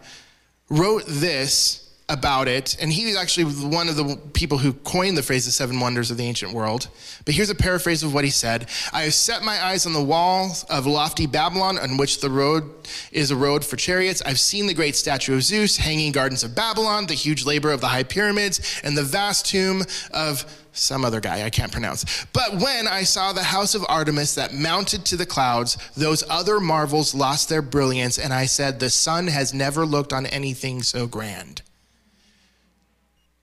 wrote 0.69 1.05
this 1.07 1.86
about 2.09 2.47
it, 2.47 2.77
and 2.81 2.93
he 2.93 3.07
was 3.07 3.17
actually 3.17 3.45
one 3.67 3.89
of 3.89 3.97
the 3.97 4.17
people 4.33 4.59
who 4.59 4.73
coined 4.73 5.17
the 5.17 5.23
phrase 5.23 5.45
the 5.45 5.51
seven 5.51 5.81
wonders 5.81 6.11
of 6.11 6.17
the 6.17 6.25
ancient 6.25 6.53
world. 6.53 6.89
But 7.25 7.35
here's 7.35 7.51
a 7.51 7.55
paraphrase 7.55 8.05
of 8.05 8.15
what 8.15 8.25
he 8.25 8.31
said 8.31 8.69
I 8.93 9.03
have 9.03 9.15
set 9.15 9.43
my 9.43 9.65
eyes 9.65 9.87
on 9.87 9.93
the 9.93 10.03
wall 10.03 10.53
of 10.71 10.87
lofty 10.87 11.27
Babylon, 11.27 11.79
on 11.79 11.97
which 11.97 12.21
the 12.21 12.31
road 12.31 12.71
is 13.11 13.33
a 13.33 13.37
road 13.37 13.65
for 13.65 13.77
chariots. 13.77 14.23
I've 14.25 14.39
seen 14.39 14.67
the 14.67 14.75
great 14.75 14.95
statue 14.95 15.35
of 15.35 15.43
Zeus, 15.43 15.79
hanging 15.79 16.13
gardens 16.13 16.45
of 16.45 16.55
Babylon, 16.55 17.07
the 17.07 17.15
huge 17.15 17.45
labor 17.45 17.73
of 17.73 17.81
the 17.81 17.89
high 17.89 18.05
pyramids, 18.05 18.81
and 18.85 18.97
the 18.97 19.03
vast 19.03 19.47
tomb 19.47 19.83
of 20.13 20.45
some 20.73 21.05
other 21.05 21.21
guy 21.21 21.43
I 21.43 21.51
can't 21.51 21.73
pronounce. 21.73 22.27
But 22.33 22.61
when 22.61 22.87
I 22.87 23.03
saw 23.03 23.33
the 23.33 23.43
house 23.43 23.75
of 23.75 23.85
Artemis 23.89 24.37
that 24.37 24.55
mounted 24.55 25.05
to 25.07 25.17
the 25.17 25.27
clouds, 25.27 25.77
those 25.97 26.23
other 26.31 26.61
marvels 26.61 27.15
lost 27.15 27.49
their 27.49 27.63
brilliance, 27.63 28.19
and 28.19 28.33
I 28.33 28.47
said, 28.47 28.79
The 28.79 28.91
sun 28.91 29.27
has 29.27 29.53
never 29.53 29.85
looked 29.85 30.13
on 30.13 30.27
anything 30.27 30.83
so 30.85 31.07
grand. 31.07 31.63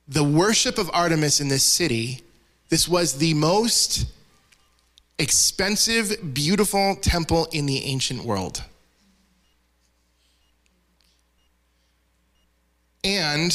The 0.08 0.24
worship 0.24 0.78
of 0.78 0.90
Artemis 0.94 1.40
in 1.40 1.48
this 1.48 1.64
city, 1.64 2.22
this 2.70 2.88
was 2.88 3.18
the 3.18 3.34
most 3.34 4.06
expensive, 5.18 6.34
beautiful 6.34 6.98
temple 6.98 7.48
in 7.52 7.66
the 7.66 7.86
ancient 7.86 8.24
world. 8.26 8.64
And 13.04 13.54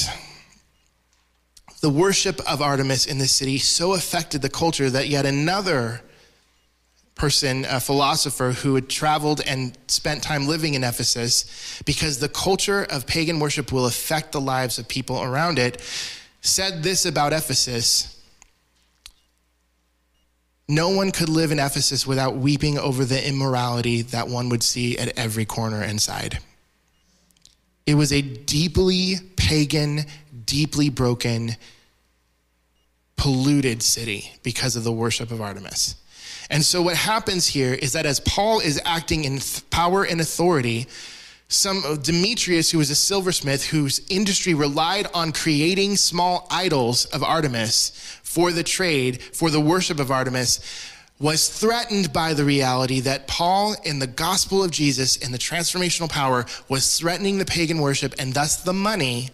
the 1.81 1.91
worship 1.91 2.41
of 2.51 2.61
Artemis 2.61 3.07
in 3.07 3.19
this 3.19 3.33
city 3.33 3.59
so 3.59 3.95
affected 3.95 4.43
the 4.43 4.51
culture 4.51 4.91
that 4.91 5.09
yet 5.09 5.27
another 5.27 6.01
person, 7.15 7.67
a 7.69 7.81
philosopher 7.81 8.53
who 8.53 8.75
had 8.75 8.89
traveled 8.89 9.41
and 9.47 9.77
spent 9.89 10.23
time 10.23 10.47
living 10.47 10.75
in 10.75 10.85
Ephesus, 10.85 11.81
because 11.85 12.21
the 12.21 12.29
culture 12.29 12.85
of 12.85 13.07
pagan 13.07 13.41
worship 13.41 13.73
will 13.73 13.87
affect 13.87 14.33
the 14.33 14.41
lives 14.41 14.79
of 14.79 14.87
people 14.89 15.23
around 15.23 15.59
it, 15.59 15.83
said 16.49 16.83
this 16.83 17.05
about 17.05 17.33
Ephesus. 17.33 18.15
No 20.69 20.91
one 20.91 21.13
could 21.13 21.29
live 21.29 21.51
in 21.51 21.59
Ephesus 21.59 22.07
without 22.07 22.37
weeping 22.37 22.79
over 22.79 23.05
the 23.05 23.27
immorality 23.27 24.03
that 24.03 24.29
one 24.29 24.49
would 24.49 24.63
see 24.63 24.99
at 24.99 25.17
every 25.19 25.45
corner 25.45 25.83
inside. 25.83 26.39
It 27.87 27.95
was 27.95 28.13
a 28.13 28.21
deeply 28.21 29.17
pagan, 29.37 30.05
deeply 30.45 30.91
broken, 30.91 31.57
polluted 33.17 33.83
city 33.83 34.33
because 34.43 34.77
of 34.77 34.85
the 34.85 34.93
worship 34.93 35.31
of 35.31 35.41
Artemis. 35.41 35.97
And 36.51 36.63
so, 36.65 36.83
what 36.83 36.97
happens 36.97 37.47
here 37.47 37.75
is 37.75 37.93
that 37.93 38.07
as 38.07 38.21
Paul 38.21 38.61
is 38.61 38.81
acting 38.85 39.25
in 39.25 39.41
power 39.71 40.05
and 40.05 40.21
authority, 40.21 40.87
some 41.49 41.83
uh, 41.85 41.97
Demetrius, 41.97 42.71
who 42.71 42.79
was 42.79 42.91
a 42.91 42.95
silversmith 42.95 43.67
whose 43.67 44.01
industry 44.09 44.55
relied 44.55 45.07
on 45.15 45.33
creating 45.33 45.97
small 45.97 46.47
idols 46.51 47.07
of 47.07 47.23
Artemis 47.23 47.91
for 48.23 48.53
the 48.53 48.63
trade, 48.63 49.23
for 49.23 49.51
the 49.51 49.61
worship 49.61 49.99
of 49.99 50.11
Artemis, 50.11 50.61
was 51.19 51.49
threatened 51.49 52.13
by 52.13 52.33
the 52.35 52.45
reality 52.45 53.01
that 53.01 53.27
Paul, 53.27 53.75
in 53.85 53.99
the 53.99 54.07
gospel 54.07 54.63
of 54.63 54.71
Jesus, 54.71 55.17
and 55.17 55.35
the 55.35 55.39
transformational 55.39 56.09
power, 56.09 56.47
was 56.69 56.97
threatening 56.99 57.39
the 57.39 57.45
pagan 57.45 57.81
worship 57.81 58.15
and 58.19 58.35
thus 58.35 58.63
the 58.63 58.73
money 58.73 59.31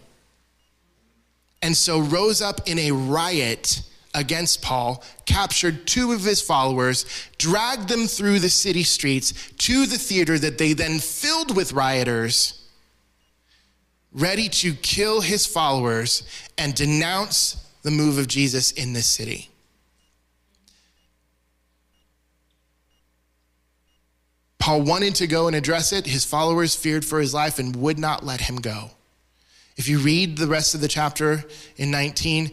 and 1.65 1.75
so 1.75 1.99
rose 1.99 2.43
up 2.43 2.61
in 2.67 2.77
a 2.77 2.91
riot 2.91 3.81
against 4.15 4.61
Paul, 4.61 5.03
captured 5.25 5.85
two 5.85 6.13
of 6.13 6.23
his 6.23 6.41
followers, 6.41 7.05
dragged 7.37 7.89
them 7.89 8.07
through 8.07 8.39
the 8.39 8.49
city 8.49 8.83
streets 8.83 9.51
to 9.59 9.85
the 9.85 9.97
theater 9.97 10.39
that 10.39 10.57
they 10.57 10.73
then 10.73 10.99
filled 10.99 11.55
with 11.55 11.73
rioters, 11.73 12.67
ready 14.11 14.49
to 14.49 14.73
kill 14.73 15.21
his 15.21 15.45
followers 15.45 16.23
and 16.57 16.73
denounce 16.73 17.69
the 17.83 17.91
move 17.91 18.17
of 18.17 18.27
Jesus 18.27 18.71
in 18.71 18.93
this 18.93 19.05
city. 19.05 19.49
Paul 24.57 24.81
wanted 24.81 25.13
to 25.15 25.27
go 25.27 25.45
and 25.45 25.55
address 25.55 25.93
it. 25.93 26.07
His 26.07 26.25
followers 26.25 26.75
feared 26.75 27.05
for 27.05 27.19
his 27.19 27.35
life 27.35 27.59
and 27.59 27.75
would 27.75 27.99
not 27.99 28.25
let 28.25 28.41
him 28.41 28.55
go. 28.55 28.89
If 29.77 29.87
you 29.87 29.99
read 29.99 30.37
the 30.37 30.47
rest 30.47 30.73
of 30.73 30.81
the 30.81 30.87
chapter 30.87 31.43
in 31.77 31.91
19, 31.91 32.51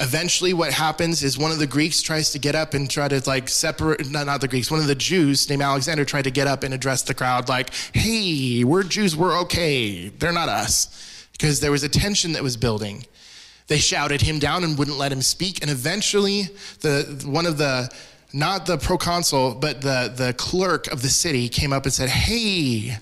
eventually 0.00 0.54
what 0.54 0.72
happens 0.72 1.22
is 1.22 1.36
one 1.36 1.52
of 1.52 1.58
the 1.58 1.66
Greeks 1.66 2.00
tries 2.00 2.30
to 2.30 2.38
get 2.38 2.54
up 2.54 2.72
and 2.72 2.90
try 2.90 3.06
to 3.06 3.22
like 3.28 3.48
separate, 3.48 4.10
not, 4.10 4.26
not 4.26 4.40
the 4.40 4.48
Greeks, 4.48 4.70
one 4.70 4.80
of 4.80 4.86
the 4.86 4.94
Jews 4.94 5.48
named 5.48 5.60
Alexander 5.60 6.06
tried 6.06 6.24
to 6.24 6.30
get 6.30 6.46
up 6.46 6.64
and 6.64 6.72
address 6.72 7.02
the 7.02 7.12
crowd 7.12 7.48
like, 7.48 7.74
hey, 7.94 8.64
we're 8.64 8.82
Jews, 8.82 9.14
we're 9.14 9.38
okay. 9.42 10.08
They're 10.08 10.32
not 10.32 10.48
us. 10.48 11.26
Because 11.32 11.60
there 11.60 11.70
was 11.70 11.82
a 11.84 11.88
tension 11.88 12.32
that 12.32 12.42
was 12.42 12.56
building. 12.56 13.06
They 13.68 13.78
shouted 13.78 14.22
him 14.22 14.38
down 14.38 14.64
and 14.64 14.76
wouldn't 14.76 14.98
let 14.98 15.12
him 15.12 15.22
speak. 15.22 15.62
And 15.62 15.70
eventually, 15.70 16.48
the, 16.80 17.22
one 17.26 17.46
of 17.46 17.56
the, 17.56 17.88
not 18.32 18.66
the 18.66 18.78
proconsul, 18.78 19.54
but 19.54 19.80
the, 19.80 20.12
the 20.14 20.32
clerk 20.34 20.86
of 20.88 21.02
the 21.02 21.08
city 21.08 21.48
came 21.48 21.72
up 21.72 21.84
and 21.84 21.92
said, 21.92 22.08
hey, 22.08 22.96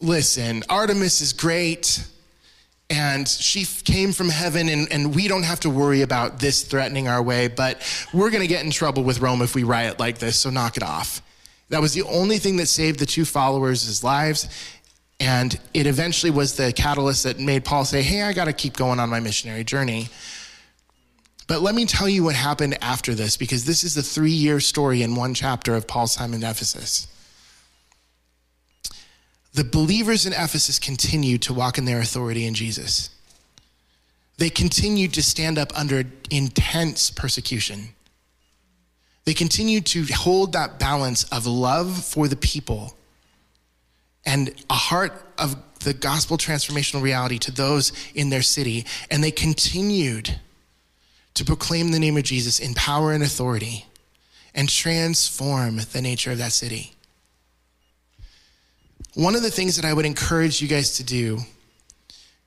listen, 0.00 0.62
Artemis 0.68 1.20
is 1.20 1.32
great 1.32 2.04
and 2.92 3.26
she 3.26 3.64
came 3.64 4.12
from 4.12 4.28
heaven 4.28 4.68
and, 4.68 4.92
and 4.92 5.14
we 5.14 5.26
don't 5.26 5.44
have 5.44 5.60
to 5.60 5.70
worry 5.70 6.02
about 6.02 6.40
this 6.40 6.62
threatening 6.62 7.08
our 7.08 7.22
way, 7.22 7.48
but 7.48 7.80
we're 8.12 8.28
going 8.28 8.42
to 8.42 8.46
get 8.46 8.66
in 8.66 8.70
trouble 8.70 9.02
with 9.02 9.20
Rome 9.20 9.40
if 9.40 9.54
we 9.54 9.62
riot 9.62 9.98
like 9.98 10.18
this, 10.18 10.38
so 10.38 10.50
knock 10.50 10.76
it 10.76 10.82
off. 10.82 11.22
That 11.70 11.80
was 11.80 11.94
the 11.94 12.02
only 12.02 12.36
thing 12.36 12.58
that 12.58 12.66
saved 12.66 12.98
the 12.98 13.06
two 13.06 13.24
followers' 13.24 14.04
lives. 14.04 14.46
And 15.18 15.58
it 15.72 15.86
eventually 15.86 16.30
was 16.30 16.56
the 16.56 16.70
catalyst 16.70 17.24
that 17.24 17.38
made 17.38 17.64
Paul 17.64 17.86
say, 17.86 18.02
Hey, 18.02 18.20
I 18.20 18.34
got 18.34 18.44
to 18.44 18.52
keep 18.52 18.76
going 18.76 19.00
on 19.00 19.08
my 19.08 19.20
missionary 19.20 19.64
journey. 19.64 20.10
But 21.48 21.62
let 21.62 21.74
me 21.74 21.86
tell 21.86 22.10
you 22.10 22.24
what 22.24 22.34
happened 22.34 22.76
after 22.82 23.14
this, 23.14 23.38
because 23.38 23.64
this 23.64 23.84
is 23.84 23.94
the 23.94 24.02
three 24.02 24.32
year 24.32 24.60
story 24.60 25.02
in 25.02 25.14
one 25.14 25.32
chapter 25.32 25.74
of 25.74 25.86
Paul's 25.86 26.14
time 26.14 26.34
in 26.34 26.42
Ephesus 26.42 27.06
the 29.54 29.64
believers 29.64 30.26
in 30.26 30.32
Ephesus 30.32 30.78
continued 30.78 31.42
to 31.42 31.54
walk 31.54 31.78
in 31.78 31.84
their 31.84 32.00
authority 32.00 32.46
in 32.46 32.54
Jesus. 32.54 33.10
They 34.38 34.50
continued 34.50 35.12
to 35.14 35.22
stand 35.22 35.58
up 35.58 35.76
under 35.78 36.04
intense 36.30 37.10
persecution. 37.10 37.90
They 39.24 39.34
continued 39.34 39.86
to 39.86 40.04
hold 40.04 40.52
that 40.52 40.78
balance 40.78 41.24
of 41.24 41.46
love 41.46 42.04
for 42.04 42.28
the 42.28 42.36
people 42.36 42.96
and 44.24 44.54
a 44.70 44.74
heart 44.74 45.12
of 45.38 45.56
the 45.80 45.92
gospel 45.92 46.38
transformational 46.38 47.02
reality 47.02 47.38
to 47.38 47.50
those 47.50 47.92
in 48.14 48.30
their 48.30 48.42
city. 48.42 48.86
And 49.10 49.22
they 49.22 49.30
continued 49.30 50.38
to 51.34 51.44
proclaim 51.44 51.90
the 51.90 51.98
name 51.98 52.16
of 52.16 52.22
Jesus 52.22 52.58
in 52.58 52.74
power 52.74 53.12
and 53.12 53.22
authority 53.22 53.86
and 54.54 54.68
transform 54.68 55.80
the 55.92 56.02
nature 56.02 56.30
of 56.32 56.38
that 56.38 56.52
city. 56.52 56.94
One 59.14 59.34
of 59.34 59.42
the 59.42 59.50
things 59.50 59.76
that 59.76 59.84
I 59.84 59.92
would 59.92 60.06
encourage 60.06 60.62
you 60.62 60.68
guys 60.68 60.96
to 60.96 61.04
do 61.04 61.40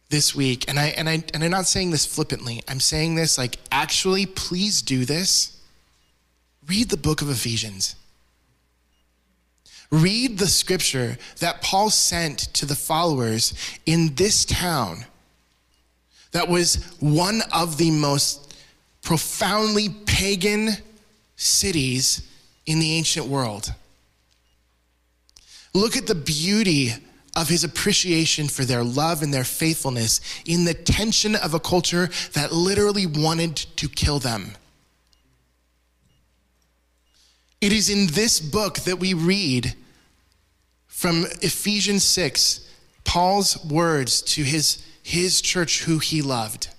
this 0.09 0.33
week, 0.33 0.67
and 0.67 0.79
I 0.79 0.87
and 0.87 1.07
I 1.07 1.23
and 1.33 1.43
I'm 1.43 1.51
not 1.51 1.67
saying 1.67 1.91
this 1.91 2.05
flippantly. 2.05 2.61
I'm 2.67 2.79
saying 2.79 3.15
this 3.15 3.37
like 3.37 3.57
actually 3.71 4.25
please 4.25 4.81
do 4.81 5.05
this. 5.05 5.59
Read 6.67 6.89
the 6.89 6.97
book 6.97 7.21
of 7.21 7.29
Ephesians. 7.29 7.95
Read 9.91 10.39
the 10.39 10.47
scripture 10.47 11.17
that 11.39 11.61
Paul 11.61 11.91
sent 11.91 12.39
to 12.55 12.65
the 12.65 12.75
followers 12.75 13.53
in 13.85 14.15
this 14.15 14.43
town 14.43 15.05
that 16.31 16.49
was 16.49 16.83
one 16.99 17.41
of 17.53 17.77
the 17.77 17.91
most 17.91 18.55
profoundly 19.03 19.89
pagan 20.05 20.69
cities 21.35 22.27
in 22.65 22.79
the 22.79 22.93
ancient 22.93 23.27
world. 23.27 23.73
Look 25.75 25.97
at 25.97 26.07
the 26.07 26.15
beauty 26.15 26.93
of 27.35 27.49
his 27.49 27.65
appreciation 27.65 28.47
for 28.47 28.63
their 28.63 28.81
love 28.81 29.21
and 29.21 29.33
their 29.33 29.43
faithfulness 29.43 30.21
in 30.45 30.63
the 30.63 30.73
tension 30.73 31.35
of 31.35 31.53
a 31.53 31.59
culture 31.59 32.09
that 32.31 32.53
literally 32.53 33.05
wanted 33.05 33.57
to 33.57 33.89
kill 33.89 34.19
them. 34.19 34.53
It 37.59 37.73
is 37.73 37.89
in 37.89 38.07
this 38.07 38.39
book 38.39 38.79
that 38.79 38.99
we 38.99 39.13
read 39.13 39.75
from 40.87 41.25
Ephesians 41.41 42.05
6, 42.05 42.71
Paul's 43.03 43.61
words 43.65 44.21
to 44.21 44.43
his, 44.43 44.81
his 45.03 45.41
church 45.41 45.83
who 45.83 45.99
he 45.99 46.21
loved. 46.21 46.69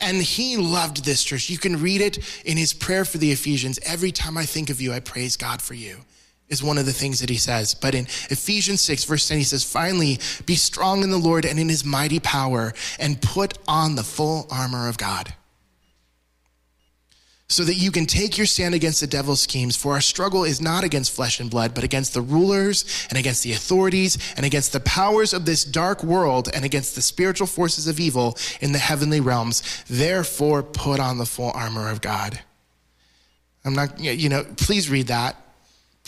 And 0.00 0.22
he 0.22 0.56
loved 0.56 1.04
this 1.04 1.22
church. 1.22 1.50
You 1.50 1.58
can 1.58 1.82
read 1.82 2.00
it 2.00 2.18
in 2.46 2.56
his 2.56 2.72
prayer 2.72 3.04
for 3.04 3.18
the 3.18 3.30
Ephesians. 3.30 3.78
Every 3.84 4.10
time 4.10 4.38
I 4.38 4.46
think 4.46 4.70
of 4.70 4.80
you, 4.80 4.90
I 4.94 5.00
praise 5.00 5.36
God 5.36 5.60
for 5.60 5.74
you 5.74 5.98
is 6.52 6.62
one 6.62 6.78
of 6.78 6.86
the 6.86 6.92
things 6.92 7.18
that 7.20 7.30
he 7.30 7.36
says. 7.36 7.74
But 7.74 7.94
in 7.94 8.04
Ephesians 8.30 8.80
6, 8.82 9.04
verse 9.04 9.26
10, 9.26 9.38
he 9.38 9.44
says, 9.44 9.64
Finally, 9.64 10.20
be 10.46 10.54
strong 10.54 11.02
in 11.02 11.10
the 11.10 11.18
Lord 11.18 11.44
and 11.44 11.58
in 11.58 11.68
his 11.68 11.84
mighty 11.84 12.20
power, 12.20 12.72
and 13.00 13.20
put 13.20 13.58
on 13.66 13.96
the 13.96 14.04
full 14.04 14.46
armor 14.50 14.88
of 14.88 14.98
God 14.98 15.34
so 17.52 17.64
that 17.64 17.74
you 17.74 17.90
can 17.90 18.06
take 18.06 18.38
your 18.38 18.46
stand 18.46 18.74
against 18.74 19.00
the 19.00 19.06
devil's 19.06 19.42
schemes. 19.42 19.76
For 19.76 19.92
our 19.92 20.00
struggle 20.00 20.44
is 20.44 20.60
not 20.60 20.84
against 20.84 21.12
flesh 21.12 21.38
and 21.38 21.50
blood, 21.50 21.74
but 21.74 21.84
against 21.84 22.14
the 22.14 22.22
rulers 22.22 23.06
and 23.10 23.18
against 23.18 23.42
the 23.42 23.52
authorities 23.52 24.16
and 24.36 24.46
against 24.46 24.72
the 24.72 24.80
powers 24.80 25.34
of 25.34 25.44
this 25.44 25.64
dark 25.64 26.02
world 26.02 26.48
and 26.54 26.64
against 26.64 26.94
the 26.94 27.02
spiritual 27.02 27.46
forces 27.46 27.86
of 27.86 28.00
evil 28.00 28.38
in 28.60 28.72
the 28.72 28.78
heavenly 28.78 29.20
realms. 29.20 29.84
Therefore, 29.88 30.62
put 30.62 30.98
on 30.98 31.18
the 31.18 31.26
full 31.26 31.52
armor 31.54 31.90
of 31.90 32.00
God. 32.00 32.40
I'm 33.64 33.74
not, 33.74 34.00
you 34.00 34.28
know, 34.28 34.44
please 34.56 34.88
read 34.88 35.08
that. 35.08 35.36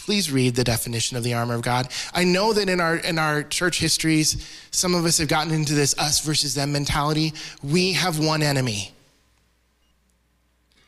Please 0.05 0.31
read 0.31 0.55
the 0.55 0.65
definition 0.65 1.17
of 1.17 1.25
the 1.25 1.33
armor 1.33 1.55
of 1.55 1.63
God. 1.63 1.89
I 2.13 2.25
know 2.25 2.53
that 2.53 2.69
in 2.69 2.79
our 2.79 2.97
in 2.97 3.19
our 3.19 3.43
church 3.43 3.79
histories, 3.79 4.47
some 4.71 4.95
of 4.95 5.07
us 5.07 5.17
have 5.17 5.29
gotten 5.29 5.51
into 5.51 5.73
this 5.73 5.97
us 5.97 6.21
versus 6.21 6.55
them 6.55 6.73
mentality. 6.73 7.33
We 7.63 7.95
have 7.95 8.19
one 8.19 8.43
enemy. 8.43 8.93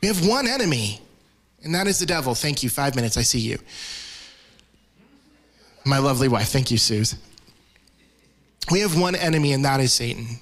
We 0.02 0.08
have 0.08 0.26
one 0.26 0.46
enemy, 0.46 1.00
and 1.62 1.74
that 1.74 1.86
is 1.86 1.98
the 1.98 2.04
devil. 2.04 2.34
Thank 2.34 2.62
you. 2.62 2.68
Five 2.68 2.94
minutes. 2.94 3.16
I 3.16 3.22
see 3.22 3.38
you. 3.38 3.58
My 5.86 5.96
lovely 5.96 6.28
wife. 6.28 6.48
Thank 6.48 6.70
you, 6.70 6.76
Suze. 6.76 7.16
We 8.70 8.80
have 8.80 9.00
one 9.00 9.14
enemy, 9.14 9.54
and 9.54 9.64
that 9.64 9.80
is 9.80 9.94
Satan. 9.94 10.40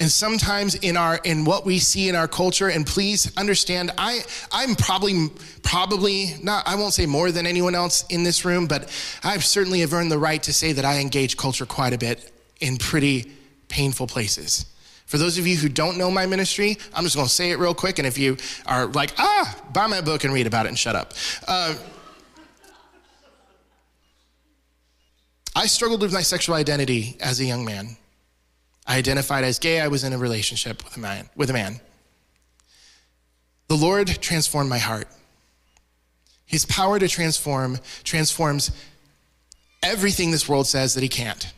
And 0.00 0.10
sometimes 0.10 0.76
in 0.76 0.96
our 0.96 1.18
in 1.24 1.44
what 1.44 1.66
we 1.66 1.80
see 1.80 2.08
in 2.08 2.14
our 2.14 2.28
culture, 2.28 2.68
and 2.68 2.86
please 2.86 3.36
understand, 3.36 3.90
I 3.98 4.20
I'm 4.52 4.76
probably 4.76 5.28
probably 5.62 6.34
not 6.40 6.68
I 6.68 6.76
won't 6.76 6.94
say 6.94 7.06
more 7.06 7.32
than 7.32 7.46
anyone 7.46 7.74
else 7.74 8.04
in 8.08 8.22
this 8.22 8.44
room, 8.44 8.66
but 8.66 8.84
I 9.24 9.36
certainly 9.38 9.80
have 9.80 9.92
earned 9.92 10.12
the 10.12 10.18
right 10.18 10.40
to 10.44 10.52
say 10.52 10.72
that 10.72 10.84
I 10.84 11.00
engage 11.00 11.36
culture 11.36 11.66
quite 11.66 11.92
a 11.92 11.98
bit 11.98 12.32
in 12.60 12.76
pretty 12.76 13.32
painful 13.68 14.06
places. 14.06 14.66
For 15.06 15.16
those 15.16 15.38
of 15.38 15.46
you 15.46 15.56
who 15.56 15.68
don't 15.68 15.96
know 15.96 16.10
my 16.10 16.26
ministry, 16.26 16.76
I'm 16.94 17.02
just 17.02 17.16
going 17.16 17.26
to 17.26 17.32
say 17.32 17.50
it 17.50 17.58
real 17.58 17.74
quick. 17.74 17.98
And 17.98 18.06
if 18.06 18.18
you 18.18 18.36
are 18.66 18.86
like, 18.86 19.14
ah, 19.16 19.56
buy 19.72 19.86
my 19.86 20.02
book 20.02 20.24
and 20.24 20.34
read 20.34 20.46
about 20.46 20.66
it 20.66 20.68
and 20.68 20.78
shut 20.78 20.94
up. 20.94 21.14
Uh, 21.46 21.74
I 25.56 25.66
struggled 25.66 26.02
with 26.02 26.12
my 26.12 26.20
sexual 26.20 26.56
identity 26.56 27.16
as 27.20 27.40
a 27.40 27.44
young 27.46 27.64
man. 27.64 27.96
I 28.88 28.96
identified 28.96 29.44
as 29.44 29.58
gay. 29.58 29.80
I 29.80 29.88
was 29.88 30.02
in 30.02 30.14
a 30.14 30.18
relationship 30.18 30.82
with 30.82 30.96
a 30.96 31.00
man. 31.00 31.28
With 31.36 31.50
a 31.50 31.52
man. 31.52 31.80
The 33.68 33.76
Lord 33.76 34.08
transformed 34.22 34.70
my 34.70 34.78
heart. 34.78 35.06
His 36.46 36.64
power 36.64 36.98
to 36.98 37.06
transform 37.06 37.78
transforms 38.02 38.70
everything 39.82 40.30
this 40.30 40.48
world 40.48 40.66
says 40.66 40.94
that 40.94 41.02
he 41.02 41.08
can't. 41.08 41.52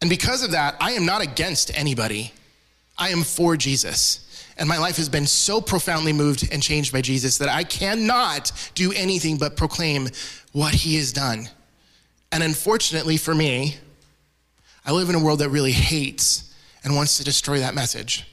And 0.00 0.10
because 0.10 0.42
of 0.42 0.50
that, 0.50 0.76
I 0.80 0.92
am 0.92 1.06
not 1.06 1.22
against 1.22 1.70
anybody. 1.78 2.32
I 2.98 3.10
am 3.10 3.22
for 3.22 3.56
Jesus. 3.56 4.22
And 4.58 4.68
my 4.68 4.78
life 4.78 4.96
has 4.96 5.08
been 5.08 5.26
so 5.26 5.60
profoundly 5.60 6.12
moved 6.12 6.48
and 6.50 6.60
changed 6.60 6.92
by 6.92 7.02
Jesus 7.02 7.38
that 7.38 7.48
I 7.48 7.62
cannot 7.62 8.50
do 8.74 8.92
anything 8.92 9.36
but 9.36 9.56
proclaim 9.56 10.08
what 10.52 10.74
he 10.74 10.96
has 10.96 11.12
done. 11.12 11.48
And 12.32 12.42
unfortunately 12.42 13.16
for 13.16 13.34
me, 13.34 13.76
I 14.86 14.92
live 14.92 15.10
in 15.10 15.14
a 15.14 15.22
world 15.22 15.40
that 15.40 15.50
really 15.50 15.72
hates 15.72 16.54
and 16.82 16.94
wants 16.94 17.18
to 17.18 17.24
destroy 17.24 17.58
that 17.58 17.74
message. 17.74 18.24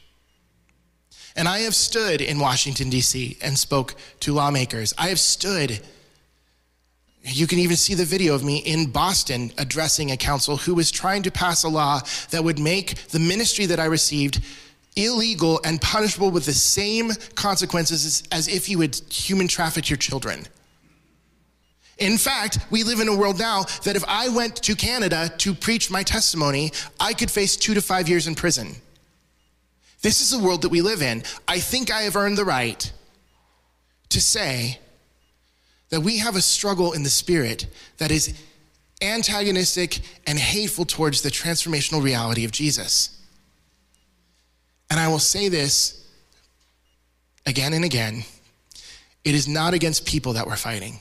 And 1.35 1.47
I 1.47 1.59
have 1.59 1.75
stood 1.75 2.21
in 2.21 2.39
Washington, 2.39 2.89
D.C., 2.91 3.37
and 3.41 3.57
spoke 3.57 3.95
to 4.19 4.33
lawmakers. 4.33 4.93
I 4.97 5.09
have 5.09 5.19
stood 5.19 5.81
you 7.25 7.47
can 7.47 7.59
even 7.59 7.77
see 7.77 7.93
the 7.93 8.03
video 8.03 8.35
of 8.35 8.43
me 8.43 8.57
in 8.57 8.91
Boston 8.91 9.51
addressing 9.57 10.11
a 10.11 10.17
council 10.17 10.57
who 10.57 10.75
was 10.75 10.91
trying 10.91 11.23
to 11.23 11.31
pass 11.31 11.63
a 11.63 11.69
law 11.69 12.01
that 12.31 12.43
would 12.43 12.59
make 12.59 12.95
the 13.09 13.19
ministry 13.19 13.65
that 13.67 13.79
I 13.79 13.85
received 13.85 14.41
illegal 14.95 15.59
and 15.63 15.81
punishable 15.81 16.31
with 16.31 16.45
the 16.45 16.53
same 16.53 17.11
consequences 17.35 18.23
as 18.31 18.47
if 18.47 18.67
you 18.67 18.81
had 18.81 18.95
human 19.09 19.47
trafficked 19.47 19.89
your 19.89 19.97
children. 19.97 20.45
In 21.97 22.17
fact, 22.17 22.59
we 22.71 22.83
live 22.83 22.99
in 22.99 23.07
a 23.07 23.15
world 23.15 23.39
now 23.39 23.63
that 23.83 23.95
if 23.95 24.03
I 24.07 24.29
went 24.29 24.55
to 24.63 24.75
Canada 24.75 25.31
to 25.39 25.53
preach 25.53 25.91
my 25.91 26.03
testimony, 26.03 26.71
I 26.99 27.13
could 27.13 27.29
face 27.29 27.55
two 27.55 27.73
to 27.75 27.81
five 27.81 28.09
years 28.09 28.27
in 28.27 28.35
prison. 28.35 28.75
This 30.01 30.21
is 30.21 30.31
the 30.31 30.43
world 30.43 30.63
that 30.63 30.69
we 30.69 30.81
live 30.81 31.01
in. 31.01 31.23
I 31.47 31.59
think 31.59 31.91
I 31.91 32.01
have 32.01 32.15
earned 32.15 32.37
the 32.37 32.45
right 32.45 32.91
to 34.09 34.19
say 34.19 34.79
that 35.89 36.01
we 36.01 36.17
have 36.17 36.35
a 36.35 36.41
struggle 36.41 36.93
in 36.93 37.03
the 37.03 37.09
spirit 37.09 37.67
that 37.97 38.11
is 38.11 38.33
antagonistic 39.01 39.99
and 40.25 40.39
hateful 40.39 40.85
towards 40.85 41.21
the 41.21 41.29
transformational 41.29 42.03
reality 42.03 42.45
of 42.45 42.51
Jesus. 42.51 43.21
And 44.89 44.99
I 44.99 45.07
will 45.07 45.19
say 45.19 45.49
this 45.49 46.07
again 47.45 47.73
and 47.73 47.85
again 47.85 48.23
it 49.23 49.35
is 49.35 49.47
not 49.47 49.73
against 49.73 50.05
people 50.05 50.33
that 50.33 50.47
we're 50.47 50.55
fighting, 50.55 50.99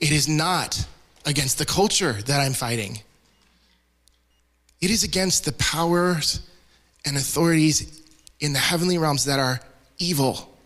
it 0.00 0.12
is 0.12 0.28
not 0.28 0.86
against 1.26 1.58
the 1.58 1.66
culture 1.66 2.12
that 2.12 2.40
I'm 2.40 2.52
fighting. 2.52 3.00
It 4.80 4.90
is 4.90 5.02
against 5.02 5.44
the 5.44 5.52
powers 5.52 6.40
and 7.04 7.16
authorities 7.16 8.02
in 8.40 8.52
the 8.52 8.58
heavenly 8.58 8.98
realms 8.98 9.24
that 9.24 9.40
are 9.40 9.60
evil, 9.98 10.56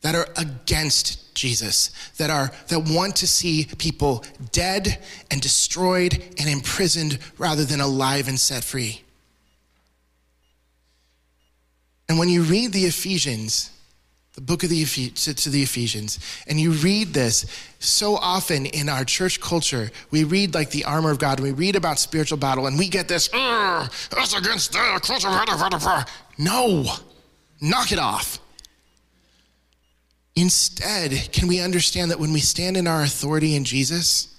that 0.00 0.14
are 0.14 0.26
against 0.36 1.34
Jesus, 1.34 1.90
that 2.16 2.30
are 2.30 2.50
that 2.68 2.80
want 2.80 3.16
to 3.16 3.26
see 3.26 3.66
people 3.78 4.24
dead 4.52 5.02
and 5.30 5.40
destroyed 5.40 6.14
and 6.38 6.48
imprisoned 6.48 7.18
rather 7.36 7.64
than 7.64 7.80
alive 7.80 8.28
and 8.28 8.40
set 8.40 8.64
free. 8.64 9.02
And 12.08 12.18
when 12.18 12.28
you 12.28 12.42
read 12.42 12.72
the 12.72 12.84
Ephesians, 12.84 13.70
the 14.34 14.40
book 14.40 14.64
of 14.64 14.70
the 14.70 14.84
to 14.84 15.50
the 15.50 15.62
Ephesians, 15.62 16.18
and 16.48 16.58
you 16.58 16.72
read 16.72 17.14
this 17.14 17.46
so 17.78 18.16
often 18.16 18.66
in 18.66 18.88
our 18.88 19.04
church 19.04 19.40
culture, 19.40 19.90
we 20.10 20.24
read 20.24 20.54
like 20.54 20.70
the 20.70 20.84
armor 20.84 21.10
of 21.10 21.18
God, 21.20 21.38
we 21.38 21.52
read 21.52 21.76
about 21.76 22.00
spiritual 22.00 22.38
battle, 22.38 22.66
and 22.66 22.76
we 22.76 22.88
get 22.88 23.06
this, 23.06 23.28
that's 23.28 24.34
against 24.36 24.72
the 24.72 25.00
culture. 25.02 25.28
No, 26.36 26.84
knock 27.60 27.92
it 27.92 27.98
off. 28.00 28.40
Instead, 30.34 31.28
can 31.32 31.46
we 31.46 31.60
understand 31.60 32.10
that 32.10 32.18
when 32.18 32.32
we 32.32 32.40
stand 32.40 32.76
in 32.76 32.88
our 32.88 33.02
authority 33.02 33.54
in 33.54 33.64
Jesus, 33.64 34.34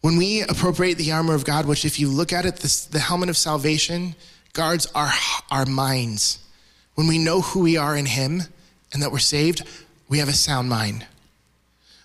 when 0.00 0.16
we 0.16 0.40
appropriate 0.42 0.96
the 0.96 1.12
armor 1.12 1.34
of 1.34 1.44
God, 1.44 1.66
which 1.66 1.84
if 1.84 2.00
you 2.00 2.08
look 2.08 2.32
at 2.32 2.46
it, 2.46 2.56
this, 2.56 2.86
the 2.86 3.00
helmet 3.00 3.28
of 3.28 3.36
salvation 3.36 4.14
guards 4.54 4.86
our, 4.94 5.10
our 5.50 5.66
minds. 5.66 6.38
When 6.94 7.06
we 7.06 7.18
know 7.18 7.40
who 7.40 7.60
we 7.60 7.76
are 7.76 7.96
in 7.96 8.06
Him 8.06 8.42
and 8.92 9.02
that 9.02 9.12
we're 9.12 9.18
saved, 9.18 9.62
we 10.08 10.18
have 10.18 10.28
a 10.28 10.32
sound 10.32 10.68
mind. 10.68 11.06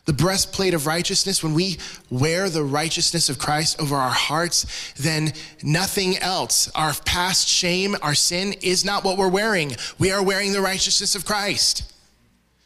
The 0.05 0.13
breastplate 0.13 0.73
of 0.73 0.87
righteousness, 0.87 1.43
when 1.43 1.53
we 1.53 1.77
wear 2.09 2.49
the 2.49 2.63
righteousness 2.63 3.29
of 3.29 3.37
Christ 3.37 3.79
over 3.79 3.95
our 3.95 4.09
hearts, 4.09 4.93
then 4.93 5.33
nothing 5.61 6.17
else, 6.17 6.67
our 6.73 6.93
past 7.05 7.47
shame, 7.47 7.95
our 8.01 8.15
sin, 8.15 8.53
is 8.61 8.83
not 8.83 9.03
what 9.03 9.17
we're 9.17 9.29
wearing. 9.29 9.75
We 9.99 10.11
are 10.11 10.23
wearing 10.23 10.51
the 10.51 10.61
righteousness 10.61 11.13
of 11.13 11.25
Christ. 11.25 11.93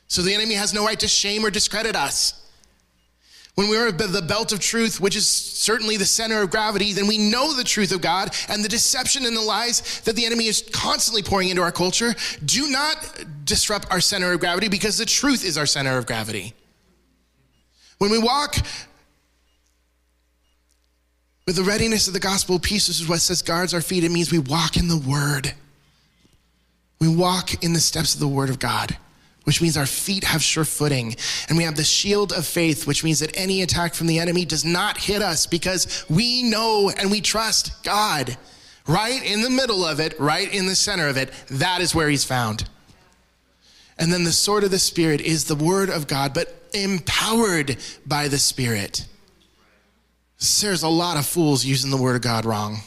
So 0.07 0.21
the 0.21 0.33
enemy 0.33 0.53
has 0.53 0.73
no 0.73 0.85
right 0.85 0.99
to 1.01 1.07
shame 1.07 1.45
or 1.45 1.49
discredit 1.49 1.97
us. 1.97 2.42
When 3.55 3.69
we 3.69 3.77
are 3.77 3.91
the 3.91 4.21
belt 4.21 4.51
of 4.51 4.59
truth, 4.59 4.99
which 4.99 5.15
is 5.15 5.27
certainly 5.27 5.95
the 5.95 6.05
center 6.05 6.41
of 6.41 6.49
gravity, 6.49 6.91
then 6.91 7.05
we 7.05 7.19
know 7.19 7.53
the 7.53 7.63
truth 7.63 7.91
of 7.91 8.01
God 8.01 8.35
and 8.49 8.63
the 8.63 8.69
deception 8.69 9.25
and 9.25 9.37
the 9.37 9.41
lies 9.41 10.01
that 10.01 10.15
the 10.15 10.25
enemy 10.25 10.47
is 10.47 10.67
constantly 10.73 11.21
pouring 11.21 11.49
into 11.49 11.61
our 11.61 11.71
culture 11.71 12.15
do 12.43 12.71
not 12.71 12.97
disrupt 13.45 13.91
our 13.91 14.01
center 14.01 14.33
of 14.33 14.39
gravity 14.39 14.69
because 14.69 14.97
the 14.97 15.05
truth 15.05 15.45
is 15.45 15.57
our 15.57 15.67
center 15.67 15.99
of 15.99 16.07
gravity. 16.07 16.55
When 17.99 18.09
we 18.09 18.17
walk 18.17 18.55
with 21.45 21.55
the 21.55 21.63
readiness 21.63 22.07
of 22.07 22.13
the 22.13 22.19
gospel 22.19 22.55
of 22.55 22.63
peace, 22.63 22.87
this 22.87 22.99
is 22.99 23.07
what 23.07 23.21
says 23.21 23.43
guards 23.43 23.75
our 23.75 23.81
feet, 23.81 24.03
it 24.03 24.09
means 24.09 24.31
we 24.31 24.39
walk 24.39 24.77
in 24.77 24.87
the 24.87 24.97
word. 24.97 25.53
We 26.99 27.07
walk 27.07 27.63
in 27.63 27.73
the 27.73 27.79
steps 27.79 28.15
of 28.15 28.19
the 28.19 28.27
word 28.27 28.49
of 28.49 28.57
God 28.57 28.97
which 29.43 29.61
means 29.61 29.77
our 29.77 29.85
feet 29.85 30.23
have 30.23 30.41
sure 30.41 30.65
footing. 30.65 31.15
And 31.49 31.57
we 31.57 31.63
have 31.63 31.75
the 31.75 31.83
shield 31.83 32.31
of 32.31 32.45
faith, 32.45 32.87
which 32.87 33.03
means 33.03 33.19
that 33.19 33.37
any 33.37 33.61
attack 33.61 33.93
from 33.93 34.07
the 34.07 34.19
enemy 34.19 34.45
does 34.45 34.63
not 34.63 34.97
hit 34.97 35.21
us 35.21 35.45
because 35.45 36.05
we 36.09 36.43
know 36.43 36.91
and 36.97 37.11
we 37.11 37.21
trust 37.21 37.83
God. 37.83 38.37
Right 38.85 39.23
in 39.23 39.41
the 39.41 39.49
middle 39.49 39.85
of 39.85 39.99
it, 39.99 40.19
right 40.19 40.51
in 40.53 40.65
the 40.65 40.75
center 40.75 41.07
of 41.07 41.17
it, 41.17 41.31
that 41.49 41.79
is 41.81 41.95
where 41.95 42.09
he's 42.09 42.25
found. 42.25 42.67
And 43.97 44.11
then 44.11 44.23
the 44.23 44.31
sword 44.31 44.63
of 44.63 44.71
the 44.71 44.79
Spirit 44.79 45.21
is 45.21 45.45
the 45.45 45.55
word 45.55 45.89
of 45.89 46.07
God, 46.07 46.33
but 46.33 46.53
empowered 46.73 47.77
by 48.05 48.27
the 48.27 48.39
Spirit. 48.39 49.05
There's 50.59 50.83
a 50.83 50.89
lot 50.89 51.17
of 51.17 51.25
fools 51.25 51.63
using 51.63 51.91
the 51.91 51.97
word 51.97 52.15
of 52.15 52.21
God 52.21 52.45
wrong. 52.45 52.79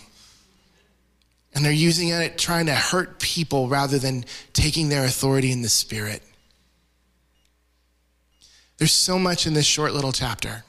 And 1.55 1.65
they're 1.65 1.73
using 1.73 2.09
it 2.09 2.37
trying 2.37 2.67
to 2.67 2.75
hurt 2.75 3.19
people 3.19 3.69
rather 3.69 3.99
than 3.99 4.27
taking 4.53 4.91
their 4.91 5.05
authority 5.05 5.53
in 5.53 5.63
the 5.63 5.71
Spirit. 5.71 6.23
There's 8.79 8.93
so 8.93 9.18
much 9.18 9.47
in 9.47 9.55
this 9.55 9.66
short 9.66 9.95
little 9.95 10.12
chapter. 10.12 10.64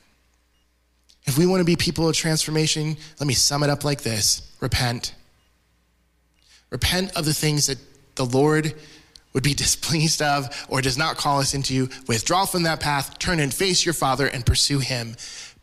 If 1.25 1.37
we 1.37 1.45
want 1.45 1.59
to 1.59 1.65
be 1.65 1.75
people 1.75 2.07
of 2.07 2.15
transformation, 2.15 2.95
let 3.19 3.27
me 3.27 3.33
sum 3.33 3.63
it 3.63 3.69
up 3.69 3.83
like 3.83 4.01
this 4.01 4.49
repent. 4.61 5.13
Repent 6.69 7.15
of 7.15 7.25
the 7.25 7.33
things 7.33 7.67
that 7.67 7.77
the 8.15 8.25
Lord 8.25 8.73
would 9.33 9.43
be 9.43 9.53
displeased 9.53 10.21
of 10.21 10.65
or 10.69 10.81
does 10.81 10.97
not 10.97 11.17
call 11.17 11.39
us 11.39 11.53
into, 11.53 11.89
withdraw 12.07 12.45
from 12.45 12.63
that 12.63 12.79
path, 12.79 13.19
turn 13.19 13.39
and 13.39 13.53
face 13.53 13.85
your 13.85 13.93
Father 13.93 14.27
and 14.27 14.45
pursue 14.45 14.79
Him. 14.79 15.15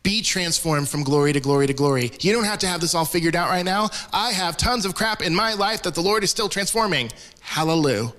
Be 0.03 0.21
transformed 0.21 0.87
from 0.87 1.03
glory 1.03 1.33
to 1.33 1.39
glory 1.39 1.65
to 1.65 1.73
glory. 1.73 2.11
You 2.21 2.31
don't 2.31 2.43
have 2.43 2.59
to 2.59 2.67
have 2.67 2.79
this 2.79 2.93
all 2.93 3.05
figured 3.05 3.35
out 3.35 3.49
right 3.49 3.65
now. 3.65 3.89
I 4.13 4.31
have 4.33 4.55
tons 4.55 4.85
of 4.85 4.93
crap 4.93 5.23
in 5.23 5.33
my 5.33 5.55
life 5.55 5.81
that 5.81 5.95
the 5.95 6.01
Lord 6.01 6.23
is 6.23 6.29
still 6.29 6.47
transforming. 6.47 7.09
Hallelujah. 7.39 8.13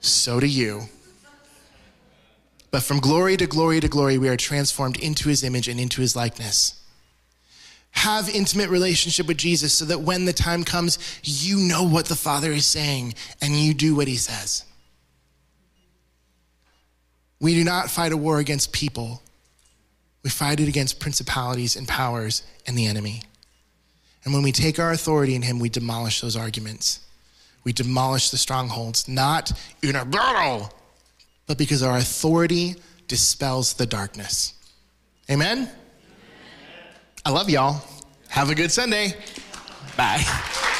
So 0.00 0.38
do 0.38 0.46
you. 0.46 0.82
But 2.74 2.82
from 2.82 2.98
glory 2.98 3.36
to 3.36 3.46
glory 3.46 3.78
to 3.78 3.86
glory, 3.86 4.18
we 4.18 4.28
are 4.28 4.36
transformed 4.36 4.98
into 4.98 5.28
his 5.28 5.44
image 5.44 5.68
and 5.68 5.78
into 5.78 6.00
his 6.00 6.16
likeness. 6.16 6.82
Have 7.92 8.28
intimate 8.28 8.68
relationship 8.68 9.28
with 9.28 9.36
Jesus 9.36 9.72
so 9.72 9.84
that 9.84 10.00
when 10.00 10.24
the 10.24 10.32
time 10.32 10.64
comes, 10.64 10.98
you 11.22 11.56
know 11.56 11.84
what 11.84 12.06
the 12.06 12.16
Father 12.16 12.50
is 12.50 12.66
saying 12.66 13.14
and 13.40 13.52
you 13.52 13.74
do 13.74 13.94
what 13.94 14.08
he 14.08 14.16
says. 14.16 14.64
We 17.40 17.54
do 17.54 17.62
not 17.62 17.90
fight 17.90 18.10
a 18.10 18.16
war 18.16 18.40
against 18.40 18.72
people. 18.72 19.22
We 20.24 20.30
fight 20.30 20.58
it 20.58 20.66
against 20.66 20.98
principalities 20.98 21.76
and 21.76 21.86
powers 21.86 22.42
and 22.66 22.76
the 22.76 22.86
enemy. 22.86 23.22
And 24.24 24.34
when 24.34 24.42
we 24.42 24.50
take 24.50 24.80
our 24.80 24.90
authority 24.90 25.36
in 25.36 25.42
him, 25.42 25.60
we 25.60 25.68
demolish 25.68 26.22
those 26.22 26.34
arguments. 26.34 27.06
We 27.62 27.72
demolish 27.72 28.30
the 28.30 28.36
strongholds, 28.36 29.06
not 29.06 29.52
in 29.80 29.94
a 29.94 30.04
battle, 30.04 30.72
but 31.46 31.58
because 31.58 31.82
our 31.82 31.98
authority 31.98 32.76
dispels 33.08 33.74
the 33.74 33.86
darkness. 33.86 34.54
Amen? 35.30 35.70
I 37.24 37.30
love 37.30 37.48
y'all. 37.48 37.82
Have 38.28 38.50
a 38.50 38.54
good 38.54 38.72
Sunday. 38.72 39.14
Bye. 39.96 40.70